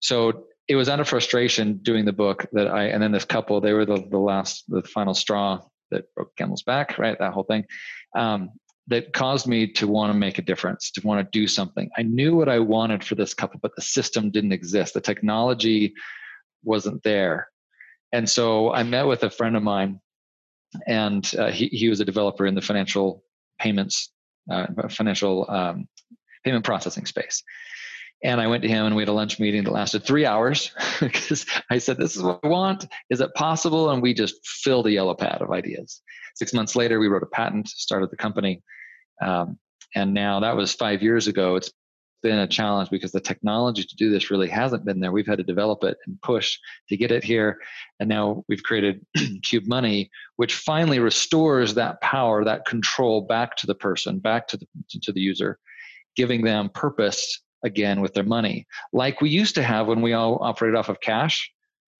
So 0.00 0.46
it 0.68 0.76
was 0.76 0.88
out 0.88 1.00
of 1.00 1.08
frustration 1.08 1.78
doing 1.82 2.04
the 2.04 2.12
book 2.12 2.46
that 2.52 2.68
I, 2.68 2.84
and 2.84 3.02
then 3.02 3.12
this 3.12 3.24
couple, 3.24 3.60
they 3.60 3.72
were 3.72 3.84
the, 3.84 4.02
the 4.08 4.18
last, 4.18 4.64
the 4.68 4.82
final 4.82 5.14
straw 5.14 5.60
that 5.90 6.12
broke 6.14 6.34
Camel's 6.36 6.62
back, 6.62 6.98
right? 6.98 7.18
That 7.18 7.32
whole 7.32 7.44
thing. 7.44 7.64
Um, 8.16 8.50
that 8.86 9.12
caused 9.12 9.46
me 9.46 9.68
to 9.68 9.86
want 9.86 10.12
to 10.12 10.18
make 10.18 10.38
a 10.38 10.42
difference, 10.42 10.90
to 10.90 11.00
want 11.06 11.20
to 11.20 11.38
do 11.38 11.46
something. 11.46 11.90
I 11.96 12.02
knew 12.02 12.34
what 12.34 12.48
I 12.48 12.58
wanted 12.58 13.04
for 13.04 13.14
this 13.14 13.34
couple, 13.34 13.60
but 13.62 13.76
the 13.76 13.82
system 13.82 14.30
didn't 14.30 14.52
exist. 14.52 14.94
The 14.94 15.00
technology 15.00 15.94
wasn't 16.64 17.02
there. 17.04 17.48
And 18.12 18.28
so 18.28 18.72
I 18.72 18.82
met 18.82 19.06
with 19.06 19.22
a 19.22 19.30
friend 19.30 19.56
of 19.56 19.62
mine, 19.62 20.00
and 20.86 21.30
uh, 21.38 21.50
he, 21.50 21.66
he 21.66 21.88
was 21.88 22.00
a 22.00 22.04
developer 22.04 22.46
in 22.46 22.54
the 22.54 22.62
financial 22.62 23.24
payments, 23.58 24.12
uh, 24.50 24.66
financial 24.88 25.50
um, 25.50 25.88
payment 26.44 26.64
processing 26.64 27.06
space. 27.06 27.42
And 28.22 28.40
I 28.40 28.48
went 28.48 28.62
to 28.62 28.68
him 28.68 28.84
and 28.84 28.94
we 28.94 29.02
had 29.02 29.08
a 29.08 29.12
lunch 29.12 29.40
meeting 29.40 29.64
that 29.64 29.72
lasted 29.72 30.04
three 30.04 30.26
hours 30.26 30.72
because 31.00 31.46
I 31.70 31.78
said, 31.78 31.96
This 31.96 32.16
is 32.16 32.22
what 32.22 32.40
I 32.42 32.48
want. 32.48 32.86
Is 33.08 33.20
it 33.20 33.34
possible? 33.34 33.90
And 33.90 34.02
we 34.02 34.12
just 34.12 34.46
filled 34.46 34.86
a 34.86 34.92
yellow 34.92 35.14
pad 35.14 35.40
of 35.40 35.50
ideas. 35.50 36.02
Six 36.34 36.52
months 36.52 36.76
later, 36.76 37.00
we 37.00 37.08
wrote 37.08 37.22
a 37.22 37.26
patent, 37.26 37.68
started 37.68 38.10
the 38.10 38.16
company. 38.16 38.62
Um, 39.22 39.58
and 39.94 40.14
now 40.14 40.40
that 40.40 40.56
was 40.56 40.74
five 40.74 41.02
years 41.02 41.26
ago. 41.26 41.56
It's 41.56 41.72
been 42.22 42.38
a 42.38 42.46
challenge 42.46 42.90
because 42.90 43.12
the 43.12 43.20
technology 43.20 43.84
to 43.84 43.96
do 43.96 44.10
this 44.10 44.30
really 44.30 44.48
hasn't 44.48 44.84
been 44.84 45.00
there. 45.00 45.12
We've 45.12 45.26
had 45.26 45.38
to 45.38 45.44
develop 45.44 45.84
it 45.84 45.96
and 46.06 46.20
push 46.22 46.58
to 46.88 46.96
get 46.96 47.10
it 47.10 47.24
here. 47.24 47.58
And 47.98 48.08
now 48.08 48.44
we've 48.48 48.62
created 48.62 49.04
Qube 49.16 49.66
Money, 49.66 50.10
which 50.36 50.54
finally 50.54 50.98
restores 50.98 51.74
that 51.74 52.00
power, 52.00 52.44
that 52.44 52.66
control 52.66 53.22
back 53.22 53.56
to 53.56 53.66
the 53.66 53.74
person, 53.74 54.18
back 54.18 54.48
to 54.48 54.56
the, 54.56 54.66
to 55.02 55.12
the 55.12 55.20
user, 55.20 55.58
giving 56.16 56.42
them 56.42 56.68
purpose 56.68 57.40
again 57.62 58.00
with 58.00 58.14
their 58.14 58.24
money, 58.24 58.66
like 58.92 59.20
we 59.20 59.30
used 59.30 59.54
to 59.54 59.62
have 59.62 59.86
when 59.86 60.00
we 60.02 60.12
all 60.12 60.38
operated 60.42 60.76
off 60.76 60.88
of 60.88 61.00
cash. 61.00 61.50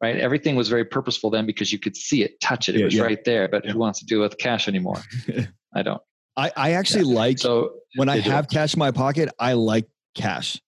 Right, 0.02 0.16
everything 0.16 0.56
was 0.56 0.70
very 0.70 0.86
purposeful 0.86 1.28
then 1.28 1.44
because 1.44 1.74
you 1.74 1.78
could 1.78 1.94
see 1.94 2.22
it, 2.22 2.40
touch 2.40 2.70
it. 2.70 2.74
It 2.74 2.78
yeah, 2.78 2.84
was 2.86 2.94
yeah. 2.94 3.02
right 3.02 3.22
there. 3.24 3.48
But 3.48 3.66
yeah. 3.66 3.72
who 3.72 3.78
wants 3.78 3.98
to 3.98 4.06
deal 4.06 4.20
with 4.20 4.38
cash 4.38 4.66
anymore? 4.66 4.96
I 5.74 5.82
don't. 5.82 6.00
I, 6.38 6.50
I 6.56 6.70
actually 6.72 7.04
like 7.04 7.38
so 7.38 7.72
when 7.96 8.08
I 8.08 8.20
have 8.20 8.48
cash 8.48 8.72
in 8.72 8.78
my 8.78 8.92
pocket. 8.92 9.28
I 9.38 9.52
like 9.52 9.86
cash, 10.14 10.60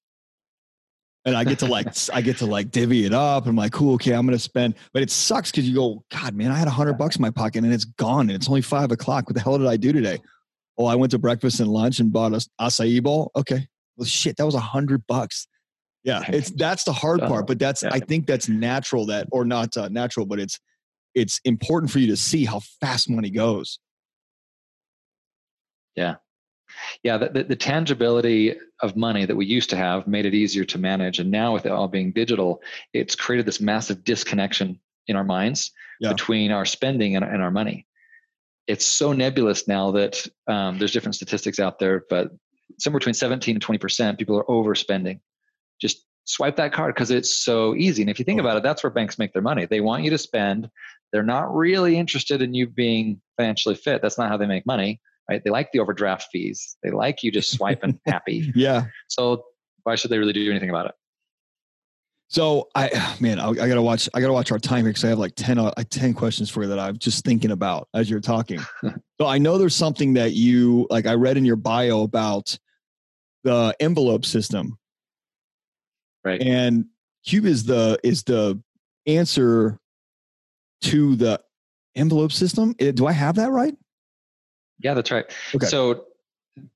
and 1.24 1.37
I 1.37 1.44
get 1.44 1.59
to 1.61 1.66
like 1.66 1.88
I 2.12 2.20
get 2.20 2.38
to 2.38 2.46
like 2.46 2.70
divvy 2.70 3.05
it 3.05 3.12
up. 3.12 3.46
I'm 3.46 3.57
like, 3.57 3.72
cool, 3.72 3.94
okay, 3.94 4.12
I'm 4.12 4.26
gonna 4.26 4.38
spend. 4.38 4.74
But 4.92 5.02
it 5.02 5.11
sucks 5.11 5.50
because 5.50 5.68
you 5.68 5.74
go, 5.74 6.05
God, 6.11 6.35
man, 6.35 6.50
I 6.50 6.57
had 6.57 6.68
a 6.68 6.72
hundred 6.72 6.94
bucks 6.94 7.16
in 7.16 7.22
my 7.22 7.31
pocket 7.31 7.62
and 7.64 7.72
it's 7.72 7.85
gone, 7.85 8.28
and 8.28 8.33
it's 8.33 8.48
only 8.48 8.62
five 8.62 8.90
o'clock. 8.90 9.26
What 9.28 9.35
the 9.35 9.40
hell 9.40 9.59
did 9.59 9.68
I 9.68 9.76
do 9.76 9.92
today? 9.92 10.18
Oh, 10.78 10.87
I 10.87 10.94
went 10.94 11.12
to 11.12 11.18
breakfast 11.18 11.61
and 11.61 11.68
lunch 11.68 12.00
and 12.00 12.12
bought 12.12 12.33
a 12.33 12.46
acai 12.61 13.02
bowl. 13.02 13.31
Okay, 13.37 13.68
well, 13.96 14.07
shit, 14.07 14.37
that 14.37 14.46
was 14.46 14.55
a 14.55 14.61
hundred 14.61 15.07
bucks. 15.07 15.46
Yeah, 16.05 16.24
it's 16.26 16.50
that's 16.50 16.83
the 16.85 16.92
hard 16.92 17.20
part, 17.20 17.46
but 17.46 17.59
that's 17.61 17.85
I 17.85 18.00
think 18.00 18.26
that's 18.26 18.48
natural 18.48 19.07
that 19.07 19.28
or 19.31 19.44
not 19.44 19.76
uh, 19.76 19.88
natural, 19.88 20.26
but 20.26 20.40
it's 20.40 20.59
it's 21.14 21.40
important 21.44 21.92
for 21.92 22.00
you 22.00 22.09
to 22.09 22.16
see 22.16 22.44
how 22.44 22.61
fast 22.81 23.09
money 23.09 23.31
goes. 23.31 23.78
Yeah, 25.94 26.16
yeah. 27.03 27.18
The, 27.18 27.29
the, 27.29 27.45
the 27.45 27.57
tangibility 27.57 28.55
of 28.81 28.97
money 28.97 29.27
that 29.27 29.37
we 29.37 29.47
used 29.47 29.71
to 29.71 29.77
have 29.77 30.07
made 30.07 30.27
it 30.27 30.35
easier 30.35 30.64
to 30.64 30.79
manage, 30.79 31.18
and 31.18 31.31
now 31.31 31.53
with 31.53 31.66
it 31.66 31.73
all 31.73 31.88
being 31.88 32.12
digital, 32.12 32.62
it's 32.92 33.14
created 33.14 33.47
this 33.47 33.61
massive 33.61 34.05
disconnection 34.05 34.81
in 35.07 35.16
our 35.16 35.25
minds 35.25 35.73
yeah. 36.01 36.12
between 36.12 36.53
our 36.53 36.64
spending 36.64 37.16
and, 37.16 37.25
and 37.25 37.42
our 37.42 37.51
money 37.51 37.87
it's 38.66 38.87
so 38.87 39.12
nebulous 39.12 39.66
now 39.66 39.90
that 39.92 40.27
um, 40.47 40.79
there's 40.79 40.92
different 40.92 41.14
statistics 41.14 41.59
out 41.59 41.79
there, 41.79 42.05
but 42.09 42.31
somewhere 42.79 43.01
between 43.01 43.14
17 43.14 43.57
and 43.57 43.64
20% 43.64 44.18
people 44.18 44.38
are 44.38 44.45
overspending. 44.45 45.21
Just 45.81 46.05
swipe 46.25 46.57
that 46.57 46.73
card 46.73 46.95
because 46.95 47.11
it's 47.11 47.35
so 47.35 47.75
easy. 47.75 48.03
And 48.03 48.11
if 48.11 48.18
you 48.18 48.25
think 48.25 48.40
oh. 48.40 48.45
about 48.45 48.57
it, 48.57 48.62
that's 48.62 48.83
where 48.83 48.90
banks 48.90 49.18
make 49.18 49.33
their 49.33 49.42
money. 49.42 49.66
They 49.66 49.81
want 49.81 50.05
you 50.05 50.11
to 50.11 50.18
spend. 50.18 50.71
They're 51.12 51.23
not 51.23 51.55
really 51.55 51.97
interested 51.97 52.40
in 52.40 52.55
you 52.55 52.66
being 52.68 53.21
financially 53.37 53.75
fit. 53.75 54.01
That's 54.01 54.18
not 54.18 54.29
how 54.29 54.37
they 54.37 54.47
make 54.47 54.64
money, 54.64 55.01
right? 55.29 55.43
They 55.45 55.51
like 55.51 55.71
the 55.73 55.81
overdraft 55.81 56.29
fees. 56.33 56.77
They 56.83 56.91
like 56.91 57.23
you 57.23 57.31
just 57.31 57.53
swiping 57.53 58.01
happy. 58.07 58.53
Yeah. 58.55 58.87
So 59.09 59.45
why 59.85 59.95
should 59.95 60.11
they 60.11 60.19
really 60.19 60.33
do 60.33 60.49
anything 60.51 60.71
about 60.71 60.87
it? 60.87 60.95
So 62.29 62.71
I, 62.75 63.17
man, 63.21 63.39
I, 63.39 63.49
I, 63.49 63.55
gotta 63.55 63.83
watch. 63.83 64.09
I 64.15 64.21
gotta 64.23 64.33
watch 64.33 64.51
our 64.53 64.59
time 64.59 64.85
here 64.85 64.91
because 64.91 65.05
I 65.05 65.09
have 65.09 65.19
like 65.19 65.35
10, 65.37 65.59
uh, 65.59 65.71
10 65.91 66.15
questions 66.15 66.49
for 66.49 66.63
you 66.63 66.69
that 66.71 66.79
I'm 66.79 66.97
just 66.97 67.27
thinking 67.27 67.51
about 67.51 67.89
as 67.93 68.09
you're 68.09 68.21
talking. 68.21 68.59
so 69.21 69.27
I 69.27 69.37
know 69.37 69.59
there's 69.59 69.77
something 69.77 70.15
that 70.15 70.33
you 70.33 70.87
like. 70.89 71.07
I 71.07 71.13
read 71.13 71.37
in 71.37 71.45
your 71.45 71.57
bio 71.57 72.03
about 72.03 72.59
the 73.45 73.77
envelope 73.81 74.25
system, 74.25 74.79
right? 76.25 76.41
And 76.41 76.87
Qube 77.27 77.45
is 77.45 77.65
the 77.65 77.99
is 78.03 78.23
the 78.23 78.59
answer 79.07 79.79
to 80.83 81.17
the 81.17 81.39
envelope 81.95 82.33
system. 82.33 82.73
Do 82.73 83.07
I 83.07 83.13
have 83.13 83.35
that 83.37 83.51
right? 83.51 83.75
Yeah, 84.83 84.95
that's 84.95 85.11
right. 85.11 85.25
Okay. 85.55 85.66
So 85.66 86.07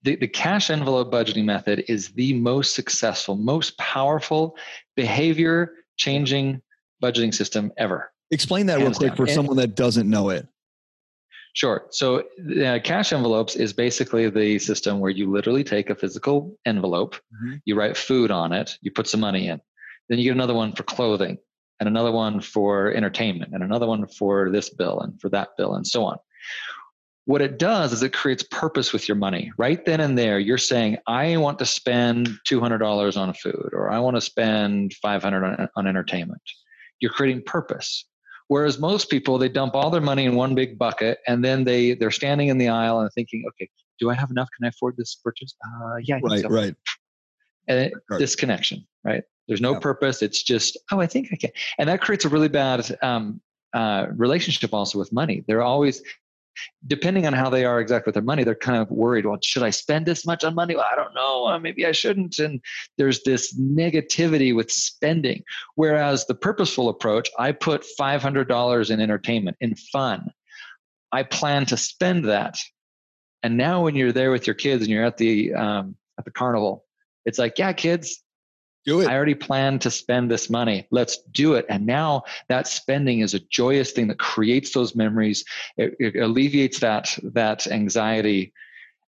the, 0.03 0.16
the 0.16 0.29
cash 0.29 0.71
envelope 0.71 1.12
budgeting 1.12 1.45
method 1.45 1.85
is 1.88 2.11
the 2.11 2.33
most 2.35 2.75
successful, 2.75 3.37
most 3.37 3.77
powerful 3.79 4.57
behavior 4.95 5.75
changing 5.97 6.62
budgeting 7.03 7.35
system 7.35 7.73
ever. 7.77 8.12
Explain 8.31 8.66
that 8.66 8.79
real 8.79 8.92
quick 8.92 9.11
down. 9.11 9.16
for 9.16 9.25
and, 9.25 9.33
someone 9.33 9.57
that 9.59 9.75
doesn't 9.75 10.09
know 10.09 10.31
it. 10.31 10.47
Sure. 11.53 11.87
So, 11.90 12.25
uh, 12.62 12.79
cash 12.85 13.12
envelopes 13.14 13.57
is 13.57 13.73
basically 13.73 14.29
the 14.29 14.59
system 14.59 15.01
where 15.01 15.11
you 15.11 15.31
literally 15.31 15.64
take 15.64 15.88
a 15.88 15.95
physical 15.95 16.55
envelope, 16.66 17.14
mm-hmm. 17.14 17.57
you 17.64 17.77
write 17.77 17.97
food 17.97 18.31
on 18.31 18.53
it, 18.53 18.77
you 18.83 18.90
put 18.90 19.07
some 19.07 19.21
money 19.21 19.49
in. 19.49 19.61
Then 20.09 20.19
you 20.19 20.25
get 20.25 20.33
another 20.33 20.53
one 20.55 20.73
for 20.73 20.83
clothing, 20.83 21.38
and 21.81 21.88
another 21.88 22.12
one 22.12 22.40
for 22.40 22.92
entertainment, 22.92 23.55
and 23.55 23.62
another 23.62 23.87
one 23.87 24.07
for 24.07 24.51
this 24.51 24.69
bill, 24.69 25.01
and 25.01 25.19
for 25.19 25.31
that 25.31 25.51
bill, 25.57 25.75
and 25.77 25.87
so 25.87 26.05
on. 26.05 26.19
What 27.27 27.43
it 27.43 27.59
does 27.59 27.93
is 27.93 28.05
it 28.05 28.12
creates 28.12 28.45
purpose 28.45 28.93
with 28.93 29.09
your 29.09 29.17
money. 29.17 29.53
Right 29.59 29.85
then 29.85 30.01
and 30.01 30.17
there, 30.17 30.39
you're 30.39 30.59
saying, 30.59 30.99
I 31.09 31.37
want 31.37 31.59
to 31.59 31.67
spend 31.67 32.29
$200 32.49 33.17
on 33.17 33.35
food, 33.35 33.71
or 33.73 33.91
I 33.91 33.99
want 33.99 34.17
to 34.17 34.21
spend 34.21 34.95
500 35.03 35.45
on, 35.45 35.69
on 35.75 35.87
entertainment. 35.89 36.41
You're 37.01 37.11
creating 37.11 37.43
purpose. 37.43 38.05
Whereas 38.47 38.79
most 38.79 39.11
people, 39.11 39.39
they 39.39 39.49
dump 39.49 39.75
all 39.75 39.91
their 39.91 40.01
money 40.01 40.25
in 40.25 40.37
one 40.37 40.55
big 40.55 40.79
bucket 40.79 41.19
and 41.27 41.45
then 41.45 41.65
they, 41.65 41.95
they're 41.95 42.12
standing 42.12 42.47
in 42.47 42.59
the 42.59 42.69
aisle 42.69 43.01
and 43.01 43.11
thinking, 43.12 43.45
okay, 43.49 43.69
do 43.99 44.09
I 44.09 44.15
have 44.15 44.31
enough? 44.31 44.49
Can 44.57 44.65
I 44.65 44.69
afford 44.69 44.97
this 44.97 45.17
purchase? 45.17 45.55
Uh, 45.65 45.97
yeah. 46.03 46.21
right, 46.23 46.43
so. 46.43 46.49
right. 46.49 46.75
And 47.67 47.81
it, 47.81 47.93
disconnection, 48.19 48.87
right? 49.03 49.25
There's 49.49 49.61
no 49.61 49.73
yeah. 49.73 49.81
purpose. 49.81 50.23
It's 50.23 50.43
just, 50.45 50.79
oh, 50.93 51.01
I 51.01 51.07
think 51.07 51.31
I 51.33 51.37
can. 51.37 51.51
And 51.79 51.89
that 51.89 52.01
creates 52.01 52.25
a 52.25 52.29
really 52.29 52.49
bad 52.49 52.97
um, 53.03 53.41
uh, 53.75 54.07
relationship 54.15 54.73
also 54.73 54.99
with 54.99 55.12
money. 55.12 55.45
They're 55.49 55.62
always, 55.62 56.03
depending 56.87 57.27
on 57.27 57.33
how 57.33 57.51
they 57.51 57.64
are 57.64 57.81
exactly 57.81 58.11
with 58.11 58.14
their 58.14 58.23
money, 58.23 58.45
they're 58.45 58.55
kind 58.55 58.81
of 58.81 58.90
worried. 58.90 59.27
Well, 59.27 59.38
should 59.42 59.62
I 59.62 59.71
spend 59.71 60.07
this 60.07 60.27
much 60.27 60.45
on 60.45 60.55
money? 60.55 60.77
Well, 60.77 60.87
I 60.90 60.97
don't 60.97 61.14
know. 61.14 61.47
Uh, 61.47 61.59
maybe 61.59 61.87
I 61.87 61.92
shouldn't. 61.92 62.38
And 62.38 62.61
there's 62.99 63.23
this 63.23 63.59
negativity 63.59 64.55
with 64.55 64.71
spending. 64.71 65.42
Whereas 65.75 66.27
the 66.27 66.35
purposeful 66.35 66.88
approach, 66.88 67.31
I 67.38 67.53
put 67.53 67.85
$500 67.99 68.90
in 68.90 69.01
entertainment, 69.01 69.57
in 69.61 69.75
fun. 69.75 70.31
I 71.12 71.23
plan 71.23 71.66
to 71.66 71.77
spend 71.77 72.27
that. 72.27 72.59
And 73.42 73.57
now 73.57 73.83
when 73.83 73.95
you're 73.95 74.12
there 74.12 74.31
with 74.31 74.47
your 74.47 74.55
kids 74.55 74.83
and 74.83 74.90
you're 74.90 75.05
at 75.05 75.19
the 75.19 75.55
um, 75.55 75.97
at 76.19 76.25
the 76.25 76.31
carnival, 76.31 76.85
it's 77.25 77.38
like, 77.38 77.59
yeah, 77.59 77.73
kids, 77.73 78.23
do 78.87 79.01
it. 79.01 79.09
I 79.09 79.14
already 79.14 79.35
planned 79.35 79.83
to 79.83 79.90
spend 79.90 80.31
this 80.31 80.49
money. 80.49 80.87
Let's 80.90 81.18
do 81.33 81.55
it. 81.55 81.66
And 81.68 81.85
now 81.85 82.22
that 82.49 82.66
spending 82.66 83.20
is 83.20 83.35
a 83.35 83.40
joyous 83.40 83.92
thing 83.92 84.09
that 84.09 84.18
creates 84.18 84.72
those 84.72 84.94
memories. 84.94 85.44
It, 85.77 85.94
it 85.99 86.16
alleviates 86.16 86.79
that 86.81 87.18
that 87.35 87.66
anxiety, 87.66 88.53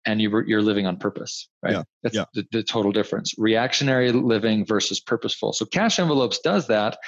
and 0.05 0.21
you, 0.21 0.43
you're 0.47 0.63
living 0.63 0.87
on 0.87 0.97
purpose. 0.99 1.49
Right. 1.63 1.73
Yeah. 1.75 1.83
That's 2.03 2.15
yeah. 2.15 2.25
The, 2.35 2.47
the 2.53 2.63
total 2.63 2.93
difference. 2.93 3.35
Reactionary 3.39 4.13
living 4.13 4.67
versus 4.67 5.01
purposeful. 5.01 5.53
So 5.53 5.65
cash 5.65 5.99
envelopes 5.99 6.39
does 6.39 6.67
that. 6.69 6.99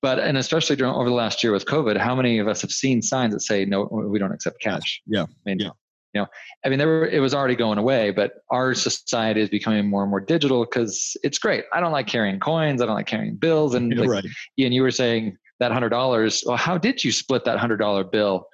But 0.00 0.20
and 0.20 0.38
especially 0.38 0.76
during 0.76 0.94
over 0.94 1.08
the 1.08 1.14
last 1.14 1.42
year 1.42 1.52
with 1.52 1.66
COVID, 1.66 1.96
how 1.96 2.14
many 2.14 2.38
of 2.38 2.46
us 2.46 2.62
have 2.62 2.70
seen 2.70 3.02
signs 3.02 3.34
that 3.34 3.40
say 3.40 3.64
no, 3.64 3.84
we 3.90 4.18
don't 4.18 4.32
accept 4.32 4.60
cash? 4.60 5.02
Yeah. 5.06 5.24
I 5.24 5.26
mean, 5.44 5.58
yeah 5.58 5.70
you 6.14 6.20
know 6.20 6.26
i 6.64 6.68
mean 6.68 6.78
there 6.78 6.88
were, 6.88 7.06
it 7.06 7.20
was 7.20 7.34
already 7.34 7.54
going 7.54 7.78
away 7.78 8.10
but 8.10 8.32
our 8.50 8.74
society 8.74 9.40
is 9.40 9.48
becoming 9.48 9.88
more 9.88 10.02
and 10.02 10.10
more 10.10 10.20
digital 10.20 10.64
because 10.64 11.16
it's 11.22 11.38
great 11.38 11.64
i 11.72 11.80
don't 11.80 11.92
like 11.92 12.06
carrying 12.06 12.40
coins 12.40 12.80
i 12.80 12.86
don't 12.86 12.94
like 12.94 13.06
carrying 13.06 13.36
bills 13.36 13.74
and 13.74 13.94
like, 13.96 14.08
right. 14.08 14.24
and 14.58 14.74
you 14.74 14.82
were 14.82 14.90
saying 14.90 15.36
that 15.60 15.72
hundred 15.72 15.90
dollars 15.90 16.42
well 16.46 16.56
how 16.56 16.78
did 16.78 17.02
you 17.02 17.12
split 17.12 17.44
that 17.44 17.58
hundred 17.58 17.76
dollar 17.78 18.04
bill 18.04 18.46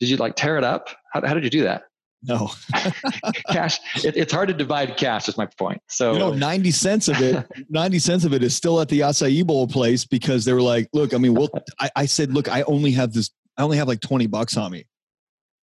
did 0.00 0.08
you 0.08 0.16
like 0.16 0.34
tear 0.36 0.56
it 0.56 0.64
up 0.64 0.88
how, 1.12 1.26
how 1.26 1.34
did 1.34 1.44
you 1.44 1.50
do 1.50 1.62
that 1.62 1.82
No. 2.22 2.50
cash. 3.50 3.78
It, 4.04 4.16
it's 4.16 4.32
hard 4.32 4.48
to 4.48 4.54
divide 4.54 4.96
cash. 4.98 5.26
Is 5.28 5.38
my 5.38 5.46
point. 5.46 5.80
So 5.88 6.12
you 6.12 6.18
know, 6.18 6.32
ninety 6.34 6.70
cents 6.70 7.08
of 7.08 7.18
it, 7.20 7.46
ninety 7.70 7.98
cents 7.98 8.26
of 8.26 8.34
it 8.34 8.42
is 8.42 8.54
still 8.54 8.78
at 8.80 8.90
the 8.90 9.00
acai 9.00 9.46
bowl 9.46 9.66
place 9.66 10.04
because 10.04 10.44
they 10.44 10.52
were 10.52 10.60
like, 10.60 10.88
"Look, 10.92 11.14
I 11.14 11.16
mean, 11.16 11.32
well, 11.32 11.48
I, 11.78 11.90
I 11.96 12.04
said, 12.04 12.34
look, 12.34 12.46
I 12.46 12.60
only 12.62 12.90
have 12.92 13.14
this. 13.14 13.30
I 13.56 13.62
only 13.62 13.78
have 13.78 13.88
like 13.88 14.00
twenty 14.00 14.26
bucks 14.26 14.58
on 14.58 14.70
me." 14.70 14.84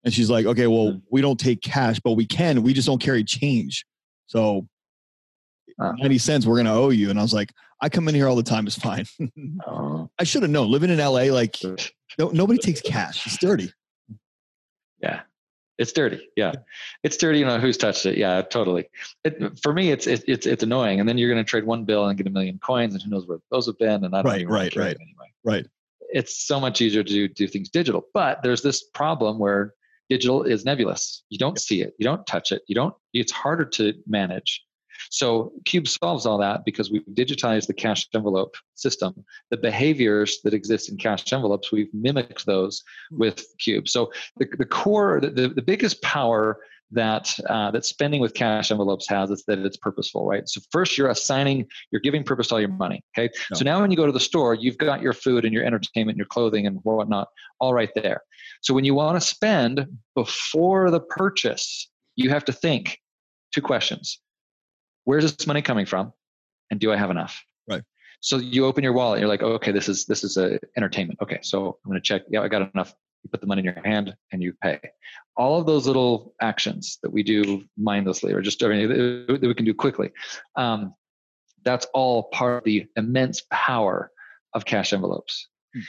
And 0.08 0.14
she's 0.14 0.30
like, 0.30 0.46
"Okay, 0.46 0.68
well, 0.68 0.94
mm-hmm. 0.94 1.00
we 1.12 1.20
don't 1.20 1.38
take 1.38 1.62
cash, 1.62 2.00
but 2.00 2.14
we 2.14 2.26
can. 2.26 2.64
We 2.64 2.72
just 2.72 2.88
don't 2.88 3.02
carry 3.02 3.26
change. 3.26 3.86
So 4.28 4.66
uh, 5.78 5.92
90 5.98 6.18
cents 6.18 6.46
we're 6.46 6.56
going 6.56 6.66
to 6.66 6.72
owe 6.72 6.92
you. 6.92 7.10
And 7.10 7.20
I 7.20 7.22
was 7.22 7.34
like, 7.34 7.52
I 7.82 7.90
come 7.90 8.08
in 8.08 8.16
here 8.16 8.30
all 8.30 8.38
the 8.38 8.44
time. 8.44 8.68
It's 8.68 8.78
fine. 8.78 9.06
uh, 9.68 10.06
I 10.20 10.24
should 10.24 10.44
have 10.44 10.52
known 10.52 10.72
living 10.72 10.90
in 10.90 10.98
LA, 10.98 11.26
like 11.26 11.58
no, 12.18 12.30
nobody 12.30 12.58
takes 12.58 12.80
cash. 12.80 13.26
It's 13.26 13.38
dirty. 13.38 13.74
Yeah. 15.02 15.22
It's 15.78 15.92
dirty. 15.92 16.28
Yeah. 16.38 16.54
It's 17.04 17.18
dirty. 17.18 17.40
You 17.40 17.46
know, 17.46 17.60
who's 17.60 17.76
touched 17.76 18.06
it. 18.06 18.18
Yeah, 18.18 18.42
totally. 18.42 18.90
It, 19.26 19.60
for 19.62 19.74
me, 19.74 19.92
it's, 19.92 20.08
it, 20.08 20.24
it's, 20.26 20.48
it's 20.48 20.64
annoying. 20.64 21.02
And 21.02 21.08
then 21.08 21.18
you're 21.18 21.32
going 21.32 21.44
to 21.44 21.48
trade 21.48 21.66
one 21.66 21.84
bill 21.84 22.08
and 22.08 22.18
get 22.18 22.26
a 22.26 22.32
million 22.32 22.58
coins 22.60 22.94
and 22.94 23.04
who 23.04 23.10
knows 23.12 23.28
where 23.28 23.40
those 23.52 23.68
have 23.68 23.78
been. 23.78 24.06
And 24.06 24.16
I 24.16 24.24
don't 24.24 24.32
right, 24.32 24.48
right, 24.48 24.76
right. 24.76 24.98
anyway. 25.00 25.34
Right. 25.44 25.68
It's 26.10 26.48
so 26.48 26.60
much 26.60 26.82
easier 26.82 27.04
to 27.04 27.10
do, 27.10 27.28
do 27.28 27.48
things 27.48 27.70
digital, 27.70 28.08
but 28.14 28.42
there's 28.42 28.62
this 28.62 28.86
problem 28.86 29.38
where 29.38 29.74
digital 30.10 30.44
is 30.44 30.66
nebulous. 30.66 31.24
You 31.30 31.38
don't 31.38 31.60
see 31.60 31.82
it. 31.82 31.94
You 31.98 32.06
don't 32.06 32.26
touch 32.26 32.52
it. 32.52 32.62
You 32.68 32.76
don't, 32.76 32.94
it's 33.14 33.32
harder 33.32 33.66
to 33.66 33.94
manage. 34.08 34.64
So 35.10 35.52
Qube 35.64 35.88
solves 35.88 36.26
all 36.26 36.38
that 36.40 36.66
because 36.66 36.92
we've 36.92 37.06
digitized 37.14 37.68
the 37.68 37.74
cash 37.74 38.08
envelope 38.14 38.56
system. 38.76 39.26
The 39.52 39.58
behaviors 39.58 40.40
that 40.44 40.54
exist 40.54 40.90
in 40.90 40.98
cash 40.98 41.32
envelopes, 41.32 41.72
we've 41.72 41.94
mimicked 41.94 42.46
those 42.46 42.84
hmm. 43.12 43.20
with 43.20 43.46
Qube. 43.60 43.88
So 43.88 44.12
the, 44.38 44.48
the 44.58 44.66
core, 44.66 45.20
the, 45.22 45.50
the 45.50 45.62
biggest 45.62 46.02
power 46.02 46.60
that 46.92 47.38
uh, 47.50 47.72
that 47.72 47.86
spending 47.86 48.22
with 48.22 48.34
cash 48.34 48.72
envelopes 48.72 49.08
has 49.10 49.30
is 49.30 49.44
that 49.48 49.60
it's 49.60 49.78
purposeful, 49.78 50.26
right? 50.26 50.48
So 50.48 50.62
first, 50.72 50.98
you're 50.98 51.10
assigning, 51.10 51.68
you're 51.92 52.02
giving 52.02 52.24
purpose 52.24 52.48
to 52.48 52.56
all 52.56 52.60
your 52.62 52.70
money. 52.70 53.04
Okay. 53.18 53.30
No. 53.52 53.58
So 53.58 53.66
now, 53.66 53.82
when 53.82 53.92
you 53.92 53.98
go 53.98 54.06
to 54.06 54.12
the 54.12 54.20
store, 54.20 54.54
you've 54.54 54.78
got 54.78 55.02
your 55.02 55.14
food 55.14 55.46
and 55.46 55.54
your 55.54 55.64
entertainment, 55.64 56.16
and 56.16 56.18
your 56.18 56.28
clothing, 56.28 56.66
and 56.66 56.80
whatnot, 56.84 57.28
all 57.60 57.74
right 57.74 57.90
there. 57.96 58.22
So 58.62 58.74
when 58.74 58.86
you 58.86 58.94
want 58.94 59.22
to 59.22 59.28
spend 59.28 59.86
before 60.16 60.90
the 60.92 61.02
purchase, 61.02 61.90
you 62.16 62.30
have 62.30 62.46
to 62.46 62.54
think 62.54 63.00
two 63.54 63.62
questions: 63.62 64.20
where's 65.08 65.24
this 65.24 65.48
money 65.48 65.62
coming 65.62 65.86
from 65.86 66.12
and 66.70 66.82
do 66.82 66.92
i 66.92 66.98
have 66.98 67.10
enough 67.10 67.42
right 67.70 67.82
so 68.20 68.38
you 68.38 68.66
open 68.66 68.84
your 68.84 68.92
wallet 68.92 69.20
you're 69.20 69.30
like 69.30 69.42
oh, 69.42 69.54
okay 69.54 69.72
this 69.72 69.88
is 69.88 70.06
this 70.06 70.24
is 70.24 70.36
a 70.36 70.60
entertainment 70.76 71.18
okay 71.22 71.40
so 71.42 71.78
i'm 71.84 71.90
going 71.90 72.02
to 72.02 72.06
check 72.06 72.24
yeah 72.30 72.42
i 72.42 72.48
got 72.50 72.70
enough 72.74 72.94
you 73.24 73.30
put 73.30 73.42
the 73.42 73.48
money 73.48 73.60
in 73.60 73.66
your 73.66 73.82
hand 73.84 74.16
and 74.32 74.42
you 74.42 74.54
pay 74.62 74.80
all 75.36 75.60
of 75.60 75.66
those 75.66 75.88
little 75.88 76.34
actions 76.42 77.00
that 77.04 77.12
we 77.12 77.24
do 77.24 77.64
mindlessly 77.78 78.34
or 78.34 78.42
just 78.42 78.64
I 78.64 78.70
mean, 78.70 78.90
that 78.90 79.40
we 79.42 79.54
can 79.54 79.66
do 79.66 79.74
quickly 79.74 80.12
um, 80.56 80.94
that's 81.64 81.86
all 81.94 82.24
part 82.24 82.60
of 82.60 82.64
the 82.64 82.86
immense 82.96 83.44
power 83.52 84.12
of 84.54 84.66
cash 84.66 84.94
envelopes 84.94 85.48
hmm. 85.74 85.82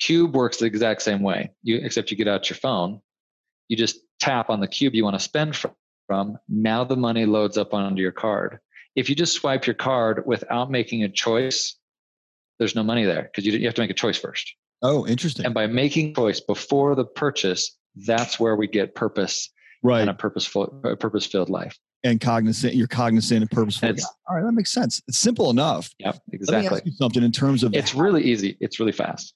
qube 0.00 0.32
works 0.32 0.58
the 0.58 0.66
exact 0.66 1.02
same 1.02 1.22
way 1.22 1.52
you 1.62 1.76
except 1.76 2.10
you 2.10 2.16
get 2.16 2.28
out 2.28 2.48
your 2.48 2.56
phone 2.56 3.00
you 3.68 3.76
just 3.76 3.98
tap 4.20 4.50
on 4.50 4.60
the 4.60 4.68
cube 4.68 4.94
you 4.94 5.04
want 5.04 5.16
to 5.16 5.20
spend 5.20 5.54
from 5.54 5.72
from, 6.12 6.38
now 6.46 6.84
the 6.84 6.96
money 6.96 7.24
loads 7.24 7.56
up 7.56 7.72
onto 7.72 8.02
your 8.02 8.12
card. 8.12 8.58
If 8.94 9.08
you 9.08 9.14
just 9.14 9.32
swipe 9.32 9.66
your 9.66 9.74
card 9.74 10.24
without 10.26 10.70
making 10.70 11.04
a 11.04 11.08
choice, 11.08 11.76
there's 12.58 12.74
no 12.74 12.82
money 12.82 13.04
there 13.04 13.22
because 13.22 13.46
you, 13.46 13.52
you 13.52 13.66
have 13.66 13.74
to 13.76 13.80
make 13.80 13.90
a 13.90 13.94
choice 13.94 14.18
first. 14.18 14.54
Oh, 14.82 15.06
interesting. 15.06 15.44
And 15.44 15.54
by 15.54 15.66
making 15.66 16.14
choice 16.14 16.40
before 16.40 16.94
the 16.94 17.04
purchase, 17.04 17.76
that's 17.94 18.40
where 18.40 18.56
we 18.56 18.66
get 18.66 18.94
purpose 18.94 19.50
right. 19.82 20.00
and 20.00 20.10
a 20.10 20.14
purposeful, 20.14 20.80
a 20.84 20.96
purpose-filled 20.96 21.50
life. 21.50 21.78
And 22.04 22.20
cognizant, 22.20 22.74
you're 22.74 22.88
cognizant 22.88 23.42
and 23.42 23.50
purposeful. 23.50 23.90
Yeah. 23.90 24.02
All 24.28 24.36
right, 24.36 24.44
that 24.44 24.52
makes 24.52 24.72
sense. 24.72 25.00
It's 25.06 25.18
simple 25.18 25.50
enough. 25.50 25.90
Yeah, 25.98 26.12
exactly. 26.32 26.62
Let 26.62 26.70
me 26.70 26.76
ask 26.76 26.86
you 26.86 26.92
something 26.92 27.22
in 27.22 27.30
terms 27.30 27.62
of 27.62 27.74
it's 27.74 27.94
really 27.94 28.24
easy. 28.24 28.56
It's 28.60 28.80
really 28.80 28.92
fast. 28.92 29.34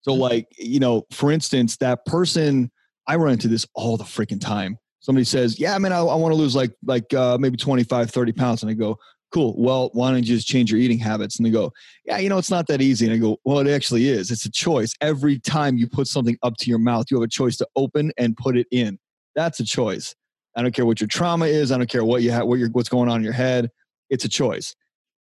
So, 0.00 0.12
like 0.12 0.48
you 0.58 0.80
know, 0.80 1.06
for 1.12 1.30
instance, 1.30 1.76
that 1.76 2.04
person 2.04 2.72
I 3.06 3.14
run 3.16 3.34
into 3.34 3.46
this 3.46 3.66
all 3.74 3.96
the 3.96 4.02
freaking 4.02 4.40
time 4.40 4.78
somebody 5.02 5.24
says, 5.24 5.60
yeah, 5.60 5.74
I 5.74 5.78
mean, 5.78 5.92
I, 5.92 5.98
I 5.98 6.14
want 6.14 6.32
to 6.32 6.36
lose 6.36 6.56
like, 6.56 6.72
like 6.84 7.12
uh, 7.12 7.36
maybe 7.38 7.56
25, 7.56 8.10
30 8.10 8.32
pounds. 8.32 8.62
And 8.62 8.70
I 8.70 8.74
go, 8.74 8.98
cool. 9.32 9.54
Well, 9.56 9.90
why 9.92 10.10
don't 10.10 10.18
you 10.18 10.34
just 10.36 10.46
change 10.46 10.70
your 10.70 10.80
eating 10.80 10.98
habits? 10.98 11.36
And 11.36 11.46
they 11.46 11.50
go, 11.50 11.72
yeah, 12.04 12.18
you 12.18 12.28
know, 12.28 12.38
it's 12.38 12.50
not 12.50 12.66
that 12.68 12.80
easy. 12.80 13.06
And 13.06 13.14
I 13.14 13.18
go, 13.18 13.38
well, 13.44 13.58
it 13.58 13.68
actually 13.68 14.08
is. 14.08 14.30
It's 14.30 14.44
a 14.44 14.50
choice. 14.50 14.94
Every 15.00 15.38
time 15.38 15.76
you 15.76 15.86
put 15.86 16.06
something 16.06 16.36
up 16.42 16.56
to 16.58 16.70
your 16.70 16.78
mouth, 16.78 17.06
you 17.10 17.16
have 17.18 17.24
a 17.24 17.28
choice 17.28 17.56
to 17.58 17.68
open 17.76 18.12
and 18.18 18.36
put 18.36 18.56
it 18.56 18.66
in. 18.70 18.98
That's 19.34 19.60
a 19.60 19.64
choice. 19.64 20.14
I 20.56 20.62
don't 20.62 20.74
care 20.74 20.86
what 20.86 21.00
your 21.00 21.08
trauma 21.08 21.46
is. 21.46 21.72
I 21.72 21.78
don't 21.78 21.88
care 21.88 22.04
what 22.04 22.22
you 22.22 22.30
have, 22.30 22.46
what 22.46 22.58
you're, 22.58 22.70
what's 22.70 22.88
going 22.88 23.08
on 23.08 23.16
in 23.18 23.24
your 23.24 23.32
head. 23.32 23.70
It's 24.10 24.24
a 24.24 24.28
choice. 24.28 24.74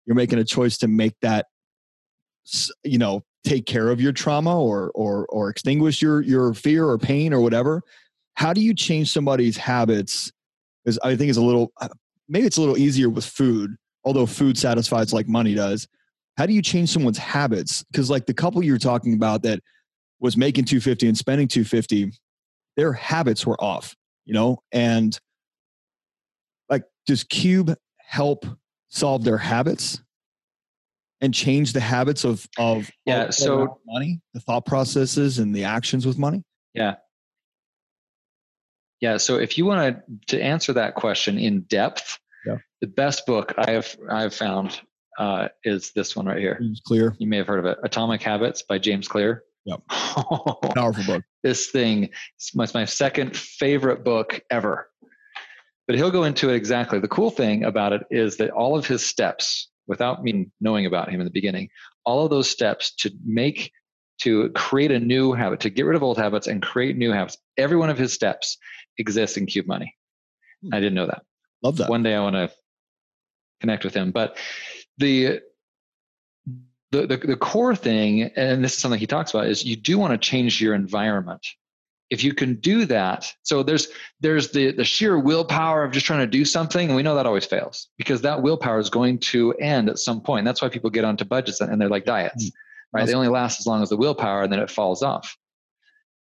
You're 0.06 0.16
making 0.16 0.38
a 0.38 0.44
choice 0.44 0.76
to 0.78 0.88
make 0.88 1.14
that, 1.22 1.46
you 2.82 2.98
know, 2.98 3.22
take 3.44 3.64
care 3.66 3.90
of 3.90 4.00
your 4.00 4.12
trauma 4.12 4.60
or, 4.60 4.90
or, 4.94 5.26
or 5.26 5.48
extinguish 5.48 6.02
your, 6.02 6.20
your 6.22 6.52
fear 6.52 6.86
or 6.88 6.98
pain 6.98 7.32
or 7.32 7.40
whatever 7.40 7.82
how 8.40 8.54
do 8.54 8.62
you 8.62 8.74
change 8.74 9.12
somebody's 9.12 9.58
habits 9.58 10.32
Is 10.86 10.98
i 11.04 11.14
think 11.14 11.30
is 11.30 11.36
a 11.36 11.42
little 11.42 11.72
uh, 11.80 11.88
maybe 12.26 12.46
it's 12.46 12.56
a 12.56 12.60
little 12.60 12.78
easier 12.78 13.10
with 13.10 13.24
food 13.24 13.76
although 14.04 14.26
food 14.26 14.56
satisfies 14.56 15.12
like 15.12 15.28
money 15.28 15.54
does 15.54 15.88
how 16.36 16.46
do 16.46 16.52
you 16.52 16.62
change 16.62 16.88
someone's 16.88 17.18
habits 17.18 17.82
because 17.84 18.10
like 18.10 18.26
the 18.26 18.34
couple 18.34 18.62
you 18.62 18.72
were 18.72 18.78
talking 18.78 19.14
about 19.14 19.42
that 19.42 19.60
was 20.20 20.36
making 20.36 20.64
250 20.64 21.08
and 21.08 21.16
spending 21.16 21.48
250 21.48 22.12
their 22.76 22.92
habits 22.92 23.46
were 23.46 23.60
off 23.62 23.94
you 24.24 24.34
know 24.34 24.58
and 24.72 25.18
like 26.68 26.84
does 27.06 27.24
qube 27.24 27.74
help 27.98 28.46
solve 28.88 29.24
their 29.24 29.38
habits 29.38 30.02
and 31.20 31.34
change 31.34 31.72
the 31.72 31.80
habits 31.80 32.24
of 32.24 32.46
of 32.58 32.90
yeah 33.04 33.24
of 33.24 33.34
so 33.34 33.78
money 33.86 34.20
the 34.34 34.40
thought 34.40 34.64
processes 34.64 35.38
and 35.38 35.54
the 35.54 35.64
actions 35.64 36.06
with 36.06 36.18
money 36.18 36.42
yeah 36.74 36.94
yeah. 39.00 39.16
So 39.16 39.36
if 39.36 39.56
you 39.58 39.64
want 39.64 39.96
to 40.28 40.36
to 40.36 40.42
answer 40.42 40.72
that 40.74 40.94
question 40.94 41.38
in 41.38 41.62
depth. 41.62 42.18
The 42.80 42.86
best 42.86 43.26
book 43.26 43.54
I 43.58 43.70
have 43.72 43.96
I 44.08 44.22
have 44.22 44.34
found 44.34 44.80
uh, 45.18 45.48
is 45.64 45.92
this 45.92 46.16
one 46.16 46.26
right 46.26 46.38
here. 46.38 46.58
James 46.60 46.80
Clear. 46.84 47.14
You 47.18 47.26
may 47.26 47.36
have 47.36 47.46
heard 47.46 47.58
of 47.58 47.66
it. 47.66 47.78
Atomic 47.84 48.22
Habits 48.22 48.62
by 48.62 48.78
James 48.78 49.06
Clear. 49.06 49.44
Yep. 49.66 49.80
Powerful 49.88 51.04
book. 51.04 51.24
This 51.42 51.70
thing 51.70 52.10
is 52.38 52.74
my 52.74 52.84
second 52.84 53.36
favorite 53.36 54.04
book 54.04 54.40
ever. 54.50 54.88
But 55.86 55.96
he'll 55.96 56.10
go 56.10 56.24
into 56.24 56.48
it 56.50 56.54
exactly. 56.54 57.00
The 57.00 57.08
cool 57.08 57.30
thing 57.30 57.64
about 57.64 57.92
it 57.92 58.02
is 58.10 58.36
that 58.38 58.50
all 58.50 58.78
of 58.78 58.86
his 58.86 59.04
steps, 59.04 59.68
without 59.86 60.22
me 60.22 60.48
knowing 60.60 60.86
about 60.86 61.10
him 61.10 61.20
in 61.20 61.26
the 61.26 61.32
beginning, 61.32 61.68
all 62.06 62.24
of 62.24 62.30
those 62.30 62.48
steps 62.48 62.94
to 62.96 63.10
make 63.24 63.72
to 64.22 64.50
create 64.50 64.90
a 64.90 65.00
new 65.00 65.32
habit, 65.32 65.60
to 65.60 65.70
get 65.70 65.86
rid 65.86 65.96
of 65.96 66.02
old 66.02 66.18
habits 66.18 66.46
and 66.46 66.62
create 66.62 66.96
new 66.96 67.10
habits. 67.10 67.38
Every 67.56 67.76
one 67.76 67.90
of 67.90 67.98
his 67.98 68.12
steps 68.12 68.56
exists 68.98 69.36
in 69.36 69.46
Qube 69.46 69.66
Money. 69.66 69.94
Hmm. 70.62 70.74
I 70.74 70.80
didn't 70.80 70.94
know 70.94 71.06
that. 71.06 71.22
Love 71.62 71.76
that. 71.78 71.90
One 71.90 72.02
day 72.02 72.14
I 72.14 72.20
want 72.20 72.36
to 72.36 72.50
connect 73.60 73.84
with 73.84 73.94
him. 73.94 74.10
But 74.10 74.36
the, 74.98 75.40
the 76.90 77.06
the 77.06 77.16
the 77.16 77.36
core 77.36 77.74
thing, 77.74 78.22
and 78.36 78.64
this 78.64 78.74
is 78.74 78.78
something 78.78 78.98
he 78.98 79.06
talks 79.06 79.32
about, 79.32 79.46
is 79.46 79.64
you 79.64 79.76
do 79.76 79.98
want 79.98 80.12
to 80.12 80.18
change 80.18 80.60
your 80.60 80.74
environment. 80.74 81.46
If 82.10 82.24
you 82.24 82.34
can 82.34 82.56
do 82.56 82.86
that, 82.86 83.32
so 83.42 83.62
there's 83.62 83.88
there's 84.18 84.50
the 84.50 84.72
the 84.72 84.84
sheer 84.84 85.18
willpower 85.18 85.84
of 85.84 85.92
just 85.92 86.06
trying 86.06 86.20
to 86.20 86.26
do 86.26 86.44
something, 86.44 86.88
and 86.88 86.96
we 86.96 87.04
know 87.04 87.14
that 87.14 87.26
always 87.26 87.46
fails 87.46 87.88
because 87.96 88.22
that 88.22 88.42
willpower 88.42 88.80
is 88.80 88.90
going 88.90 89.20
to 89.20 89.52
end 89.54 89.88
at 89.88 89.98
some 89.98 90.20
point. 90.20 90.44
That's 90.44 90.60
why 90.60 90.68
people 90.68 90.90
get 90.90 91.04
onto 91.04 91.24
budgets 91.24 91.60
and 91.60 91.80
they're 91.80 91.88
like 91.88 92.04
diets, 92.04 92.46
mm. 92.46 92.52
right? 92.92 93.06
They 93.06 93.14
only 93.14 93.28
last 93.28 93.60
as 93.60 93.66
long 93.66 93.82
as 93.82 93.90
the 93.90 93.96
willpower, 93.96 94.42
and 94.42 94.52
then 94.52 94.58
it 94.58 94.70
falls 94.70 95.02
off 95.02 95.36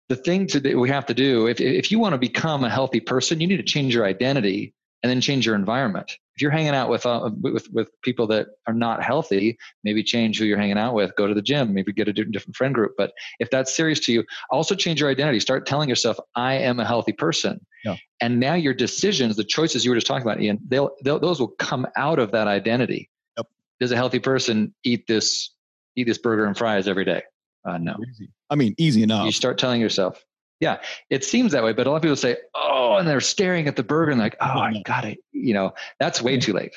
the 0.09 0.15
thing 0.15 0.47
to 0.47 0.59
that 0.59 0.77
we 0.77 0.89
have 0.89 1.05
to 1.05 1.13
do 1.13 1.47
if, 1.47 1.59
if 1.59 1.91
you 1.91 1.97
want 1.97 2.13
to 2.13 2.17
become 2.17 2.63
a 2.63 2.69
healthy 2.69 2.99
person 2.99 3.39
you 3.39 3.47
need 3.47 3.57
to 3.57 3.63
change 3.63 3.95
your 3.95 4.05
identity 4.05 4.73
and 5.03 5.09
then 5.09 5.21
change 5.21 5.45
your 5.45 5.55
environment 5.55 6.17
if 6.35 6.41
you're 6.41 6.49
hanging 6.49 6.73
out 6.73 6.89
with, 6.89 7.05
uh, 7.05 7.29
with 7.41 7.71
with 7.71 7.89
people 8.01 8.25
that 8.27 8.47
are 8.67 8.73
not 8.73 9.03
healthy 9.03 9.57
maybe 9.83 10.03
change 10.03 10.39
who 10.39 10.45
you're 10.45 10.57
hanging 10.57 10.77
out 10.77 10.93
with 10.93 11.15
go 11.15 11.27
to 11.27 11.33
the 11.33 11.41
gym 11.41 11.73
maybe 11.73 11.93
get 11.93 12.07
a 12.07 12.13
different 12.13 12.55
friend 12.55 12.73
group 12.73 12.93
but 12.97 13.11
if 13.39 13.49
that's 13.49 13.75
serious 13.75 13.99
to 13.99 14.11
you 14.11 14.23
also 14.49 14.73
change 14.75 14.99
your 14.99 15.09
identity 15.09 15.39
start 15.39 15.65
telling 15.65 15.89
yourself 15.89 16.17
i 16.35 16.53
am 16.53 16.79
a 16.79 16.85
healthy 16.85 17.13
person 17.13 17.63
yeah. 17.83 17.95
and 18.21 18.39
now 18.39 18.53
your 18.53 18.73
decisions 18.73 19.35
the 19.35 19.43
choices 19.43 19.85
you 19.85 19.91
were 19.91 19.97
just 19.97 20.07
talking 20.07 20.23
about 20.23 20.41
ian 20.41 20.59
they'll, 20.67 20.91
they'll 21.03 21.19
those 21.19 21.39
will 21.39 21.49
come 21.59 21.85
out 21.95 22.19
of 22.19 22.31
that 22.31 22.47
identity 22.47 23.09
yep. 23.37 23.47
does 23.79 23.91
a 23.91 23.95
healthy 23.95 24.19
person 24.19 24.73
eat 24.83 25.05
this 25.07 25.51
eat 25.95 26.07
this 26.07 26.17
burger 26.17 26.45
and 26.45 26.57
fries 26.57 26.87
every 26.87 27.05
day 27.05 27.21
uh, 27.65 27.77
no. 27.77 27.95
Easy. 28.09 28.29
I 28.49 28.55
mean, 28.55 28.75
easy 28.77 29.03
enough. 29.03 29.25
You 29.25 29.31
start 29.31 29.57
telling 29.57 29.79
yourself, 29.79 30.23
yeah, 30.63 30.79
it 31.09 31.25
seems 31.25 31.51
that 31.51 31.61
way, 31.61 31.73
but 31.73 31.87
a 31.87 31.89
lot 31.89 31.97
of 31.97 32.01
people 32.01 32.15
say, 32.15 32.37
oh, 32.55 32.95
and 32.95 33.05
they're 33.05 33.19
staring 33.19 33.67
at 33.67 33.75
the 33.75 33.83
burger 33.83 34.11
and 34.11 34.19
like, 34.19 34.37
oh, 34.39 34.59
I 34.59 34.81
got 34.85 35.03
it. 35.03 35.19
You 35.33 35.53
know, 35.53 35.73
that's 35.99 36.21
way 36.21 36.37
too 36.37 36.53
late. 36.53 36.73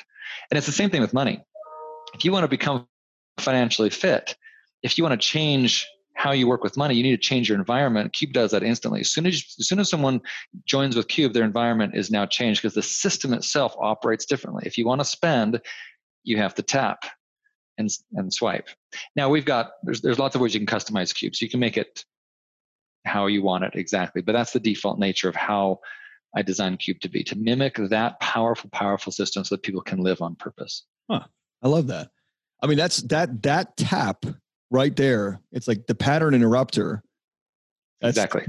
And 0.51 0.57
it's 0.57 0.67
the 0.67 0.73
same 0.73 0.89
thing 0.89 0.99
with 0.99 1.13
money. 1.13 1.41
If 2.13 2.25
you 2.25 2.33
want 2.33 2.43
to 2.43 2.49
become 2.49 2.85
financially 3.39 3.89
fit, 3.89 4.35
if 4.83 4.97
you 4.97 5.05
want 5.05 5.13
to 5.13 5.25
change 5.25 5.87
how 6.15 6.31
you 6.31 6.49
work 6.49 6.65
with 6.65 6.75
money, 6.75 6.95
you 6.95 7.03
need 7.03 7.15
to 7.15 7.17
change 7.29 7.47
your 7.47 7.57
environment. 7.57 8.11
Qube 8.11 8.33
does 8.33 8.51
that 8.51 8.61
instantly. 8.61 8.99
As 8.99 9.09
soon 9.09 9.25
as 9.25 9.55
as 9.57 9.69
soon 9.69 9.79
as 9.79 9.89
someone 9.89 10.19
joins 10.65 10.97
with 10.97 11.07
Qube, 11.07 11.31
their 11.31 11.45
environment 11.45 11.95
is 11.95 12.11
now 12.11 12.25
changed 12.25 12.61
because 12.61 12.73
the 12.73 12.81
system 12.81 13.33
itself 13.33 13.73
operates 13.79 14.25
differently. 14.25 14.63
If 14.65 14.77
you 14.77 14.85
want 14.85 14.99
to 14.99 15.05
spend, 15.05 15.61
you 16.25 16.35
have 16.37 16.55
to 16.55 16.61
tap 16.61 17.05
and 17.77 17.89
and 18.15 18.33
swipe. 18.33 18.67
Now 19.15 19.29
we've 19.29 19.45
got 19.45 19.71
there's 19.83 20.01
there's 20.01 20.19
lots 20.19 20.35
of 20.35 20.41
ways 20.41 20.53
you 20.53 20.59
can 20.59 20.67
customize 20.67 21.13
Qube, 21.13 21.35
so 21.35 21.45
you 21.45 21.49
can 21.49 21.61
make 21.61 21.77
it 21.77 22.03
how 23.07 23.27
you 23.27 23.41
want 23.41 23.63
it 23.63 23.73
exactly. 23.75 24.21
But 24.21 24.33
that's 24.33 24.53
the 24.53 24.59
default 24.59 24.99
nature 24.99 25.29
of 25.29 25.35
how 25.35 25.79
I 26.35 26.41
designed 26.41 26.79
Qube 26.79 26.99
to 27.01 27.09
be 27.09 27.23
to 27.23 27.37
mimic 27.37 27.75
that 27.75 28.19
powerful, 28.19 28.69
powerful 28.69 29.11
system 29.11 29.43
so 29.43 29.55
that 29.55 29.63
people 29.63 29.81
can 29.81 29.99
live 29.99 30.21
on 30.21 30.35
purpose. 30.35 30.83
Huh. 31.09 31.21
I 31.63 31.67
love 31.67 31.87
that. 31.87 32.09
I 32.61 32.67
mean, 32.67 32.77
that's 32.77 33.01
that 33.03 33.41
that 33.43 33.77
tap 33.77 34.25
right 34.69 34.95
there. 34.95 35.41
It's 35.51 35.67
like 35.67 35.87
the 35.87 35.95
pattern 35.95 36.33
interrupter. 36.33 37.03
That's, 38.01 38.17
exactly. 38.17 38.45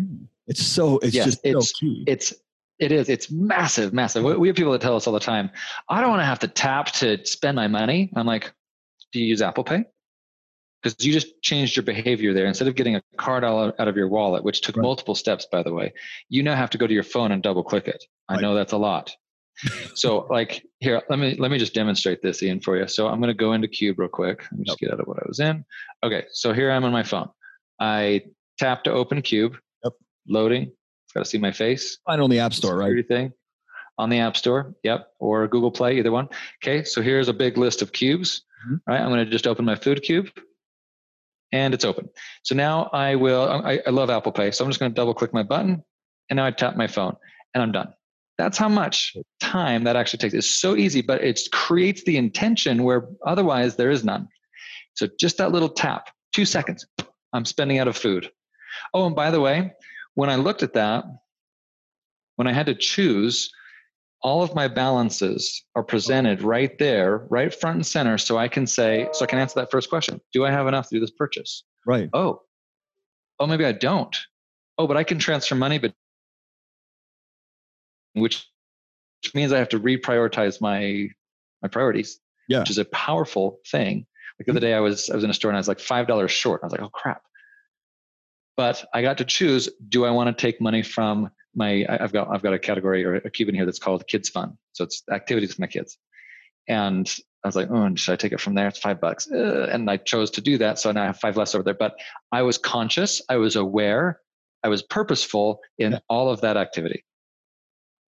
It's 0.46 0.62
so 0.62 0.98
it's 0.98 1.14
yes, 1.14 1.26
just 1.26 1.40
it's, 1.44 1.70
so 1.70 1.74
key. 1.80 2.04
It's 2.06 2.34
it 2.78 2.92
is. 2.92 3.08
It's 3.08 3.30
massive, 3.30 3.92
massive. 3.92 4.22
We 4.22 4.48
have 4.48 4.56
people 4.56 4.72
that 4.72 4.80
tell 4.80 4.96
us 4.96 5.06
all 5.06 5.12
the 5.12 5.20
time, 5.20 5.50
I 5.88 6.00
don't 6.00 6.10
want 6.10 6.20
to 6.20 6.26
have 6.26 6.38
to 6.40 6.48
tap 6.48 6.92
to 6.92 7.24
spend 7.26 7.56
my 7.56 7.66
money. 7.66 8.12
I'm 8.14 8.26
like, 8.26 8.52
do 9.12 9.20
you 9.20 9.26
use 9.26 9.42
Apple 9.42 9.64
Pay? 9.64 9.84
Because 10.82 11.04
you 11.04 11.12
just 11.12 11.42
changed 11.42 11.74
your 11.76 11.82
behavior 11.82 12.32
there. 12.32 12.46
Instead 12.46 12.68
of 12.68 12.76
getting 12.76 12.94
a 12.94 13.02
card 13.16 13.42
out 13.42 13.74
of 13.76 13.96
your 13.96 14.08
wallet, 14.08 14.44
which 14.44 14.60
took 14.60 14.76
right. 14.76 14.82
multiple 14.82 15.16
steps, 15.16 15.46
by 15.50 15.62
the 15.62 15.72
way, 15.72 15.92
you 16.28 16.42
now 16.42 16.54
have 16.54 16.70
to 16.70 16.78
go 16.78 16.86
to 16.86 16.94
your 16.94 17.02
phone 17.02 17.32
and 17.32 17.42
double 17.42 17.64
click 17.64 17.88
it. 17.88 18.04
I 18.28 18.34
right. 18.34 18.42
know 18.42 18.54
that's 18.54 18.72
a 18.72 18.78
lot 18.78 19.12
so 19.94 20.26
like 20.30 20.64
here, 20.80 21.02
let 21.08 21.18
me 21.18 21.34
let 21.38 21.50
me 21.50 21.58
just 21.58 21.74
demonstrate 21.74 22.22
this, 22.22 22.42
Ian, 22.42 22.60
for 22.60 22.76
you. 22.76 22.86
So 22.86 23.08
I'm 23.08 23.20
going 23.20 23.28
to 23.28 23.34
go 23.34 23.52
into 23.52 23.68
Qube 23.68 23.98
real 23.98 24.08
quick. 24.08 24.42
Let 24.50 24.58
me 24.58 24.64
just 24.64 24.80
yep. 24.80 24.90
get 24.90 24.94
out 24.94 25.00
of 25.00 25.06
what 25.06 25.18
I 25.18 25.24
was 25.26 25.40
in. 25.40 25.64
Okay, 26.02 26.24
so 26.32 26.52
here 26.52 26.70
I'm 26.70 26.84
on 26.84 26.92
my 26.92 27.02
phone. 27.02 27.28
I 27.80 28.22
tap 28.58 28.84
to 28.84 28.92
open 28.92 29.22
Qube. 29.22 29.56
Yep. 29.84 29.92
Loading. 30.28 30.62
It's 30.62 31.12
got 31.14 31.24
to 31.24 31.30
see 31.30 31.38
my 31.38 31.52
face. 31.52 31.98
Find 32.06 32.20
on 32.20 32.30
the 32.30 32.38
App 32.40 32.52
Store, 32.52 32.76
right? 32.76 32.90
Everything 32.90 33.32
on 33.96 34.10
the 34.10 34.18
App 34.20 34.36
Store. 34.36 34.74
Yep. 34.84 35.08
Or 35.18 35.48
Google 35.48 35.70
Play, 35.70 35.98
either 35.98 36.12
one. 36.12 36.28
Okay, 36.62 36.84
so 36.84 37.02
here's 37.02 37.28
a 37.28 37.32
big 37.32 37.58
list 37.58 37.82
of 37.82 37.92
cubes. 37.92 38.42
Mm-hmm. 38.66 38.90
Right. 38.90 39.00
I'm 39.00 39.08
going 39.08 39.24
to 39.24 39.30
just 39.30 39.46
open 39.46 39.64
my 39.64 39.76
food 39.76 40.02
cube 40.02 40.28
and 41.52 41.74
it's 41.74 41.84
open. 41.84 42.08
So 42.42 42.54
now 42.54 42.90
I 42.92 43.14
will, 43.14 43.48
I, 43.64 43.80
I 43.86 43.90
love 43.90 44.10
Apple 44.10 44.32
Pay. 44.32 44.50
So 44.50 44.64
I'm 44.64 44.70
just 44.70 44.80
going 44.80 44.92
to 44.92 44.94
double 44.94 45.14
click 45.14 45.32
my 45.32 45.42
button 45.42 45.82
and 46.30 46.36
now 46.36 46.44
I 46.44 46.50
tap 46.50 46.76
my 46.76 46.86
phone 46.86 47.16
and 47.54 47.62
I'm 47.62 47.72
done. 47.72 47.92
That's 48.36 48.58
how 48.58 48.68
much 48.68 49.16
time 49.40 49.84
that 49.84 49.96
actually 49.96 50.18
takes. 50.18 50.34
It's 50.34 50.50
so 50.50 50.76
easy, 50.76 51.02
but 51.02 51.22
it 51.22 51.40
creates 51.50 52.04
the 52.04 52.16
intention 52.16 52.84
where 52.84 53.08
otherwise 53.26 53.76
there 53.76 53.90
is 53.90 54.04
none. 54.04 54.28
So 54.94 55.08
just 55.18 55.38
that 55.38 55.50
little 55.50 55.68
tap, 55.68 56.10
two 56.32 56.44
seconds, 56.44 56.86
I'm 57.32 57.44
spending 57.44 57.78
out 57.78 57.88
of 57.88 57.96
food. 57.96 58.30
Oh, 58.94 59.06
and 59.06 59.16
by 59.16 59.30
the 59.30 59.40
way, 59.40 59.72
when 60.14 60.30
I 60.30 60.36
looked 60.36 60.62
at 60.62 60.74
that, 60.74 61.04
when 62.36 62.46
I 62.46 62.52
had 62.52 62.66
to 62.66 62.74
choose, 62.74 63.50
all 64.22 64.42
of 64.42 64.54
my 64.54 64.68
balances 64.68 65.64
are 65.74 65.82
presented 65.82 66.42
right 66.42 66.76
there, 66.78 67.26
right 67.30 67.54
front 67.54 67.76
and 67.76 67.86
center, 67.86 68.18
so 68.18 68.36
I 68.36 68.48
can 68.48 68.66
say, 68.66 69.08
so 69.12 69.24
I 69.24 69.28
can 69.28 69.38
answer 69.38 69.60
that 69.60 69.70
first 69.70 69.88
question: 69.88 70.20
Do 70.32 70.44
I 70.44 70.50
have 70.50 70.66
enough 70.66 70.88
to 70.88 70.96
do 70.96 71.00
this 71.00 71.10
purchase? 71.10 71.64
Right. 71.86 72.10
Oh, 72.12 72.42
oh, 73.38 73.46
maybe 73.46 73.64
I 73.64 73.72
don't. 73.72 74.16
Oh, 74.76 74.86
but 74.86 74.96
I 74.96 75.04
can 75.04 75.18
transfer 75.18 75.54
money, 75.54 75.78
but 75.78 75.94
which 78.14 78.48
which 79.22 79.34
means 79.34 79.52
I 79.52 79.58
have 79.58 79.68
to 79.70 79.80
reprioritize 79.80 80.60
my 80.60 81.08
my 81.62 81.68
priorities. 81.68 82.20
Yeah. 82.48 82.60
Which 82.60 82.70
is 82.70 82.78
a 82.78 82.84
powerful 82.86 83.60
thing. 83.70 84.06
Like 84.38 84.46
the 84.46 84.52
other 84.52 84.60
mm-hmm. 84.60 84.66
day 84.66 84.74
I 84.74 84.80
was 84.80 85.10
I 85.10 85.14
was 85.14 85.24
in 85.24 85.30
a 85.30 85.34
store 85.34 85.50
and 85.50 85.56
I 85.56 85.60
was 85.60 85.68
like 85.68 85.80
five 85.80 86.06
dollars 86.06 86.30
short. 86.30 86.60
I 86.62 86.66
was 86.66 86.72
like, 86.72 86.82
oh 86.82 86.88
crap. 86.88 87.22
But 88.56 88.84
I 88.92 89.02
got 89.02 89.18
to 89.18 89.24
choose, 89.24 89.68
do 89.88 90.04
I 90.04 90.10
want 90.10 90.36
to 90.36 90.40
take 90.40 90.60
money 90.60 90.82
from 90.82 91.30
my 91.58 91.84
I've 91.88 92.12
got 92.12 92.28
I've 92.30 92.42
got 92.42 92.54
a 92.54 92.58
category 92.58 93.04
or 93.04 93.16
a 93.16 93.30
cube 93.30 93.48
in 93.48 93.54
here 93.54 93.66
that's 93.66 93.78
called 93.78 94.06
kids 94.06 94.28
fun. 94.28 94.56
So 94.72 94.84
it's 94.84 95.02
activities 95.12 95.50
with 95.50 95.58
my 95.58 95.66
kids. 95.66 95.98
And 96.68 97.12
I 97.44 97.48
was 97.48 97.56
like, 97.56 97.70
oh, 97.70 97.94
should 97.96 98.12
I 98.12 98.16
take 98.16 98.32
it 98.32 98.40
from 98.40 98.54
there? 98.54 98.68
It's 98.68 98.78
five 98.78 99.00
bucks. 99.00 99.30
Uh, 99.30 99.68
and 99.70 99.90
I 99.90 99.96
chose 99.96 100.30
to 100.32 100.40
do 100.40 100.58
that. 100.58 100.78
So 100.78 100.92
now 100.92 101.02
I 101.02 101.06
have 101.06 101.20
five 101.20 101.36
less 101.36 101.54
over 101.54 101.64
there. 101.64 101.74
But 101.74 101.96
I 102.32 102.42
was 102.42 102.58
conscious, 102.58 103.22
I 103.28 103.36
was 103.36 103.56
aware, 103.56 104.20
I 104.62 104.68
was 104.68 104.82
purposeful 104.82 105.60
in 105.78 105.92
yeah. 105.92 105.98
all 106.08 106.30
of 106.30 106.40
that 106.42 106.56
activity. 106.56 107.04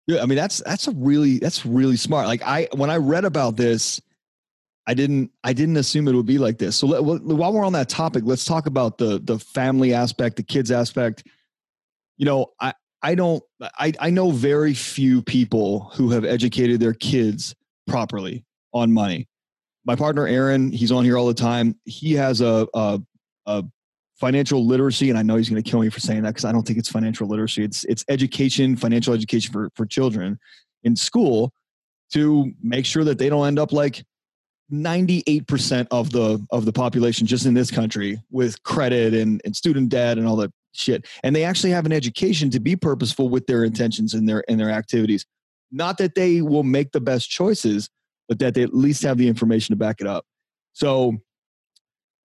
Yeah, 0.07 0.23
I 0.23 0.27
mean 0.27 0.37
that's 0.37 0.63
that's 0.65 0.89
a 0.89 0.93
really 0.93 1.39
that's 1.39 1.65
really 1.65 1.97
smart. 1.97 2.27
Like 2.27 2.43
I 2.43 2.69
when 2.75 2.91
I 2.91 2.97
read 2.97 3.25
about 3.25 3.57
this, 3.57 4.01
I 4.87 4.95
didn't 4.95 5.31
I 5.45 5.53
didn't 5.53 5.77
assume 5.77 6.09
it 6.09 6.15
would 6.15 6.27
be 6.27 6.39
like 6.39 6.59
this. 6.59 6.77
So 6.77 6.87
let, 6.89 7.23
while 7.23 7.53
we're 7.53 7.65
on 7.65 7.75
that 7.75 7.89
topic, 7.89 8.25
let's 8.27 8.45
talk 8.45 8.67
about 8.67 8.99
the 8.99 9.21
the 9.23 9.39
family 9.39 9.95
aspect, 9.95 10.37
the 10.37 10.43
kids 10.43 10.71
aspect. 10.73 11.25
You 12.17 12.27
know, 12.27 12.47
I 12.61 12.75
I 13.03 13.15
don't 13.15 13.43
I 13.79 13.93
I 13.99 14.11
know 14.11 14.31
very 14.31 14.75
few 14.75 15.23
people 15.23 15.91
who 15.95 16.11
have 16.11 16.25
educated 16.25 16.81
their 16.81 16.95
kids 16.95 17.55
properly 17.87 18.45
on 18.73 18.93
money. 18.93 19.29
My 19.85 19.97
partner 19.97 20.27
Aaron, 20.27 20.71
he's 20.71 20.93
on 20.93 21.05
here 21.05 21.17
all 21.17 21.27
the 21.27 21.35
time. 21.35 21.79
He 21.85 22.13
has 22.15 22.41
a 22.41 22.67
a, 22.75 23.01
a 23.47 23.65
financial 24.17 24.67
literacy 24.67 25.09
and 25.09 25.19
i 25.19 25.23
know 25.23 25.37
he's 25.37 25.49
going 25.49 25.63
to 25.63 25.69
kill 25.71 25.81
me 25.81 25.89
for 25.89 25.99
saying 25.99 26.21
that 26.21 26.29
because 26.29 26.45
i 26.45 26.53
don't 26.53 26.67
think 26.67 26.79
it's 26.79 26.91
financial 26.91 27.27
literacy 27.27 27.65
it's 27.65 27.85
it's 27.85 28.05
education 28.11 28.77
financial 28.77 29.15
education 29.15 29.51
for 29.51 29.71
for 29.75 29.87
children 29.87 30.39
in 30.85 30.95
school 30.95 31.51
to 32.13 32.53
make 32.63 32.85
sure 32.85 33.03
that 33.03 33.19
they 33.19 33.31
don't 33.31 33.47
end 33.47 33.59
up 33.59 33.73
like 33.73 34.05
98% 34.73 35.89
of 35.91 36.13
the 36.13 36.45
of 36.51 36.65
the 36.65 36.73
population 36.73 37.27
just 37.27 37.47
in 37.47 37.55
this 37.55 37.71
country 37.71 38.21
with 38.31 38.63
credit 38.63 39.15
and, 39.15 39.41
and 39.45 39.57
student 39.57 39.89
debt 39.89 40.17
and 40.19 40.27
all 40.29 40.37
that 40.37 40.53
shit 40.73 41.07
and 41.23 41.35
they 41.35 41.45
actually 41.45 41.71
have 41.71 41.87
an 41.87 41.93
education 41.93 42.51
to 42.51 42.61
be 42.61 42.77
purposeful 42.77 43.29
with 43.29 43.47
their 43.47 43.65
intentions 43.65 44.15
and 44.15 44.29
their 44.29 44.45
and 44.49 44.61
their 44.61 44.71
activities 44.71 45.27
not 45.73 45.99
that 45.99 46.15
they 46.15 46.43
will 46.43 46.63
make 46.63 46.93
the 46.93 47.01
best 47.01 47.29
choices 47.29 47.89
but 48.29 48.39
that 48.39 48.55
they 48.55 48.63
at 48.63 48.75
least 48.75 49.03
have 49.03 49.19
the 49.19 49.27
information 49.27 49.73
to 49.73 49.77
back 49.77 50.01
it 50.01 50.07
up 50.07 50.25
so 50.73 51.19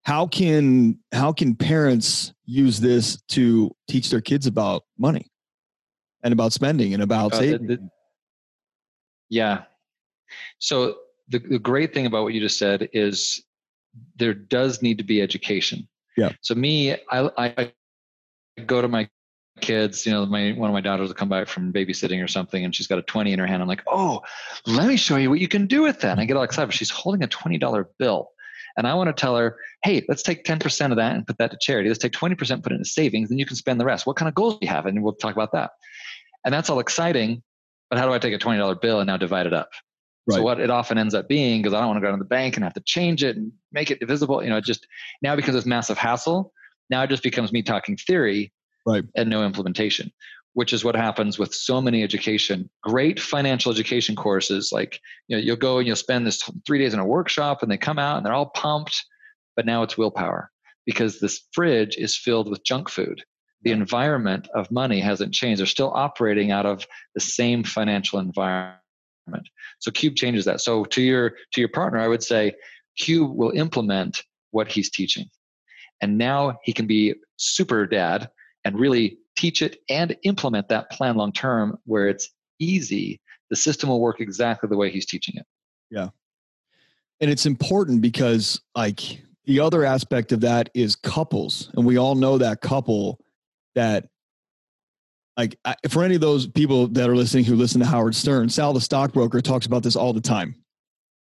how 0.05 0.27
can 0.27 0.99
how 1.11 1.33
can 1.33 1.55
parents 1.55 2.31
use 2.45 2.79
this 2.79 3.21
to 3.29 3.75
teach 3.87 4.11
their 4.11 4.21
kids 4.21 4.45
about 4.45 4.83
money 4.99 5.31
and 6.23 6.31
about 6.31 6.53
spending 6.53 6.93
and 6.93 7.01
about 7.01 7.33
uh, 7.33 7.39
saving? 7.39 7.67
The, 7.67 7.77
the, 7.77 7.89
yeah. 9.29 9.63
So 10.59 10.95
the, 11.29 11.39
the 11.39 11.59
great 11.59 11.93
thing 11.93 12.05
about 12.05 12.23
what 12.23 12.33
you 12.33 12.41
just 12.41 12.59
said 12.59 12.87
is 12.93 13.43
there 14.15 14.33
does 14.33 14.81
need 14.81 14.99
to 14.99 15.03
be 15.03 15.21
education. 15.21 15.87
Yeah. 16.17 16.31
So 16.41 16.53
me, 16.53 16.93
I, 16.93 17.29
I 17.37 17.73
go 18.65 18.81
to 18.81 18.87
my 18.87 19.09
kids, 19.61 20.05
you 20.05 20.11
know, 20.11 20.25
my 20.25 20.51
one 20.51 20.69
of 20.69 20.73
my 20.73 20.81
daughters 20.81 21.07
will 21.07 21.15
come 21.15 21.29
back 21.29 21.47
from 21.47 21.71
babysitting 21.71 22.23
or 22.23 22.27
something 22.27 22.65
and 22.65 22.75
she's 22.75 22.87
got 22.87 22.99
a 22.99 23.03
20 23.03 23.31
in 23.31 23.39
her 23.39 23.47
hand. 23.47 23.61
I'm 23.61 23.67
like, 23.67 23.83
oh, 23.87 24.21
let 24.65 24.87
me 24.87 24.97
show 24.97 25.17
you 25.17 25.29
what 25.29 25.39
you 25.39 25.47
can 25.47 25.67
do 25.67 25.81
with 25.81 26.01
that. 26.01 26.11
And 26.11 26.19
I 26.19 26.25
get 26.25 26.37
all 26.37 26.43
excited. 26.43 26.73
She's 26.73 26.89
holding 26.89 27.23
a 27.23 27.27
$20 27.27 27.85
bill. 27.97 28.29
And 28.77 28.85
I 28.85 28.93
want 28.93 29.07
to 29.07 29.13
tell 29.13 29.37
her, 29.37 29.57
hey, 29.83 30.05
let's 30.09 30.21
take 30.21 30.43
10% 30.43 30.91
of 30.91 30.97
that 30.97 31.15
and 31.15 31.25
put 31.25 31.37
that 31.37 31.51
to 31.51 31.57
charity. 31.61 31.87
Let's 31.87 31.99
take 31.99 32.11
20%, 32.11 32.61
put 32.61 32.73
it 32.73 32.75
into 32.75 32.89
savings, 32.89 33.29
and 33.31 33.39
you 33.39 33.45
can 33.45 33.55
spend 33.55 33.79
the 33.79 33.85
rest. 33.85 34.05
What 34.05 34.17
kind 34.17 34.27
of 34.27 34.35
goals 34.35 34.55
do 34.55 34.59
you 34.63 34.67
have? 34.67 34.85
And 34.85 35.01
we'll 35.01 35.13
talk 35.13 35.33
about 35.33 35.53
that. 35.53 35.71
And 36.43 36.53
that's 36.53 36.69
all 36.69 36.79
exciting. 36.79 37.41
But 37.89 37.99
how 37.99 38.05
do 38.05 38.13
I 38.13 38.19
take 38.19 38.33
a 38.33 38.37
$20 38.37 38.81
bill 38.81 38.99
and 38.99 39.07
now 39.07 39.15
divide 39.15 39.47
it 39.47 39.53
up? 39.53 39.69
Right. 40.27 40.35
So 40.35 40.41
what 40.41 40.59
it 40.59 40.69
often 40.69 40.97
ends 40.97 41.13
up 41.13 41.29
being, 41.29 41.61
because 41.61 41.73
I 41.73 41.79
don't 41.79 41.87
want 41.87 41.97
to 41.97 42.01
go 42.01 42.11
to 42.11 42.17
the 42.17 42.25
bank 42.25 42.57
and 42.57 42.63
have 42.63 42.73
to 42.73 42.81
change 42.81 43.23
it 43.23 43.37
and 43.37 43.51
make 43.71 43.91
it 43.91 43.99
divisible, 43.99 44.43
you 44.43 44.49
know, 44.49 44.59
just 44.59 44.85
now 45.21 45.35
because 45.35 45.55
it's 45.55 45.67
massive 45.67 45.97
hassle, 45.97 46.51
now 46.89 47.03
it 47.03 47.09
just 47.09 47.23
becomes 47.23 47.51
me 47.51 47.61
talking 47.61 47.97
theory 47.97 48.51
right. 48.85 49.03
and 49.15 49.29
no 49.29 49.45
implementation 49.45 50.11
which 50.55 50.71
is 50.71 50.85
what 50.85 50.95
happens 50.95 51.37
with 51.37 51.53
so 51.53 51.81
many 51.81 52.01
education 52.01 52.69
great 52.81 53.19
financial 53.19 53.71
education 53.71 54.15
courses. 54.15 54.71
Like 54.71 54.99
you 55.27 55.35
know 55.35 55.43
you'll 55.43 55.57
go 55.57 55.77
and 55.77 55.85
you'll 55.85 55.97
spend 55.97 56.25
this 56.25 56.41
three 56.65 56.79
days 56.79 56.93
in 56.93 56.99
a 56.99 57.05
workshop 57.05 57.61
and 57.61 57.71
they 57.71 57.77
come 57.77 57.99
out 57.99 58.17
and 58.17 58.25
they're 58.25 58.33
all 58.33 58.47
pumped 58.47 59.05
but 59.55 59.65
now 59.65 59.83
it's 59.83 59.97
willpower 59.97 60.49
because 60.85 61.19
this 61.19 61.41
fridge 61.53 61.95
is 61.97 62.17
filled 62.17 62.49
with 62.49 62.63
junk 62.63 62.89
food. 62.89 63.23
The 63.63 63.71
environment 63.71 64.47
of 64.53 64.69
money 64.69 64.99
hasn't 64.99 65.33
changed. 65.33 65.59
They're 65.59 65.65
still 65.65 65.91
operating 65.93 66.51
out 66.51 66.65
of 66.65 66.85
the 67.15 67.21
same 67.21 67.63
financial 67.63 68.19
environment. 68.19 68.79
So 69.79 69.91
qube 69.91 70.15
changes 70.15 70.45
that. 70.45 70.61
So 70.61 70.85
to 70.85 71.01
your 71.01 71.31
to 71.51 71.61
your 71.61 71.69
partner 71.69 71.99
i 71.99 72.07
would 72.07 72.23
say 72.23 72.53
qube 72.99 73.35
will 73.35 73.51
implement 73.51 74.23
what 74.51 74.71
he's 74.71 74.89
teaching 74.89 75.25
and 76.01 76.17
now 76.17 76.57
he 76.63 76.73
can 76.73 76.87
be 76.87 77.15
super 77.37 77.85
dad 77.85 78.29
and 78.63 78.79
really 78.79 79.17
teach 79.35 79.61
it 79.61 79.77
and 79.89 80.15
implement 80.23 80.69
that 80.69 80.89
plan 80.91 81.15
long 81.15 81.31
term 81.31 81.77
where 81.85 82.07
it's 82.07 82.29
easy, 82.59 83.19
the 83.49 83.55
system 83.55 83.89
will 83.89 84.01
work 84.01 84.21
exactly 84.21 84.67
the 84.69 84.77
way 84.77 84.89
he's 84.89 85.05
teaching 85.05 85.35
it. 85.37 85.45
Yeah. 85.91 86.09
And 87.21 87.31
it's 87.31 87.45
important 87.45 88.01
because, 88.01 88.61
like, 88.75 89.21
the 89.45 89.59
other 89.59 89.85
aspect 89.85 90.31
of 90.31 90.41
that 90.41 90.69
is 90.73 90.95
couples. 90.95 91.69
And 91.75 91.85
we 91.85 91.97
all 91.97 92.15
know 92.15 92.37
that 92.37 92.61
couple 92.61 93.19
that, 93.75 94.07
like, 95.37 95.57
for 95.89 96.03
any 96.03 96.15
of 96.15 96.21
those 96.21 96.47
people 96.47 96.87
that 96.87 97.09
are 97.09 97.15
listening 97.15 97.45
who 97.45 97.55
listen 97.55 97.79
to 97.81 97.85
Howard 97.85 98.15
Stern, 98.15 98.49
Sal, 98.49 98.73
the 98.73 98.81
stockbroker, 98.81 99.41
talks 99.41 99.65
about 99.65 99.83
this 99.83 99.95
all 99.95 100.13
the 100.13 100.21
time. 100.21 100.55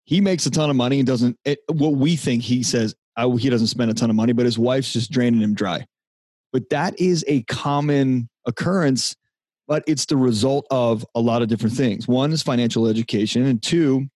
He 0.05 0.21
makes 0.21 0.45
a 0.45 0.51
ton 0.51 0.69
of 0.69 0.75
money 0.75 0.99
and 0.99 1.07
doesn't, 1.07 1.37
it, 1.45 1.59
what 1.67 1.93
we 1.93 2.15
think 2.15 2.43
he 2.43 2.63
says, 2.63 2.95
I, 3.17 3.27
he 3.27 3.49
doesn't 3.49 3.67
spend 3.67 3.91
a 3.91 3.93
ton 3.93 4.09
of 4.09 4.15
money, 4.15 4.33
but 4.33 4.45
his 4.45 4.57
wife's 4.57 4.93
just 4.93 5.11
draining 5.11 5.41
him 5.41 5.53
dry. 5.53 5.85
But 6.53 6.69
that 6.69 6.99
is 6.99 7.23
a 7.27 7.43
common 7.43 8.29
occurrence, 8.45 9.15
but 9.67 9.83
it's 9.87 10.05
the 10.05 10.17
result 10.17 10.65
of 10.69 11.05
a 11.15 11.21
lot 11.21 11.41
of 11.41 11.47
different 11.47 11.75
things. 11.75 12.07
One 12.07 12.31
is 12.31 12.41
financial 12.41 12.87
education, 12.87 13.45
and 13.45 13.61
two, 13.61 14.07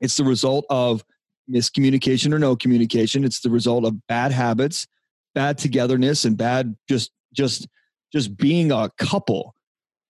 it's 0.00 0.16
the 0.16 0.24
result 0.24 0.66
of 0.68 1.04
miscommunication 1.50 2.32
or 2.32 2.38
no 2.38 2.56
communication. 2.56 3.24
It's 3.24 3.40
the 3.40 3.50
result 3.50 3.84
of 3.84 4.06
bad 4.06 4.32
habits, 4.32 4.86
bad 5.34 5.58
togetherness, 5.58 6.24
and 6.24 6.36
bad 6.36 6.76
just 6.88 7.10
just 7.32 7.68
just 8.12 8.36
being 8.36 8.72
a 8.72 8.90
couple. 8.98 9.54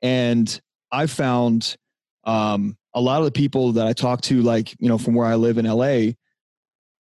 And 0.03 0.61
I 0.93 1.07
found 1.07 1.76
um, 2.24 2.76
a 2.95 3.01
lot 3.01 3.18
of 3.18 3.24
the 3.24 3.32
people 3.32 3.72
that 3.72 3.87
I 3.87 3.93
talk 3.93 4.22
to, 4.22 4.43
like 4.43 4.74
you 4.78 4.89
know, 4.89 4.99
from 4.99 5.14
where 5.14 5.26
I 5.26 5.34
live 5.34 5.59
in 5.59 5.66
LA, 5.66 6.12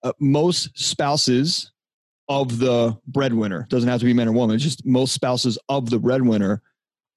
uh, 0.05 0.13
most 0.19 0.77
spouses 0.77 1.71
of 2.29 2.59
the 2.59 2.95
breadwinner 3.07 3.65
doesn't 3.69 3.89
have 3.89 3.99
to 3.99 4.05
be 4.05 4.13
man 4.13 4.27
or 4.27 4.31
woman. 4.31 4.55
It's 4.55 4.63
just 4.63 4.85
most 4.85 5.13
spouses 5.13 5.57
of 5.67 5.89
the 5.89 5.99
breadwinner 5.99 6.61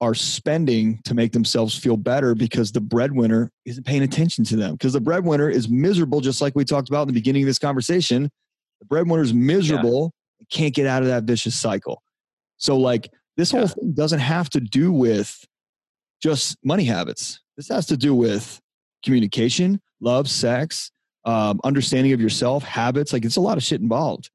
are 0.00 0.14
spending 0.14 1.00
to 1.04 1.14
make 1.14 1.32
themselves 1.32 1.76
feel 1.76 1.96
better 1.96 2.34
because 2.34 2.72
the 2.72 2.80
breadwinner 2.80 3.50
isn't 3.66 3.84
paying 3.84 4.02
attention 4.02 4.44
to 4.44 4.56
them 4.56 4.72
because 4.72 4.92
the 4.92 5.00
breadwinner 5.00 5.50
is 5.50 5.68
miserable 5.68 6.20
just 6.20 6.40
like 6.40 6.54
we 6.54 6.64
talked 6.64 6.88
about 6.88 7.02
in 7.02 7.08
the 7.08 7.14
beginning 7.14 7.42
of 7.42 7.46
this 7.46 7.58
conversation 7.58 8.30
the 8.78 8.86
breadwinner 8.86 9.22
is 9.22 9.34
miserable 9.34 10.14
yeah. 10.38 10.46
can't 10.50 10.74
get 10.74 10.86
out 10.86 11.02
of 11.02 11.08
that 11.08 11.24
vicious 11.24 11.56
cycle 11.56 12.00
so 12.58 12.76
like 12.76 13.10
this 13.36 13.52
yeah. 13.52 13.58
whole 13.58 13.68
thing 13.68 13.92
doesn't 13.92 14.20
have 14.20 14.48
to 14.48 14.60
do 14.60 14.92
with 14.92 15.44
just 16.22 16.56
money 16.64 16.84
habits 16.84 17.40
this 17.56 17.68
has 17.68 17.84
to 17.84 17.96
do 17.96 18.14
with 18.14 18.60
communication 19.02 19.80
love 20.00 20.30
sex 20.30 20.92
um, 21.28 21.60
understanding 21.64 22.12
of 22.12 22.20
yourself 22.20 22.62
habits 22.64 23.12
like 23.12 23.24
it's 23.24 23.36
a 23.36 23.40
lot 23.40 23.56
of 23.56 23.62
shit 23.62 23.80
involved 23.80 24.30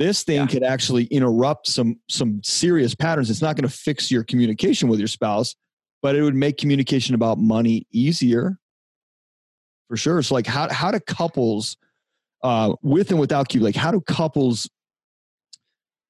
this 0.00 0.22
thing 0.22 0.36
yeah. 0.36 0.46
could 0.46 0.62
actually 0.62 1.04
interrupt 1.04 1.66
some 1.66 2.00
some 2.08 2.42
serious 2.42 2.94
patterns. 2.94 3.28
It's 3.28 3.42
not 3.42 3.54
going 3.54 3.68
to 3.68 3.74
fix 3.74 4.10
your 4.10 4.24
communication 4.24 4.88
with 4.88 4.98
your 4.98 5.06
spouse, 5.06 5.54
but 6.00 6.16
it 6.16 6.22
would 6.22 6.34
make 6.34 6.56
communication 6.56 7.14
about 7.14 7.36
money 7.36 7.86
easier 7.92 8.58
for 9.88 9.98
sure. 9.98 10.22
So 10.22 10.34
like 10.34 10.46
how 10.46 10.72
how 10.72 10.90
do 10.90 11.00
couples 11.00 11.76
uh, 12.42 12.76
with 12.80 13.10
and 13.10 13.20
without 13.20 13.50
Qube, 13.50 13.60
like 13.60 13.76
how 13.76 13.90
do 13.90 14.00
couples 14.00 14.70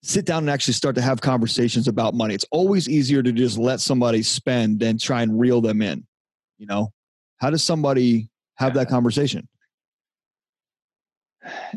sit 0.05 0.25
down 0.25 0.45
and 0.45 0.51
actually 0.51 0.75
start 0.75 0.95
to 0.95 1.03
have 1.03 1.21
conversations 1.21 1.89
about 1.89 2.15
money? 2.15 2.33
It's 2.33 2.47
always 2.53 2.89
easier 2.89 3.25
to 3.25 3.33
just 3.33 3.59
let 3.59 3.81
somebody 3.81 4.23
spend 4.23 4.79
than 4.79 4.99
try 4.99 5.23
and 5.23 5.37
reel 5.37 5.61
them 5.61 5.83
in. 5.83 6.07
You 6.59 6.67
know, 6.67 6.93
how 7.39 7.51
does 7.51 7.65
somebody 7.65 8.31
have 8.55 8.75
that 8.75 8.89
conversation? 8.89 9.49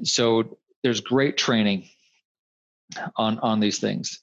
So 0.04 0.58
there's 0.84 1.02
great 1.02 1.38
training 1.38 1.90
on 3.16 3.40
on 3.40 3.60
these 3.60 3.80
things. 3.80 4.20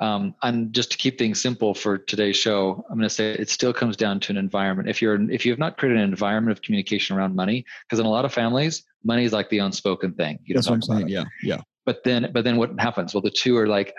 Um, 0.00 0.34
and 0.42 0.72
just 0.72 0.90
to 0.90 0.96
keep 0.96 1.18
things 1.18 1.40
simple 1.40 1.72
for 1.72 1.98
today's 1.98 2.36
show, 2.36 2.84
I'm 2.90 2.96
going 2.96 3.08
to 3.08 3.14
say 3.14 3.32
it 3.32 3.48
still 3.48 3.72
comes 3.72 3.96
down 3.96 4.18
to 4.20 4.32
an 4.32 4.36
environment. 4.36 4.88
If 4.88 5.00
you're 5.00 5.30
if 5.30 5.46
you 5.46 5.52
have 5.52 5.58
not 5.58 5.76
created 5.76 5.98
an 5.98 6.04
environment 6.04 6.56
of 6.56 6.62
communication 6.62 7.16
around 7.16 7.36
money, 7.36 7.64
because 7.84 8.00
in 8.00 8.06
a 8.06 8.10
lot 8.10 8.24
of 8.24 8.32
families, 8.32 8.84
money 9.04 9.24
is 9.24 9.32
like 9.32 9.50
the 9.50 9.58
unspoken 9.58 10.14
thing. 10.14 10.40
You 10.44 10.54
That's 10.54 10.68
what 10.68 10.74
I'm 10.74 10.82
saying. 10.82 11.08
It. 11.08 11.12
Yeah, 11.12 11.24
yeah. 11.42 11.60
But 11.86 12.02
then, 12.02 12.30
but 12.32 12.44
then 12.44 12.56
what 12.56 12.78
happens? 12.80 13.14
Well, 13.14 13.20
the 13.20 13.30
two 13.30 13.56
are 13.56 13.68
like, 13.68 13.96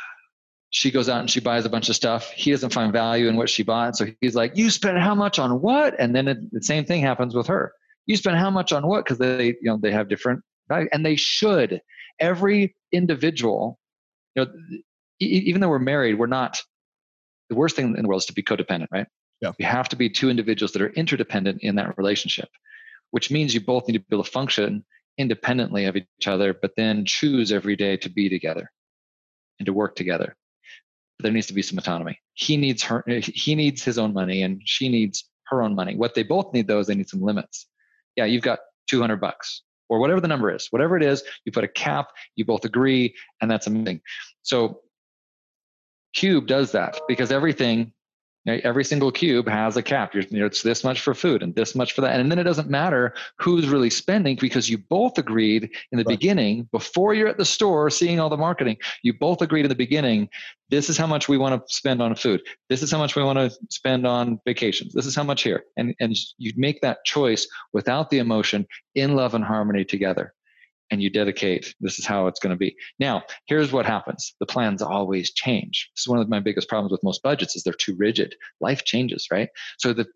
she 0.70 0.90
goes 0.90 1.08
out 1.08 1.20
and 1.20 1.30
she 1.30 1.40
buys 1.40 1.64
a 1.66 1.68
bunch 1.68 1.88
of 1.90 1.96
stuff. 1.96 2.30
He 2.30 2.50
doesn't 2.50 2.72
find 2.72 2.92
value 2.92 3.28
in 3.28 3.36
what 3.36 3.50
she 3.50 3.62
bought, 3.62 3.96
so 3.96 4.06
he's 4.20 4.34
like, 4.34 4.56
"You 4.56 4.70
spent 4.70 4.98
how 4.98 5.14
much 5.14 5.38
on 5.38 5.60
what?" 5.60 5.94
And 5.98 6.14
then 6.14 6.28
it, 6.28 6.50
the 6.50 6.62
same 6.62 6.86
thing 6.86 7.02
happens 7.02 7.34
with 7.34 7.48
her. 7.48 7.74
You 8.06 8.16
spend 8.16 8.38
how 8.38 8.50
much 8.50 8.72
on 8.72 8.86
what? 8.86 9.04
Because 9.04 9.18
they, 9.18 9.46
you 9.46 9.56
know, 9.62 9.78
they 9.80 9.92
have 9.92 10.08
different 10.08 10.42
value, 10.68 10.88
and 10.92 11.04
they 11.04 11.16
should 11.16 11.80
every 12.18 12.74
individual, 12.92 13.78
you 14.34 14.44
know, 14.44 14.52
even 15.20 15.60
though 15.60 15.68
we're 15.68 15.78
married, 15.78 16.18
we're 16.18 16.26
not. 16.26 16.60
The 17.48 17.56
worst 17.56 17.76
thing 17.76 17.94
in 17.94 18.02
the 18.02 18.08
world 18.08 18.22
is 18.22 18.26
to 18.26 18.32
be 18.32 18.42
codependent, 18.42 18.88
right? 18.90 19.06
Yeah. 19.40 19.52
We 19.58 19.64
have 19.64 19.88
to 19.90 19.96
be 19.96 20.10
two 20.10 20.30
individuals 20.30 20.72
that 20.72 20.82
are 20.82 20.90
interdependent 20.90 21.62
in 21.62 21.76
that 21.76 21.96
relationship, 21.96 22.48
which 23.12 23.30
means 23.30 23.54
you 23.54 23.60
both 23.60 23.86
need 23.86 23.94
to 23.94 24.00
be 24.00 24.16
able 24.16 24.24
to 24.24 24.30
function 24.30 24.84
independently 25.18 25.84
of 25.84 25.96
each 25.96 26.26
other, 26.26 26.54
but 26.54 26.72
then 26.76 27.04
choose 27.04 27.52
every 27.52 27.76
day 27.76 27.96
to 27.98 28.08
be 28.08 28.28
together 28.28 28.70
and 29.58 29.66
to 29.66 29.72
work 29.72 29.94
together. 29.94 30.34
There 31.20 31.32
needs 31.32 31.46
to 31.46 31.54
be 31.54 31.62
some 31.62 31.78
autonomy. 31.78 32.18
He 32.34 32.56
needs 32.56 32.82
her. 32.82 33.04
He 33.06 33.54
needs 33.54 33.82
his 33.82 33.96
own 33.98 34.12
money, 34.12 34.42
and 34.42 34.60
she 34.64 34.88
needs 34.88 35.28
her 35.46 35.62
own 35.62 35.74
money. 35.74 35.96
What 35.96 36.14
they 36.14 36.22
both 36.22 36.52
need, 36.52 36.66
though, 36.66 36.80
is 36.80 36.88
they 36.88 36.94
need 36.94 37.08
some 37.08 37.22
limits. 37.22 37.66
Yeah, 38.16 38.24
you've 38.24 38.42
got 38.42 38.60
200 38.88 39.16
bucks 39.20 39.62
or 39.88 39.98
whatever 39.98 40.20
the 40.20 40.28
number 40.28 40.52
is, 40.52 40.66
whatever 40.70 40.96
it 40.96 41.02
is, 41.02 41.22
you 41.44 41.52
put 41.52 41.64
a 41.64 41.68
cap, 41.68 42.08
you 42.34 42.44
both 42.44 42.64
agree, 42.64 43.14
and 43.40 43.50
that's 43.50 43.66
amazing. 43.66 44.00
So 44.42 44.80
Qube 46.16 46.46
does 46.46 46.72
that 46.72 46.98
because 47.08 47.30
everything 47.30 47.92
Every 48.46 48.84
single 48.84 49.10
cube 49.10 49.48
has 49.48 49.76
a 49.76 49.82
cap. 49.82 50.14
You're, 50.14 50.22
you 50.24 50.38
know, 50.38 50.46
it's 50.46 50.62
this 50.62 50.84
much 50.84 51.00
for 51.00 51.14
food 51.14 51.42
and 51.42 51.54
this 51.56 51.74
much 51.74 51.92
for 51.92 52.00
that. 52.02 52.20
And 52.20 52.30
then 52.30 52.38
it 52.38 52.44
doesn't 52.44 52.70
matter 52.70 53.12
who's 53.38 53.68
really 53.68 53.90
spending 53.90 54.36
because 54.40 54.70
you 54.70 54.78
both 54.78 55.18
agreed 55.18 55.64
in 55.90 55.98
the 55.98 56.04
right. 56.04 56.18
beginning, 56.18 56.68
before 56.70 57.12
you're 57.12 57.26
at 57.26 57.38
the 57.38 57.44
store 57.44 57.90
seeing 57.90 58.20
all 58.20 58.30
the 58.30 58.36
marketing, 58.36 58.76
you 59.02 59.12
both 59.12 59.42
agreed 59.42 59.64
in 59.64 59.68
the 59.68 59.74
beginning, 59.74 60.28
this 60.70 60.88
is 60.88 60.96
how 60.96 61.06
much 61.06 61.28
we 61.28 61.38
want 61.38 61.60
to 61.60 61.74
spend 61.74 62.00
on 62.00 62.14
food. 62.14 62.40
This 62.68 62.82
is 62.82 62.92
how 62.92 62.98
much 62.98 63.16
we 63.16 63.24
want 63.24 63.38
to 63.38 63.50
spend 63.68 64.06
on 64.06 64.40
vacations. 64.46 64.92
This 64.92 65.06
is 65.06 65.16
how 65.16 65.24
much 65.24 65.42
here. 65.42 65.64
And, 65.76 65.94
and 65.98 66.14
you 66.38 66.52
make 66.56 66.80
that 66.82 67.04
choice 67.04 67.48
without 67.72 68.10
the 68.10 68.18
emotion 68.18 68.66
in 68.94 69.16
love 69.16 69.34
and 69.34 69.44
harmony 69.44 69.84
together 69.84 70.34
and 70.90 71.02
you 71.02 71.10
dedicate 71.10 71.74
this 71.80 71.98
is 71.98 72.06
how 72.06 72.26
it's 72.26 72.40
going 72.40 72.50
to 72.50 72.56
be. 72.56 72.76
Now 72.98 73.22
here's 73.46 73.72
what 73.72 73.86
happens. 73.86 74.34
The 74.40 74.46
plans 74.46 74.82
always 74.82 75.32
change. 75.32 75.90
This 75.94 76.02
is 76.02 76.08
one 76.08 76.18
of 76.18 76.28
my 76.28 76.40
biggest 76.40 76.68
problems 76.68 76.92
with 76.92 77.02
most 77.02 77.22
budgets 77.22 77.56
is 77.56 77.62
they're 77.62 77.72
too 77.72 77.96
rigid. 77.96 78.34
Life 78.60 78.84
changes 78.84 79.26
right? 79.30 79.48
So 79.78 79.92
the 79.92 80.06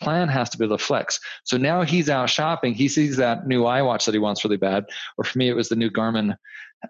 plan 0.00 0.28
has 0.28 0.50
to 0.50 0.58
be 0.58 0.64
able 0.64 0.78
to 0.78 0.84
flex. 0.84 1.18
So 1.44 1.56
now 1.56 1.82
he's 1.82 2.10
out 2.10 2.30
shopping. 2.30 2.74
He 2.74 2.88
sees 2.88 3.16
that 3.16 3.46
new 3.46 3.62
iwatch 3.62 4.04
that 4.04 4.14
he 4.14 4.18
wants 4.18 4.44
really 4.44 4.56
bad 4.56 4.86
or 5.18 5.24
for 5.24 5.38
me 5.38 5.48
it 5.48 5.56
was 5.56 5.68
the 5.68 5.76
new 5.76 5.90
garmin 5.90 6.36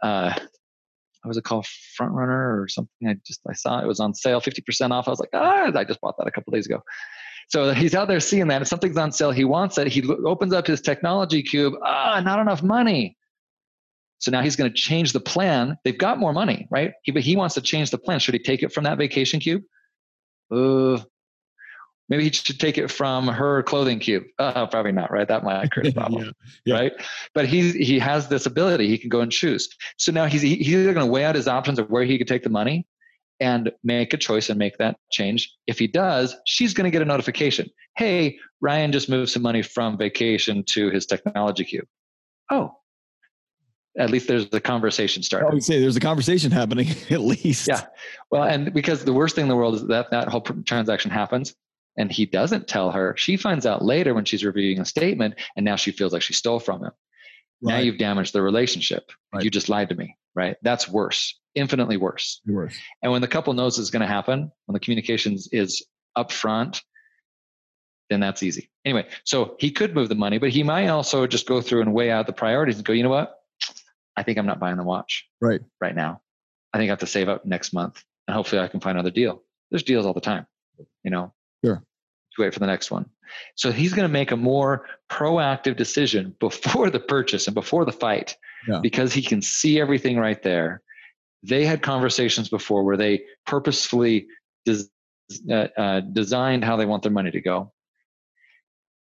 uh 0.03 0.33
what 1.23 1.31
was 1.31 1.37
it 1.39 1.45
called? 1.45 1.67
Front 1.97 2.13
runner 2.13 2.61
or 2.61 2.69
something? 2.69 3.09
I 3.09 3.17
just 3.27 3.41
i 3.49 3.53
saw 3.53 3.81
it 3.81 3.87
was 3.87 3.99
on 3.99 4.15
sale 4.15 4.41
50% 4.41 4.93
off. 4.93 5.09
I 5.09 5.11
was 5.11 5.21
like 5.21 5.31
ah 5.33 5.73
i 5.75 5.85
just 5.85 6.01
bought 6.01 6.17
that 6.19 6.29
a 6.29 6.31
couple 6.31 6.53
days 6.53 6.67
ago 6.67 6.83
so 7.49 7.73
he's 7.73 7.95
out 7.95 8.09
there 8.09 8.21
seeing 8.21 8.49
that. 8.49 8.63
If 8.63 8.69
something's 8.69 8.97
on 8.97 9.13
sale, 9.13 9.31
he 9.31 9.45
wants 9.45 9.79
it. 9.79 9.87
He 9.87 10.03
opens 10.25 10.53
up 10.53 10.67
his 10.67 10.81
technology 10.81 11.43
cube. 11.43 11.75
Ah, 11.83 12.21
not 12.25 12.41
enough 12.41 12.63
money. 12.63 13.17
So 14.19 14.31
now 14.31 14.43
he's 14.43 14.57
going 14.57 14.71
to 14.71 14.77
change 14.77 15.13
the 15.13 15.21
plan. 15.21 15.77
They've 15.85 15.97
got 15.97 16.19
more 16.19 16.33
money, 16.33 16.67
right? 16.71 16.93
He, 17.03 17.13
but 17.13 17.23
he 17.23 17.37
wants 17.37 17.55
to 17.55 17.61
change 17.61 17.91
the 17.91 17.99
plan. 17.99 18.19
Should 18.19 18.35
he 18.35 18.41
take 18.41 18.63
it 18.63 18.73
from 18.73 18.85
that 18.85 18.99
vacation 18.99 19.41
cube? 19.41 19.63
Uh, 20.51 21.01
maybe 22.09 22.25
he 22.25 22.33
should 22.33 22.59
take 22.59 22.79
it 22.79 22.91
from 22.91 23.29
her 23.29 23.63
clothing 23.63 24.01
cube. 24.01 24.25
Uh, 24.39 24.67
probably 24.67 24.93
not, 24.93 25.13
right? 25.13 25.29
That 25.29 25.45
might 25.45 25.71
create 25.71 25.93
a 25.93 25.95
problem, 26.01 26.25
yeah, 26.25 26.31
yeah. 26.65 26.75
right? 26.75 26.93
But 27.35 27.47
he 27.47 27.73
he 27.73 27.99
has 27.99 28.29
this 28.29 28.47
ability. 28.47 28.89
He 28.89 28.99
can 28.99 29.11
go 29.11 29.21
and 29.21 29.31
choose. 29.31 29.69
So 29.99 30.13
now 30.13 30.27
he's 30.27 30.43
he's 30.43 30.69
either 30.69 30.95
going 30.95 31.07
to 31.07 31.13
weigh 31.13 31.25
out 31.25 31.35
his 31.35 31.47
options 31.47 31.79
of 31.79 31.91
where 31.91 32.05
he 32.05 32.17
could 32.17 32.29
take 32.29 32.43
the 32.43 32.51
money, 32.51 32.87
and 33.41 33.71
make 33.85 34.15
a 34.15 34.17
choice 34.17 34.49
and 34.49 34.59
make 34.59 34.79
that 34.79 34.97
change. 35.11 35.55
If 35.67 35.79
he 35.79 35.87
does, 35.87 36.35
she's 36.47 36.75
going 36.75 36.85
to 36.85 36.91
get 36.91 37.03
a 37.03 37.05
notification. 37.05 37.69
Hey, 37.97 38.39
Ryan 38.61 38.93
just 38.93 39.09
moved 39.09 39.31
some 39.31 39.43
money 39.43 39.63
from 39.63 39.99
vacation 39.99 40.65
to 40.71 40.91
his 40.91 41.07
technology 41.07 41.65
cube. 41.65 41.87
Oh, 42.51 42.73
at 43.99 44.11
least 44.11 44.29
there's 44.29 44.47
a 44.53 44.61
conversation 44.61 45.23
started. 45.23 45.49
I 45.49 45.55
would 45.55 45.65
say 45.65 45.81
there's 45.81 45.97
a 45.97 46.01
conversation 46.01 46.51
happening 46.51 46.89
at 47.11 47.21
least. 47.21 47.69
Yeah. 47.69 47.87
Well, 48.31 48.45
and 48.45 48.73
because 48.73 49.05
the 49.05 49.13
worst 49.13 49.35
thing 49.35 49.45
in 49.45 49.49
the 49.49 49.57
world 49.57 49.75
is 49.75 49.87
that 49.87 50.11
that 50.11 50.29
whole 50.29 50.43
transaction 50.43 51.11
happens 51.11 51.55
and 51.97 52.13
he 52.13 52.27
doesn't 52.27 52.69
tell 52.69 52.91
her. 52.91 53.15
She 53.17 53.37
finds 53.37 53.65
out 53.65 53.83
later 53.83 54.15
when 54.15 54.25
she's 54.25 54.45
reviewing 54.45 54.81
a 54.81 54.85
statement 54.85 55.35
and 55.57 55.65
now 55.65 55.77
she 55.77 55.93
feels 55.93 56.13
like 56.13 56.23
she 56.23 56.35
stole 56.35 56.61
from 56.61 56.85
him. 56.85 56.91
Right. 57.63 57.75
Now 57.75 57.79
you've 57.79 57.99
damaged 57.99 58.35
the 58.35 58.43
relationship. 58.43 59.11
Right. 59.33 59.43
You 59.45 59.51
just 59.51 59.69
lied 59.69 59.89
to 59.89 59.95
me, 59.95 60.15
right? 60.37 60.57
That's 60.63 60.89
worse, 60.89 61.37
infinitely 61.55 61.97
worse. 61.97 62.41
Worse. 62.47 62.77
And 63.03 63.11
when 63.11 63.23
the 63.23 63.29
couple 63.29 63.53
knows 63.55 63.79
it's 63.79 63.91
going 63.91 64.03
to 64.03 64.07
happen, 64.07 64.53
when 64.67 64.75
the 64.75 64.81
communications 64.81 65.49
is 65.51 65.85
upfront, 66.17 66.83
then 68.11 68.21
that's 68.21 68.43
easy. 68.43 68.71
Anyway, 68.85 69.09
so 69.25 69.57
he 69.59 69.73
could 69.73 69.95
move 69.95 70.09
the 70.09 70.15
money, 70.15 70.39
but 70.39 70.51
he 70.51 70.63
might 70.63 70.89
also 70.89 71.27
just 71.27 71.49
go 71.49 71.61
through 71.61 71.81
and 71.81 71.93
weigh 71.93 72.11
out 72.11 72.27
the 72.27 72.33
priorities 72.33 72.77
and 72.77 72.85
go, 72.85 72.93
you 72.93 73.03
know 73.03 73.09
what? 73.09 73.35
I 74.17 74.23
think 74.23 74.39
I'm 74.39 74.47
not 74.47 74.61
buying 74.61 74.77
the 74.77 74.85
watch 74.85 75.27
right 75.41 75.61
right 75.81 75.95
now. 75.95 76.21
I 76.73 76.79
think 76.79 76.91
I 76.91 76.93
have 76.93 77.01
to 77.01 77.07
save 77.07 77.29
up 77.29 77.45
next 77.45 77.73
month, 77.73 78.03
and 78.29 78.35
hopefully 78.35 78.61
I 78.63 78.69
can 78.69 78.81
find 78.81 78.97
another 78.97 79.11
deal. 79.11 79.43
There's 79.71 79.83
deals 79.83 80.07
all 80.07 80.15
the 80.15 80.21
time, 80.21 80.47
you 81.03 81.11
know. 81.11 81.33
Sure. 81.65 81.83
To 82.37 82.43
wait 82.43 82.55
for 82.55 82.61
the 82.61 82.67
next 82.67 82.91
one. 82.91 83.07
So 83.57 83.73
he's 83.73 83.93
going 83.93 84.09
to 84.09 84.13
make 84.13 84.31
a 84.31 84.37
more 84.37 84.87
proactive 85.11 85.77
decision 85.77 86.37
before 86.39 86.91
the 86.91 87.01
purchase 87.01 87.47
and 87.47 87.55
before 87.55 87.85
the 87.85 87.93
fight, 87.93 88.37
yeah. 88.67 88.81
because 88.83 89.13
he 89.13 89.23
can 89.23 89.43
see 89.43 89.81
everything 89.81 90.19
right 90.19 90.43
there. 90.43 90.83
They 91.43 91.65
had 91.65 91.83
conversations 91.83 92.49
before 92.49 92.85
where 92.85 92.97
they 92.97 93.25
purposefully 93.47 94.27
des- 94.65 94.89
uh, 95.51 95.69
uh, 95.77 96.01
designed 96.01 96.65
how 96.65 96.77
they 96.77 96.87
want 96.87 97.03
their 97.03 97.13
money 97.13 97.31
to 97.31 97.41
go. 97.41 97.73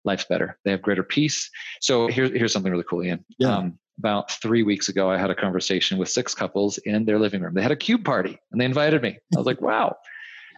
Life's 0.04 0.24
better. 0.24 0.58
They 0.64 0.70
have 0.70 0.82
greater 0.82 1.02
peace. 1.02 1.50
So 1.80 2.08
here's 2.08 2.30
here's 2.30 2.52
something 2.52 2.70
really 2.70 2.84
cool, 2.84 3.02
Ian. 3.02 3.24
Yeah. 3.38 3.56
Um, 3.56 3.78
about 3.98 4.30
three 4.30 4.62
weeks 4.62 4.88
ago, 4.88 5.10
I 5.10 5.16
had 5.16 5.30
a 5.30 5.34
conversation 5.34 5.98
with 5.98 6.08
six 6.08 6.34
couples 6.34 6.78
in 6.78 7.04
their 7.04 7.18
living 7.18 7.40
room. 7.40 7.54
They 7.54 7.62
had 7.62 7.70
a 7.70 7.76
cube 7.76 8.04
party 8.04 8.38
and 8.50 8.60
they 8.60 8.64
invited 8.64 9.02
me. 9.02 9.18
I 9.34 9.38
was 9.38 9.46
like, 9.46 9.60
wow. 9.62 9.96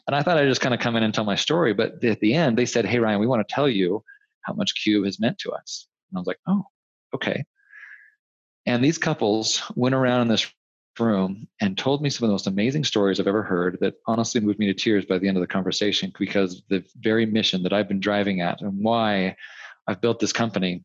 And 0.06 0.14
I 0.14 0.22
thought 0.22 0.38
I'd 0.38 0.48
just 0.48 0.60
kind 0.60 0.74
of 0.74 0.80
come 0.80 0.96
in 0.96 1.02
and 1.02 1.12
tell 1.12 1.24
my 1.24 1.34
story. 1.34 1.74
But 1.74 2.02
at 2.04 2.20
the 2.20 2.34
end, 2.34 2.56
they 2.56 2.66
said, 2.66 2.86
hey, 2.86 2.98
Ryan, 2.98 3.20
we 3.20 3.26
want 3.26 3.46
to 3.46 3.54
tell 3.54 3.68
you 3.68 4.02
how 4.42 4.52
much 4.54 4.72
qube 4.76 5.04
has 5.04 5.18
meant 5.20 5.38
to 5.40 5.50
us. 5.50 5.86
And 6.10 6.16
I 6.16 6.20
was 6.20 6.26
like, 6.26 6.38
oh, 6.46 6.64
okay. 7.14 7.44
And 8.66 8.82
these 8.82 8.98
couples 8.98 9.62
went 9.74 9.94
around 9.94 10.22
in 10.22 10.28
this 10.28 10.52
room 10.98 11.46
and 11.60 11.76
told 11.76 12.02
me 12.02 12.10
some 12.10 12.24
of 12.24 12.28
the 12.28 12.34
most 12.34 12.46
amazing 12.46 12.84
stories 12.84 13.20
I've 13.20 13.26
ever 13.26 13.42
heard 13.42 13.78
that 13.80 13.94
honestly 14.06 14.40
moved 14.40 14.58
me 14.58 14.66
to 14.66 14.74
tears 14.74 15.04
by 15.04 15.18
the 15.18 15.28
end 15.28 15.36
of 15.36 15.40
the 15.40 15.46
conversation 15.46 16.12
because 16.18 16.62
the 16.68 16.84
very 16.96 17.26
mission 17.26 17.62
that 17.62 17.72
I've 17.72 17.88
been 17.88 18.00
driving 18.00 18.40
at 18.40 18.60
and 18.60 18.82
why 18.82 19.36
I've 19.86 20.00
built 20.00 20.18
this 20.18 20.32
company 20.32 20.84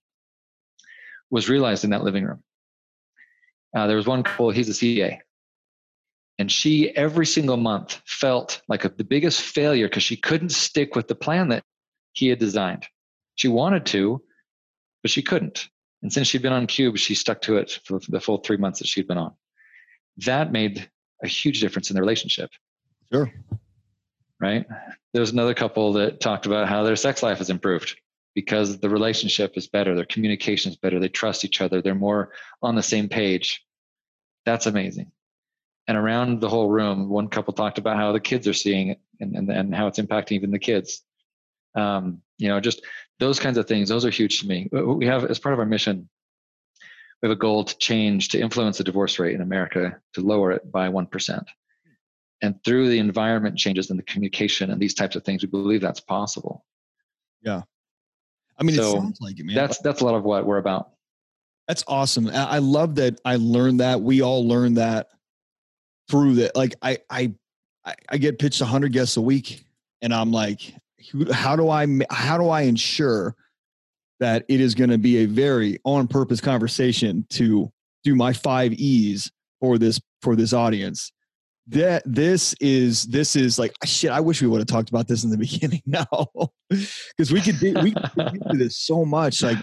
was 1.29 1.49
realized 1.49 1.83
in 1.83 1.89
that 1.91 2.03
living 2.03 2.25
room. 2.25 2.43
Uh, 3.75 3.87
there 3.87 3.95
was 3.95 4.05
one 4.05 4.21
couple, 4.21 4.51
he's 4.51 4.69
a 4.69 4.73
CA. 4.73 5.19
And 6.37 6.51
she, 6.51 6.89
every 6.89 7.25
single 7.25 7.57
month, 7.57 8.01
felt 8.05 8.61
like 8.67 8.83
a, 8.83 8.89
the 8.89 9.03
biggest 9.03 9.41
failure 9.41 9.87
because 9.87 10.03
she 10.03 10.17
couldn't 10.17 10.49
stick 10.49 10.95
with 10.95 11.07
the 11.07 11.15
plan 11.15 11.49
that 11.49 11.63
he 12.13 12.27
had 12.27 12.39
designed. 12.39 12.85
She 13.35 13.47
wanted 13.47 13.85
to, 13.87 14.21
but 15.01 15.11
she 15.11 15.21
couldn't. 15.21 15.69
And 16.01 16.11
since 16.11 16.27
she'd 16.27 16.41
been 16.41 16.53
on 16.53 16.67
Qube, 16.67 16.97
she 16.97 17.15
stuck 17.15 17.41
to 17.41 17.57
it 17.57 17.79
for 17.85 17.99
the 18.07 18.19
full 18.19 18.37
three 18.37 18.57
months 18.57 18.79
that 18.79 18.87
she'd 18.87 19.07
been 19.07 19.17
on. 19.17 19.33
That 20.17 20.51
made 20.51 20.89
a 21.23 21.27
huge 21.27 21.59
difference 21.61 21.89
in 21.89 21.95
the 21.95 22.01
relationship. 22.01 22.49
Sure. 23.11 23.31
Right? 24.39 24.65
There 25.13 25.21
was 25.21 25.31
another 25.31 25.53
couple 25.53 25.93
that 25.93 26.19
talked 26.19 26.45
about 26.45 26.67
how 26.67 26.83
their 26.83 26.95
sex 26.95 27.21
life 27.21 27.37
has 27.37 27.49
improved 27.49 27.95
because 28.33 28.79
the 28.79 28.89
relationship 28.89 29.57
is 29.57 29.67
better, 29.67 29.93
their 29.93 30.05
communication 30.05 30.71
is 30.71 30.77
better, 30.77 30.99
they 30.99 31.09
trust 31.09 31.45
each 31.45 31.61
other, 31.61 31.81
they're 31.81 31.93
more 31.93 32.31
on 32.61 32.75
the 32.75 32.83
same 32.83 33.09
page. 33.09 33.63
That's 34.45 34.65
amazing. 34.65 35.11
And 35.87 35.97
around 35.97 36.39
the 36.39 36.49
whole 36.49 36.69
room, 36.69 37.09
one 37.09 37.27
couple 37.27 37.53
talked 37.53 37.77
about 37.77 37.97
how 37.97 38.13
the 38.13 38.19
kids 38.19 38.47
are 38.47 38.53
seeing 38.53 38.89
it 38.89 38.99
and, 39.19 39.35
and, 39.35 39.49
and 39.51 39.75
how 39.75 39.87
it's 39.87 39.99
impacting 39.99 40.33
even 40.33 40.51
the 40.51 40.59
kids. 40.59 41.03
Um, 41.75 42.21
you 42.37 42.47
know, 42.47 42.59
just 42.59 42.81
those 43.21 43.39
kinds 43.39 43.57
of 43.57 43.67
things, 43.67 43.87
those 43.87 44.03
are 44.03 44.09
huge 44.09 44.41
to 44.41 44.47
me. 44.47 44.67
Uh, 44.75 44.83
we 44.83 45.05
have, 45.05 45.23
as 45.25 45.37
part 45.37 45.53
of 45.53 45.59
our 45.59 45.65
mission, 45.65 46.09
we 47.21 47.29
have 47.29 47.37
a 47.37 47.39
goal 47.39 47.63
to 47.63 47.77
change, 47.77 48.29
to 48.29 48.39
influence 48.39 48.79
the 48.79 48.83
divorce 48.83 49.19
rate 49.19 49.35
in 49.35 49.41
America, 49.41 49.95
to 50.13 50.21
lower 50.21 50.51
it 50.51 50.69
by 50.71 50.89
1%. 50.89 51.45
And 52.41 52.55
through 52.65 52.89
the 52.89 52.97
environment 52.97 53.55
changes 53.55 53.91
and 53.91 53.99
the 53.99 54.03
communication 54.03 54.71
and 54.71 54.81
these 54.81 54.95
types 54.95 55.15
of 55.15 55.23
things, 55.23 55.43
we 55.43 55.49
believe 55.49 55.81
that's 55.81 55.99
possible. 55.99 56.65
Yeah. 57.43 57.61
I 58.57 58.63
mean, 58.63 58.75
so 58.75 58.89
it 58.89 59.01
sounds 59.01 59.21
like 59.21 59.39
it, 59.39 59.45
man. 59.45 59.55
That's 59.55 59.77
that's 59.79 60.01
a 60.01 60.05
lot 60.05 60.15
of 60.15 60.23
what 60.23 60.45
we're 60.45 60.57
about. 60.57 60.91
That's 61.67 61.83
awesome. 61.87 62.27
I 62.27 62.57
love 62.57 62.95
that 62.95 63.21
I 63.23 63.35
learned 63.35 63.79
that. 63.79 64.01
We 64.01 64.21
all 64.21 64.47
learned 64.47 64.77
that 64.77 65.09
through 66.09 66.35
that. 66.35 66.55
Like 66.55 66.75
I 66.81 66.97
I 67.09 67.33
I 68.09 68.17
get 68.17 68.39
pitched 68.39 68.61
hundred 68.61 68.93
guests 68.93 69.17
a 69.17 69.21
week, 69.21 69.65
and 70.01 70.13
I'm 70.13 70.31
like, 70.31 70.75
how 71.31 71.55
do 71.55 71.69
I 71.69 71.87
how 72.09 72.37
do 72.37 72.49
I 72.49 72.61
ensure 72.61 73.35
that 74.19 74.45
it 74.47 74.61
is 74.61 74.75
going 74.75 74.89
to 74.89 74.97
be 74.97 75.17
a 75.17 75.25
very 75.25 75.79
on 75.83 76.07
purpose 76.07 76.41
conversation 76.41 77.25
to 77.31 77.71
do 78.03 78.15
my 78.15 78.33
five 78.33 78.73
E's 78.73 79.31
for 79.59 79.77
this 79.77 79.99
for 80.21 80.35
this 80.35 80.53
audience? 80.53 81.11
that 81.67 82.03
this 82.05 82.53
is 82.59 83.05
this 83.05 83.35
is 83.35 83.57
like 83.57 83.73
ah, 83.83 83.87
shit. 83.87 84.11
I 84.11 84.19
wish 84.19 84.41
we 84.41 84.47
would 84.47 84.59
have 84.59 84.67
talked 84.67 84.89
about 84.89 85.07
this 85.07 85.23
in 85.23 85.29
the 85.29 85.37
beginning 85.47 85.81
now, 85.85 86.07
because 86.69 87.31
we 87.31 87.41
could 87.41 87.59
do, 87.59 87.73
we 87.81 87.93
could 87.93 88.41
do 88.51 88.57
this 88.57 88.77
so 88.77 89.05
much. 89.05 89.41
Like 89.41 89.57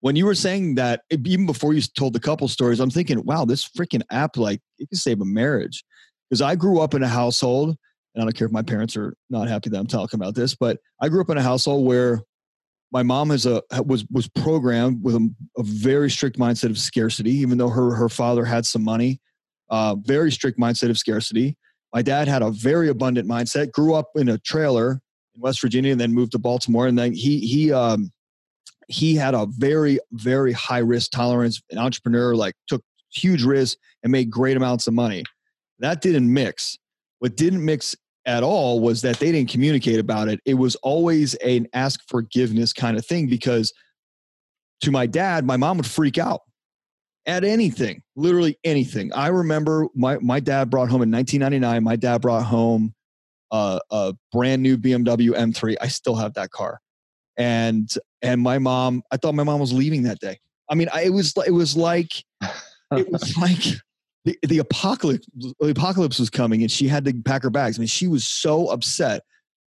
when 0.00 0.16
you 0.16 0.26
were 0.26 0.34
saying 0.34 0.76
that, 0.76 1.02
even 1.10 1.46
before 1.46 1.74
you 1.74 1.82
told 1.82 2.12
the 2.12 2.20
couple 2.20 2.48
stories, 2.48 2.80
I'm 2.80 2.90
thinking, 2.90 3.24
wow, 3.24 3.44
this 3.44 3.68
freaking 3.68 4.02
app 4.10 4.36
like 4.36 4.60
it 4.78 4.88
can 4.88 4.98
save 4.98 5.20
a 5.20 5.24
marriage. 5.24 5.84
Because 6.28 6.42
I 6.42 6.56
grew 6.56 6.80
up 6.80 6.94
in 6.94 7.02
a 7.02 7.08
household, 7.08 7.76
and 8.18 8.22
I 8.22 8.24
don't 8.24 8.36
care 8.36 8.46
if 8.46 8.52
my 8.52 8.62
parents 8.62 8.96
are 8.96 9.14
not 9.30 9.46
happy 9.46 9.70
that 9.70 9.78
I'm 9.78 9.86
talking 9.86 10.18
about 10.18 10.34
this, 10.34 10.56
but 10.56 10.78
I 11.00 11.08
grew 11.08 11.20
up 11.20 11.30
in 11.30 11.38
a 11.38 11.42
household 11.42 11.86
where 11.86 12.20
my 12.90 13.04
mom 13.04 13.30
has 13.30 13.46
a 13.46 13.62
was 13.86 14.04
was 14.10 14.26
programmed 14.28 15.04
with 15.04 15.14
a, 15.14 15.32
a 15.56 15.62
very 15.62 16.10
strict 16.10 16.36
mindset 16.36 16.70
of 16.70 16.78
scarcity, 16.78 17.30
even 17.30 17.58
though 17.58 17.68
her 17.68 17.94
her 17.94 18.08
father 18.08 18.44
had 18.44 18.66
some 18.66 18.82
money 18.82 19.20
uh, 19.70 19.94
very 20.00 20.32
strict 20.32 20.58
mindset 20.58 20.90
of 20.90 20.98
scarcity. 20.98 21.56
My 21.94 22.02
dad 22.02 22.28
had 22.28 22.42
a 22.42 22.50
very 22.50 22.88
abundant 22.88 23.28
mindset. 23.28 23.72
Grew 23.72 23.94
up 23.94 24.08
in 24.16 24.28
a 24.28 24.38
trailer 24.38 25.00
in 25.34 25.40
West 25.40 25.60
Virginia, 25.60 25.92
and 25.92 26.00
then 26.00 26.12
moved 26.12 26.32
to 26.32 26.38
Baltimore. 26.38 26.86
And 26.86 26.98
then 26.98 27.12
he 27.12 27.40
he 27.40 27.72
um, 27.72 28.10
he 28.88 29.14
had 29.14 29.34
a 29.34 29.46
very 29.46 29.98
very 30.12 30.52
high 30.52 30.78
risk 30.78 31.10
tolerance. 31.10 31.62
An 31.70 31.78
entrepreneur, 31.78 32.34
like 32.34 32.54
took 32.66 32.82
huge 33.10 33.44
risks 33.44 33.80
and 34.02 34.12
made 34.12 34.30
great 34.30 34.56
amounts 34.56 34.86
of 34.86 34.94
money. 34.94 35.24
That 35.78 36.00
didn't 36.00 36.32
mix. 36.32 36.78
What 37.20 37.36
didn't 37.36 37.64
mix 37.64 37.94
at 38.26 38.42
all 38.42 38.80
was 38.80 39.02
that 39.02 39.18
they 39.18 39.32
didn't 39.32 39.50
communicate 39.50 39.98
about 39.98 40.28
it. 40.28 40.40
It 40.44 40.54
was 40.54 40.76
always 40.76 41.34
an 41.36 41.66
ask 41.72 42.00
forgiveness 42.08 42.72
kind 42.72 42.96
of 42.96 43.06
thing 43.06 43.26
because 43.28 43.72
to 44.82 44.90
my 44.90 45.06
dad, 45.06 45.44
my 45.44 45.56
mom 45.56 45.78
would 45.78 45.86
freak 45.86 46.18
out 46.18 46.42
at 47.26 47.44
anything, 47.44 48.02
literally 48.16 48.58
anything. 48.64 49.12
I 49.12 49.28
remember 49.28 49.86
my, 49.94 50.18
my 50.18 50.40
dad 50.40 50.70
brought 50.70 50.88
home 50.88 51.02
in 51.02 51.10
1999, 51.10 51.82
my 51.82 51.96
dad 51.96 52.20
brought 52.20 52.44
home 52.44 52.94
a, 53.50 53.80
a 53.90 54.14
brand 54.32 54.62
new 54.62 54.76
BMW 54.76 55.30
M3. 55.30 55.76
I 55.80 55.88
still 55.88 56.16
have 56.16 56.34
that 56.34 56.50
car. 56.50 56.80
And, 57.36 57.88
and 58.22 58.40
my 58.40 58.58
mom, 58.58 59.02
I 59.10 59.16
thought 59.16 59.34
my 59.34 59.44
mom 59.44 59.60
was 59.60 59.72
leaving 59.72 60.02
that 60.04 60.20
day. 60.20 60.38
I 60.70 60.74
mean, 60.74 60.88
I, 60.92 61.02
it 61.02 61.12
was, 61.12 61.32
it 61.46 61.52
was 61.52 61.76
like, 61.76 62.12
it 62.92 63.10
was 63.10 63.36
like 63.40 63.62
the, 64.28 64.38
the 64.46 64.58
apocalypse, 64.58 65.26
the 65.36 65.70
apocalypse 65.70 66.18
was 66.18 66.30
coming 66.30 66.62
and 66.62 66.70
she 66.70 66.88
had 66.88 67.04
to 67.04 67.14
pack 67.24 67.42
her 67.42 67.50
bags. 67.50 67.78
I 67.78 67.80
mean, 67.80 67.88
she 67.88 68.08
was 68.08 68.26
so 68.26 68.68
upset. 68.68 69.22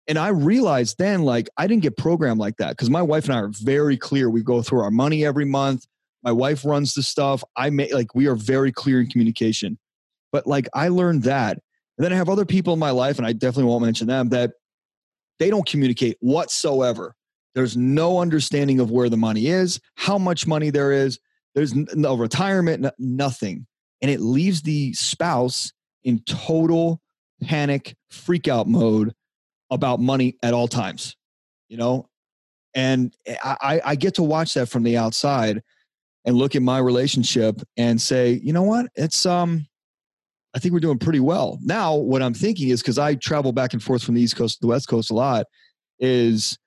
And 0.08 0.18
I 0.18 0.30
realized 0.30 0.97
then, 0.97 1.22
like, 1.24 1.49
I 1.58 1.66
didn't 1.66 1.84
get 1.84 1.95
programmed 1.95 2.39
like 2.39 2.58
that 2.58 2.70
because 2.72 2.89
my 2.89 3.01
wife 3.01 3.26
and 3.26 3.34
I 3.34 3.39
are 3.39 3.51
very 3.54 3.95
clear. 3.95 4.30
We 4.30 4.43
go 4.43 4.62
through 4.62 4.82
our 4.82 4.91
money 4.91 5.26
every 5.26 5.45
month 5.45 5.86
my 6.24 6.32
wife 6.32 6.64
runs 6.66 6.93
the 6.93 7.04
stuff. 7.04 7.43
I 7.56 7.70
make 7.70 7.93
like 7.93 8.16
we 8.16 8.28
are 8.28 8.36
very 8.36 8.72
clear 8.72 9.01
in 9.01 9.08
communication. 9.08 9.78
But 10.32 10.47
like 10.47 10.68
I 10.74 10.88
learned 10.88 11.24
that. 11.24 11.60
And 11.97 12.06
then 12.06 12.14
I 12.14 12.16
have 12.16 12.30
other 12.30 12.45
people 12.45 12.74
in 12.74 12.80
my 12.80 12.89
life, 12.89 13.20
and 13.20 13.28
I 13.28 13.34
definitely 13.34 13.66
won't 13.66 13.84
mention 13.84 14.08
them, 14.08 14.30
that 14.30 14.54
they 15.38 15.51
don't 15.51 15.68
communicate 15.68 16.18
whatsoever. 16.22 17.14
There's 17.54 17.78
no 17.78 18.18
understanding 18.18 18.80
of 18.80 18.89
where 18.89 19.10
the 19.10 19.18
money 19.18 19.45
is, 19.45 19.80
how 19.95 20.18
much 20.18 20.47
money 20.47 20.72
there 20.72 20.91
is. 20.91 21.20
There's 21.54 21.76
no 21.76 22.16
retirement, 22.16 22.88
nothing. 22.97 23.68
And 24.04 24.12
it 24.12 24.20
leaves 24.20 24.62
the 24.62 24.93
spouse 24.93 25.72
in 26.04 26.20
total 26.20 27.01
panic, 27.41 27.95
freak 28.12 28.47
out 28.47 28.68
mode 28.68 29.14
about 29.72 29.99
money 29.99 30.38
at 30.43 30.54
all 30.54 30.68
times, 30.68 31.16
you 31.70 31.78
know? 31.78 32.08
And 32.76 33.16
I, 33.43 33.82
I 33.84 33.95
get 33.95 34.16
to 34.16 34.24
watch 34.24 34.54
that 34.54 34.68
from 34.68 34.84
the 34.84 34.97
outside 34.97 35.64
and 36.26 36.36
look 36.36 36.56
at 36.56 36.62
my 36.62 36.78
relationship 36.78 37.62
and 37.78 37.99
say, 37.99 38.39
you 38.43 38.54
know 38.54 38.64
what? 38.64 38.88
It's 38.95 39.26
um 39.26 39.66
I 40.56 40.60
think 40.60 40.74
we're 40.74 40.80
doing 40.80 40.99
pretty 40.99 41.20
well. 41.20 41.58
Now, 41.62 41.95
what 41.95 42.22
I'm 42.22 42.34
thinking 42.34 42.70
is 42.70 42.82
because 42.82 42.99
I 42.99 43.16
travel 43.16 43.51
back 43.51 43.74
and 43.74 43.82
forth 43.82 44.04
from 44.04 44.16
the 44.16 44.22
East 44.22 44.36
Coast 44.36 44.56
to 44.56 44.62
the 44.62 44.68
West 44.68 44.88
Coast 44.88 45.10
a 45.10 45.16
lot, 45.16 45.45
is 45.99 46.58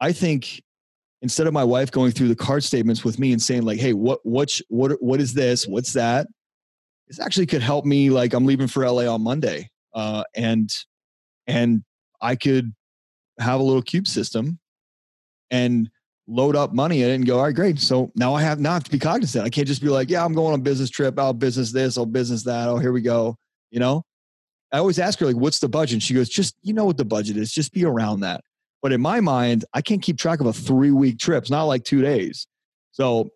I 0.00 0.12
think 0.12 0.62
instead 1.20 1.46
of 1.46 1.52
my 1.52 1.64
wife 1.64 1.90
going 1.90 2.12
through 2.12 2.28
the 2.28 2.36
card 2.36 2.64
statements 2.64 3.04
with 3.04 3.18
me 3.18 3.32
and 3.32 3.42
saying 3.42 3.62
like, 3.62 3.78
"Hey, 3.78 3.92
what 3.92 4.20
what 4.22 4.58
what 4.68 5.02
what 5.02 5.20
is 5.20 5.34
this? 5.34 5.66
What's 5.66 5.92
that?" 5.92 6.26
This 7.08 7.20
actually 7.20 7.46
could 7.46 7.62
help 7.62 7.84
me. 7.84 8.10
Like, 8.10 8.32
I'm 8.32 8.46
leaving 8.46 8.66
for 8.66 8.88
LA 8.88 9.12
on 9.12 9.22
Monday, 9.22 9.70
uh, 9.94 10.24
and 10.34 10.70
and 11.46 11.84
I 12.20 12.36
could 12.36 12.72
have 13.38 13.60
a 13.60 13.62
little 13.62 13.82
cube 13.82 14.06
system 14.06 14.58
and 15.50 15.90
load 16.26 16.56
up 16.56 16.72
money 16.72 17.02
in 17.02 17.10
it 17.10 17.14
and 17.14 17.26
go, 17.26 17.38
all 17.38 17.44
right, 17.44 17.54
great. 17.54 17.78
So 17.78 18.10
now 18.14 18.34
I 18.34 18.42
have 18.42 18.58
not 18.58 18.84
to 18.84 18.90
be 18.90 18.98
cognizant. 18.98 19.44
I 19.44 19.50
can't 19.50 19.68
just 19.68 19.82
be 19.82 19.88
like, 19.88 20.08
yeah, 20.08 20.24
I'm 20.24 20.32
going 20.32 20.54
on 20.54 20.60
a 20.60 20.62
business 20.62 20.90
trip. 20.90 21.18
I'll 21.18 21.34
business 21.34 21.72
this, 21.72 21.98
I'll 21.98 22.06
business 22.06 22.44
that. 22.44 22.68
Oh, 22.68 22.78
here 22.78 22.92
we 22.92 23.02
go. 23.02 23.36
You 23.70 23.80
know, 23.80 24.04
I 24.72 24.78
always 24.78 24.98
ask 24.98 25.18
her, 25.18 25.26
like, 25.26 25.36
what's 25.36 25.58
the 25.58 25.68
budget? 25.68 25.94
And 25.94 26.02
she 26.02 26.14
goes, 26.14 26.28
just, 26.28 26.56
you 26.62 26.72
know 26.72 26.84
what 26.84 26.96
the 26.96 27.04
budget 27.04 27.36
is, 27.36 27.52
just 27.52 27.72
be 27.72 27.84
around 27.84 28.20
that. 28.20 28.40
But 28.82 28.92
in 28.92 29.00
my 29.00 29.20
mind, 29.20 29.64
I 29.72 29.82
can't 29.82 30.02
keep 30.02 30.18
track 30.18 30.40
of 30.40 30.46
a 30.46 30.52
three 30.52 30.90
week 30.90 31.18
trip. 31.18 31.42
It's 31.42 31.50
not 31.50 31.64
like 31.64 31.84
two 31.84 32.02
days. 32.02 32.46
So 32.92 33.30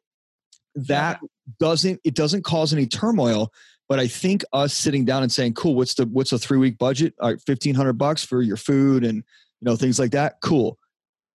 that 0.75 1.21
doesn't, 1.59 2.01
it 2.05 2.15
doesn't 2.15 2.45
cause 2.45 2.73
any 2.73 2.87
turmoil. 2.87 3.53
But 3.89 3.99
I 3.99 4.07
think 4.07 4.45
us 4.53 4.75
sitting 4.75 5.05
down 5.05 5.23
and 5.23 5.33
saying, 5.33 5.55
cool, 5.55 5.75
what's 5.75 5.95
the, 5.95 6.05
what's 6.07 6.33
a 6.33 6.39
three 6.39 6.59
week 6.59 6.77
budget? 6.77 7.15
All 7.21 7.31
right, 7.31 7.41
1500 7.45 7.95
bucks 7.95 8.25
for 8.25 8.43
your 8.43 8.59
food 8.59 9.03
and, 9.03 9.17
you 9.17 9.63
know, 9.63 9.77
things 9.77 9.99
like 9.99 10.11
that. 10.11 10.35
Cool 10.43 10.79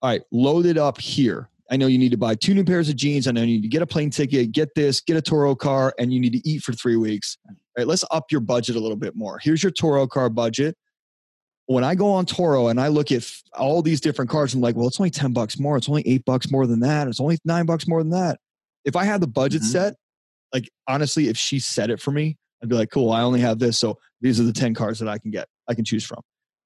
all 0.03 0.09
right, 0.09 0.21
load 0.33 0.65
it 0.65 0.77
up 0.77 0.99
here. 0.99 1.49
I 1.71 1.77
know 1.77 1.87
you 1.87 1.97
need 1.97 2.11
to 2.11 2.17
buy 2.17 2.35
two 2.35 2.53
new 2.53 2.65
pairs 2.65 2.89
of 2.89 2.97
jeans. 2.97 3.25
I 3.25 3.31
know 3.31 3.39
you 3.39 3.47
need 3.47 3.61
to 3.61 3.69
get 3.69 3.81
a 3.81 3.87
plane 3.87 4.09
ticket, 4.09 4.51
get 4.51 4.75
this, 4.75 4.99
get 4.99 5.15
a 5.15 5.21
Turo 5.21 5.57
car, 5.57 5.95
and 5.97 6.13
you 6.13 6.19
need 6.19 6.33
to 6.33 6.47
eat 6.47 6.61
for 6.61 6.73
three 6.73 6.97
weeks. 6.97 7.37
All 7.47 7.55
right, 7.77 7.87
let's 7.87 8.03
up 8.11 8.29
your 8.29 8.41
budget 8.41 8.75
a 8.75 8.79
little 8.81 8.97
bit 8.97 9.15
more. 9.15 9.39
Here's 9.39 9.63
your 9.63 9.71
Turo 9.71 10.07
car 10.07 10.29
budget. 10.29 10.75
When 11.67 11.85
I 11.85 11.95
go 11.95 12.11
on 12.11 12.25
Turo 12.25 12.69
and 12.69 12.81
I 12.81 12.89
look 12.89 13.13
at 13.13 13.25
all 13.53 13.81
these 13.81 14.01
different 14.01 14.29
cars, 14.29 14.53
I'm 14.53 14.59
like, 14.59 14.75
well, 14.75 14.87
it's 14.87 14.99
only 14.99 15.09
10 15.09 15.31
bucks 15.31 15.57
more. 15.57 15.77
It's 15.77 15.87
only 15.87 16.05
eight 16.05 16.25
bucks 16.25 16.51
more 16.51 16.67
than 16.67 16.81
that. 16.81 17.07
It's 17.07 17.21
only 17.21 17.39
nine 17.45 17.65
bucks 17.65 17.87
more 17.87 18.03
than 18.03 18.11
that. 18.11 18.39
If 18.83 18.97
I 18.97 19.05
had 19.05 19.21
the 19.21 19.27
budget 19.27 19.61
mm-hmm. 19.61 19.71
set 19.71 19.95
like 20.53 20.69
honestly, 20.87 21.27
if 21.27 21.37
she 21.37 21.59
said 21.59 21.89
it 21.89 21.99
for 21.99 22.11
me, 22.11 22.37
I'd 22.61 22.69
be 22.69 22.75
like, 22.75 22.91
cool, 22.91 23.11
I 23.11 23.21
only 23.21 23.41
have 23.41 23.59
this. 23.59 23.77
So 23.77 23.97
these 24.21 24.39
are 24.39 24.43
the 24.43 24.53
10 24.53 24.73
cars 24.73 24.99
that 24.99 25.09
I 25.09 25.17
can 25.17 25.31
get, 25.31 25.47
I 25.67 25.73
can 25.73 25.83
choose 25.83 26.05
from. 26.05 26.21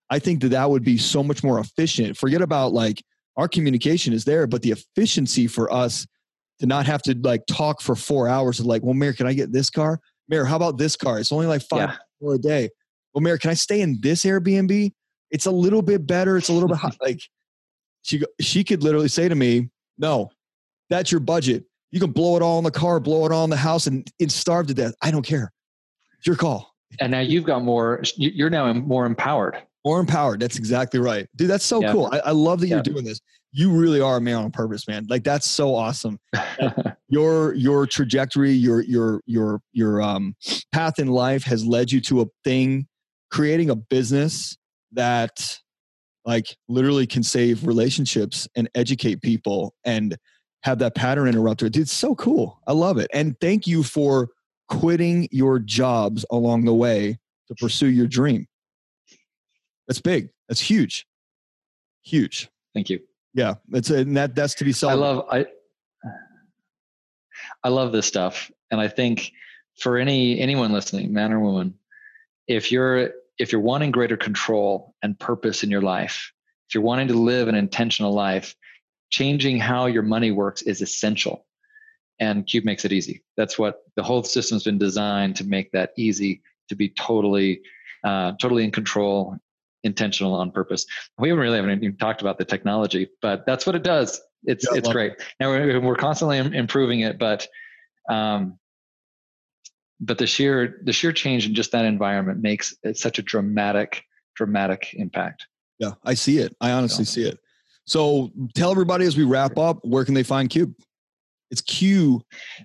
I 0.09 0.19
think 0.19 0.41
that 0.41 0.49
that 0.49 0.69
would 0.69 0.83
be 0.83 0.97
so 0.97 1.23
much 1.23 1.43
more 1.43 1.59
efficient. 1.59 2.17
Forget 2.17 2.41
about 2.41 2.71
like 2.73 3.03
our 3.35 3.47
communication 3.47 4.13
is 4.13 4.25
there, 4.25 4.47
but 4.47 4.61
the 4.61 4.71
efficiency 4.71 5.47
for 5.47 5.71
us 5.71 6.05
to 6.59 6.65
not 6.65 6.85
have 6.85 7.01
to 7.03 7.17
like 7.23 7.41
talk 7.47 7.81
for 7.81 7.95
four 7.95 8.27
hours 8.27 8.59
of 8.59 8.65
like, 8.65 8.83
well, 8.83 8.93
Mayor, 8.93 9.13
can 9.13 9.27
I 9.27 9.33
get 9.33 9.51
this 9.51 9.69
car? 9.69 9.99
Mayor, 10.27 10.45
how 10.45 10.55
about 10.55 10.77
this 10.77 10.95
car? 10.95 11.19
It's 11.19 11.31
only 11.31 11.47
like 11.47 11.61
five 11.61 11.89
yeah. 11.89 11.95
more 12.21 12.35
a 12.35 12.37
day. 12.37 12.69
Well, 13.13 13.21
Mayor, 13.21 13.37
can 13.37 13.51
I 13.51 13.55
stay 13.55 13.81
in 13.81 13.99
this 14.01 14.23
Airbnb? 14.23 14.91
It's 15.31 15.45
a 15.45 15.51
little 15.51 15.81
bit 15.81 16.07
better. 16.07 16.37
It's 16.37 16.49
a 16.49 16.53
little 16.53 16.69
bit 16.69 16.77
hot. 16.77 16.95
like 17.01 17.19
she 18.01 18.21
she 18.39 18.63
could 18.63 18.83
literally 18.83 19.07
say 19.07 19.27
to 19.27 19.35
me, 19.35 19.69
no, 19.97 20.29
that's 20.89 21.11
your 21.11 21.19
budget. 21.19 21.65
You 21.91 21.99
can 21.99 22.11
blow 22.11 22.35
it 22.35 22.41
all 22.41 22.57
in 22.57 22.63
the 22.63 22.71
car, 22.71 22.99
blow 22.99 23.25
it 23.25 23.31
all 23.31 23.43
in 23.43 23.49
the 23.49 23.57
house, 23.57 23.87
and, 23.87 24.09
and 24.19 24.31
starve 24.31 24.67
to 24.67 24.73
death. 24.73 24.93
I 25.01 25.11
don't 25.11 25.25
care. 25.25 25.51
It's 26.17 26.27
your 26.27 26.35
call. 26.35 26.73
And 26.99 27.11
now 27.11 27.19
you've 27.19 27.45
got 27.45 27.63
more. 27.63 28.01
You're 28.15 28.49
now 28.49 28.71
more 28.73 29.05
empowered. 29.05 29.57
More 29.85 29.99
empowered. 29.99 30.39
That's 30.39 30.57
exactly 30.57 30.99
right, 30.99 31.27
dude. 31.35 31.49
That's 31.49 31.65
so 31.65 31.81
yeah. 31.81 31.91
cool. 31.91 32.09
I, 32.11 32.19
I, 32.19 32.31
love 32.31 32.59
that 32.59 32.67
yeah. 32.67 32.75
you're 32.75 32.83
doing 32.83 33.05
this. 33.05 33.21
You 33.53 33.71
really 33.71 34.01
are 34.01 34.17
a 34.17 34.21
man 34.21 34.35
on 34.35 34.51
purpose, 34.51 34.87
man. 34.87 35.05
Like 35.09 35.23
that's 35.23 35.49
so 35.49 35.75
awesome. 35.75 36.19
your 37.07 37.53
your 37.53 37.87
trajectory, 37.87 38.51
your 38.51 38.81
your 38.81 39.21
your 39.25 39.61
your 39.71 40.01
um 40.01 40.35
path 40.73 40.99
in 40.99 41.07
life 41.07 41.43
has 41.43 41.65
led 41.65 41.91
you 41.91 42.01
to 42.01 42.21
a 42.21 42.25
thing, 42.43 42.87
creating 43.31 43.69
a 43.69 43.75
business 43.75 44.57
that 44.91 45.57
like 46.25 46.57
literally 46.67 47.07
can 47.07 47.23
save 47.23 47.65
relationships 47.65 48.47
and 48.55 48.69
educate 48.75 49.21
people 49.21 49.73
and 49.85 50.17
have 50.67 50.79
that 50.79 50.95
pattern 50.95 51.29
interrupter. 51.29 51.69
Dude, 51.69 51.83
it's 51.83 51.93
so 51.93 52.13
cool. 52.13 52.59
I 52.67 52.73
love 52.73 52.97
it. 52.97 53.09
And 53.13 53.39
thank 53.39 53.67
you 53.67 53.83
for 53.83 54.29
quitting 54.67 55.29
your 55.31 55.59
jobs 55.59 56.25
along 56.29 56.65
the 56.65 56.73
way 56.73 57.17
to 57.47 57.55
pursue 57.55 57.87
your 57.87 58.05
dream. 58.05 58.47
That's 59.87 60.01
big. 60.01 60.29
That's 60.49 60.59
huge. 60.59 61.07
Huge. 62.03 62.49
Thank 62.73 62.89
you. 62.89 62.99
Yeah, 63.33 63.55
it's 63.71 63.89
a, 63.91 63.99
and 63.99 64.17
that 64.17 64.35
that's 64.35 64.55
to 64.55 64.65
be 64.65 64.73
celebrated. 64.73 65.05
I 65.05 65.15
love 65.15 65.25
I 65.31 65.45
I 67.63 67.69
love 67.69 67.91
this 67.93 68.05
stuff, 68.05 68.51
and 68.71 68.81
I 68.81 68.89
think 68.89 69.31
for 69.79 69.97
any 69.97 70.39
anyone 70.39 70.73
listening, 70.73 71.13
man 71.13 71.31
or 71.31 71.39
woman, 71.39 71.75
if 72.47 72.71
you're 72.71 73.11
if 73.37 73.51
you're 73.51 73.61
wanting 73.61 73.91
greater 73.91 74.17
control 74.17 74.95
and 75.01 75.17
purpose 75.17 75.63
in 75.63 75.69
your 75.69 75.81
life, 75.81 76.33
if 76.67 76.75
you're 76.75 76.83
wanting 76.83 77.07
to 77.09 77.13
live 77.13 77.47
an 77.47 77.55
intentional 77.55 78.11
life, 78.11 78.55
changing 79.09 79.59
how 79.59 79.85
your 79.85 80.03
money 80.03 80.31
works 80.31 80.61
is 80.61 80.81
essential. 80.81 81.45
And 82.19 82.45
Qube 82.45 82.65
makes 82.65 82.83
it 82.83 82.91
easy. 82.91 83.23
That's 83.35 83.59
what 83.59 83.81
the 83.95 84.03
whole 84.03 84.23
system's 84.23 84.63
been 84.63 84.79
designed 84.79 85.35
to 85.37 85.43
make 85.43 85.71
that 85.71 85.91
easy 85.97 86.41
to 86.69 86.75
be 86.75 86.89
totally, 86.89 87.61
uh, 88.03 88.33
totally 88.41 88.63
in 88.63 88.71
control, 88.71 89.37
intentional 89.83 90.33
on 90.33 90.51
purpose. 90.51 90.85
We 91.19 91.29
haven't 91.29 91.43
really 91.43 91.57
haven't 91.57 91.83
even 91.83 91.97
talked 91.97 92.21
about 92.21 92.39
the 92.39 92.45
technology, 92.45 93.09
but 93.21 93.45
that's 93.45 93.65
what 93.65 93.75
it 93.75 93.83
does. 93.83 94.19
It's 94.43 94.65
yeah, 94.69 94.77
it's 94.79 94.89
great. 94.89 95.13
It. 95.13 95.23
Now 95.39 95.49
we're, 95.49 95.79
we're 95.79 95.95
constantly 95.95 96.37
improving 96.37 97.01
it, 97.01 97.19
but 97.19 97.47
um, 98.09 98.57
but 99.99 100.17
the 100.17 100.27
sheer 100.27 100.79
the 100.83 100.93
sheer 100.93 101.11
change 101.11 101.45
in 101.45 101.55
just 101.55 101.71
that 101.71 101.85
environment 101.85 102.41
makes 102.41 102.75
it 102.83 102.97
such 102.97 103.19
a 103.19 103.21
dramatic 103.21 104.03
dramatic 104.35 104.93
impact 104.93 105.47
yeah 105.79 105.91
i 106.03 106.13
see 106.13 106.37
it 106.37 106.55
i 106.61 106.71
honestly 106.71 107.05
see 107.05 107.23
it 107.23 107.39
so 107.87 108.31
tell 108.53 108.69
everybody 108.69 109.05
as 109.05 109.17
we 109.17 109.23
wrap 109.23 109.57
up 109.57 109.79
where 109.83 110.05
can 110.05 110.13
they 110.13 110.23
find 110.23 110.49
qube? 110.49 110.75
It's 111.49 111.61
q. 111.61 112.21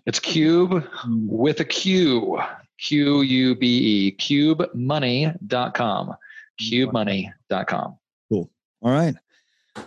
It's 0.06 0.18
cube 0.18 0.84
with 1.06 1.60
a 1.60 1.64
q. 1.64 2.40
Q-u-b-e 2.78 4.16
qubemoney.com 4.16 6.14
qubemoney.com 6.60 7.96
cool. 8.28 8.50
All 8.82 8.90
right. 8.92 9.14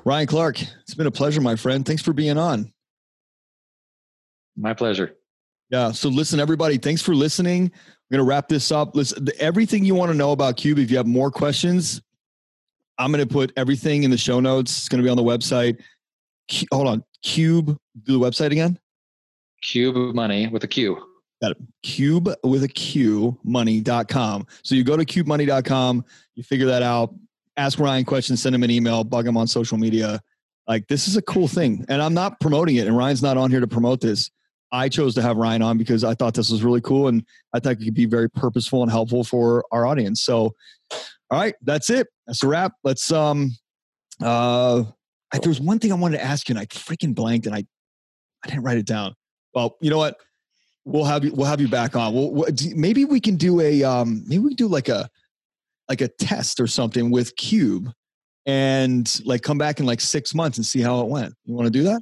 Ryan 0.06 0.28
clark 0.28 0.62
it's 0.62 0.96
been 0.96 1.08
a 1.08 1.12
pleasure 1.12 1.42
my 1.42 1.58
friend. 1.58 1.86
Thanks 1.86 2.02
for 2.02 2.14
being 2.14 2.38
on. 2.38 2.72
My 4.56 4.74
pleasure. 4.74 5.14
Yeah. 5.70 5.92
So 5.92 6.08
listen, 6.08 6.40
everybody, 6.40 6.78
thanks 6.78 7.02
for 7.02 7.14
listening. 7.14 7.64
I'm 7.64 8.18
going 8.18 8.20
to 8.20 8.30
wrap 8.30 8.48
this 8.48 8.72
up. 8.72 8.96
Listen, 8.96 9.28
everything 9.40 9.84
you 9.84 9.96
want 9.96 10.12
to 10.12 10.18
know 10.18 10.32
about 10.32 10.56
Cube, 10.56 10.80
if 10.80 10.90
you 10.90 10.96
have 10.98 11.08
more 11.08 11.32
questions, 11.32 12.02
I'm 12.98 13.12
going 13.12 13.26
to 13.26 13.32
put 13.32 13.52
everything 13.58 14.04
in 14.04 14.12
the 14.12 14.18
show 14.18 14.40
notes. 14.40 14.78
It's 14.78 14.90
going 14.90 15.02
to 15.02 15.04
be 15.04 15.10
on 15.10 15.18
the 15.18 15.24
website. 15.24 15.82
hold 16.72 16.88
on. 16.88 17.04
Qube, 17.24 17.78
do 18.04 18.20
the 18.20 18.20
website 18.20 18.52
again. 18.52 18.80
Cube 19.62 19.96
money 20.14 20.48
with 20.48 20.64
a 20.64 20.68
Q. 20.68 21.02
Got 21.42 21.52
it. 21.52 21.58
Cube 21.84 22.30
with 22.44 22.64
a 22.64 22.68
Q 22.68 23.38
money.com. 23.44 24.48
So 24.64 24.76
you 24.76 24.84
go 24.84 24.96
to 24.96 25.06
qubemoney.com, 25.06 26.06
you 26.36 26.44
figure 26.44 26.68
that 26.68 26.84
out, 26.84 27.14
ask 27.58 27.80
Ryan 27.80 28.06
questions, 28.06 28.42
send 28.42 28.56
him 28.56 28.64
an 28.64 28.72
email, 28.72 29.04
bug 29.04 29.28
him 29.28 29.38
on 29.38 29.48
social 29.48 29.78
media. 29.78 30.22
Like 30.68 30.88
this 30.88 31.08
is 31.08 31.18
a 31.18 31.22
cool 31.24 31.48
thing. 31.48 31.86
And 31.90 32.02
I'm 32.02 32.14
not 32.14 32.40
promoting 32.40 32.78
it, 32.78 32.88
and 32.88 32.96
Ryan's 32.96 33.24
not 33.24 33.38
on 33.38 33.52
here 33.52 33.60
to 33.60 33.68
promote 33.68 34.02
this. 34.02 34.32
I 34.72 34.90
chose 34.90 35.16
to 35.16 35.22
have 35.22 35.38
Ryan 35.38 35.62
on 35.62 35.78
because 35.78 36.04
I 36.04 36.16
thought 36.16 36.34
this 36.34 36.50
was 36.50 36.64
really 36.64 36.82
cool 36.82 37.08
and 37.08 37.24
I 37.54 37.60
thought 37.60 37.74
it 37.74 37.84
could 37.84 37.94
be 37.94 38.06
very 38.06 38.30
purposeful 38.30 38.82
and 38.82 38.92
helpful 38.92 39.24
for 39.24 39.64
our 39.72 39.86
audience. 39.86 40.22
So, 40.22 40.54
all 41.32 41.40
right, 41.40 41.56
that's 41.62 41.90
it. 41.90 42.08
That's 42.28 42.44
a 42.44 42.48
wrap. 42.48 42.74
Let's 42.84 43.12
um 43.12 43.52
uh 44.22 44.84
there 45.34 45.50
was 45.50 45.60
one 45.60 45.80
thing 45.80 45.92
I 45.92 45.96
wanted 45.96 46.18
to 46.18 46.24
ask 46.24 46.48
you 46.48 46.54
and 46.54 46.60
I 46.60 46.66
freaking 46.66 47.14
blanked 47.14 47.46
and 47.46 47.56
I 47.56 47.66
I 48.44 48.48
didn't 48.48 48.64
write 48.64 48.78
it 48.78 48.86
down. 48.86 49.16
Well, 49.54 49.78
you 49.82 49.90
know 49.90 49.98
what? 49.98 50.18
We'll 50.86 51.06
have 51.06 51.24
you 51.24 51.34
we'll 51.34 51.48
have 51.48 51.60
you 51.60 51.68
back 51.68 51.96
on. 51.96 52.14
We'll, 52.14 52.32
we'll 52.32 52.48
maybe 52.76 53.06
we 53.06 53.20
can 53.20 53.36
do 53.36 53.60
a 53.62 53.84
um 53.84 54.24
maybe 54.28 54.44
we 54.44 54.50
can 54.52 54.58
do 54.58 54.68
like 54.68 54.90
a 54.90 55.10
like 55.90 56.02
a 56.02 56.08
test 56.08 56.60
or 56.60 56.68
something 56.68 57.12
with 57.12 57.36
Qube 57.36 57.92
and 58.46 59.22
like 59.26 59.42
come 59.42 59.58
back 59.58 59.80
in 59.80 59.86
like 59.86 60.02
6 60.02 60.36
months 60.36 60.58
and 60.58 60.66
see 60.66 60.82
how 60.82 61.02
it 61.02 61.08
went. 61.08 61.34
You 61.46 61.54
want 61.54 61.68
to 61.68 61.72
do 61.72 61.84
that? 61.84 62.02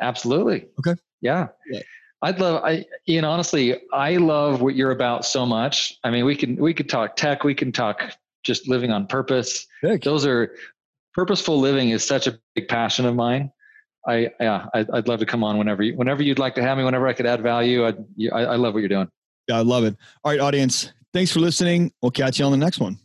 Absolutely. 0.00 0.66
Okay. 0.78 0.94
Yeah. 1.20 1.48
yeah. 1.70 1.80
I'd 2.22 2.40
love 2.40 2.64
I 2.64 2.86
Ian 3.08 3.24
honestly 3.24 3.80
I 3.92 4.16
love 4.16 4.60
what 4.62 4.74
you're 4.74 4.90
about 4.90 5.24
so 5.24 5.44
much. 5.46 5.98
I 6.02 6.10
mean 6.10 6.24
we 6.24 6.34
can 6.34 6.56
we 6.56 6.74
could 6.74 6.88
talk 6.88 7.16
tech, 7.16 7.44
we 7.44 7.54
can 7.54 7.72
talk 7.72 8.16
just 8.42 8.68
living 8.68 8.90
on 8.90 9.06
purpose. 9.06 9.66
Heck. 9.82 10.02
Those 10.02 10.24
are 10.24 10.54
purposeful 11.14 11.58
living 11.58 11.90
is 11.90 12.04
such 12.04 12.26
a 12.26 12.38
big 12.54 12.68
passion 12.68 13.06
of 13.06 13.14
mine. 13.14 13.50
I 14.06 14.30
yeah, 14.40 14.66
I, 14.72 14.82
would 14.82 15.08
love 15.08 15.18
to 15.20 15.26
come 15.26 15.42
on 15.42 15.58
whenever 15.58 15.82
you, 15.82 15.96
whenever 15.96 16.22
you'd 16.22 16.38
like 16.38 16.54
to 16.54 16.62
have 16.62 16.78
me, 16.78 16.84
whenever 16.84 17.08
I 17.08 17.12
could 17.12 17.26
add 17.26 17.42
value. 17.42 17.84
I, 17.84 17.94
I 18.32 18.44
I 18.44 18.56
love 18.56 18.72
what 18.74 18.80
you're 18.80 18.88
doing. 18.88 19.08
Yeah, 19.48 19.58
I 19.58 19.62
love 19.62 19.84
it. 19.84 19.96
All 20.22 20.30
right, 20.30 20.40
audience, 20.40 20.92
thanks 21.12 21.32
for 21.32 21.40
listening. 21.40 21.92
We'll 22.00 22.12
catch 22.12 22.38
you 22.38 22.44
on 22.44 22.52
the 22.52 22.58
next 22.58 22.78
one. 22.78 22.98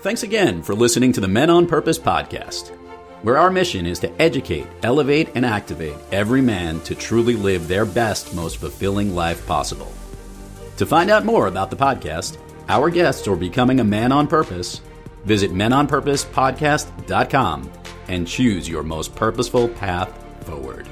Thanks 0.00 0.22
again 0.22 0.62
for 0.62 0.74
listening 0.74 1.12
to 1.14 1.20
the 1.20 1.28
Men 1.28 1.48
on 1.48 1.66
Purpose 1.66 1.98
podcast, 1.98 2.76
where 3.24 3.38
our 3.38 3.50
mission 3.50 3.86
is 3.86 3.98
to 4.00 4.12
educate, 4.20 4.66
elevate, 4.82 5.30
and 5.34 5.46
activate 5.46 5.96
every 6.12 6.42
man 6.42 6.78
to 6.80 6.94
truly 6.94 7.34
live 7.34 7.66
their 7.66 7.86
best, 7.86 8.34
most 8.34 8.58
fulfilling 8.58 9.14
life 9.14 9.46
possible. 9.46 9.90
To 10.76 10.84
find 10.84 11.10
out 11.10 11.24
more 11.24 11.46
about 11.46 11.70
the 11.70 11.76
podcast, 11.76 12.36
our 12.68 12.90
guests, 12.90 13.26
or 13.26 13.36
becoming 13.36 13.80
a 13.80 13.84
man 13.84 14.12
on 14.12 14.26
purpose, 14.26 14.82
visit 15.24 15.52
menonpurposepodcast.com 15.52 17.72
and 18.08 18.28
choose 18.28 18.68
your 18.68 18.82
most 18.82 19.16
purposeful 19.16 19.68
path 19.68 20.12
forward. 20.44 20.86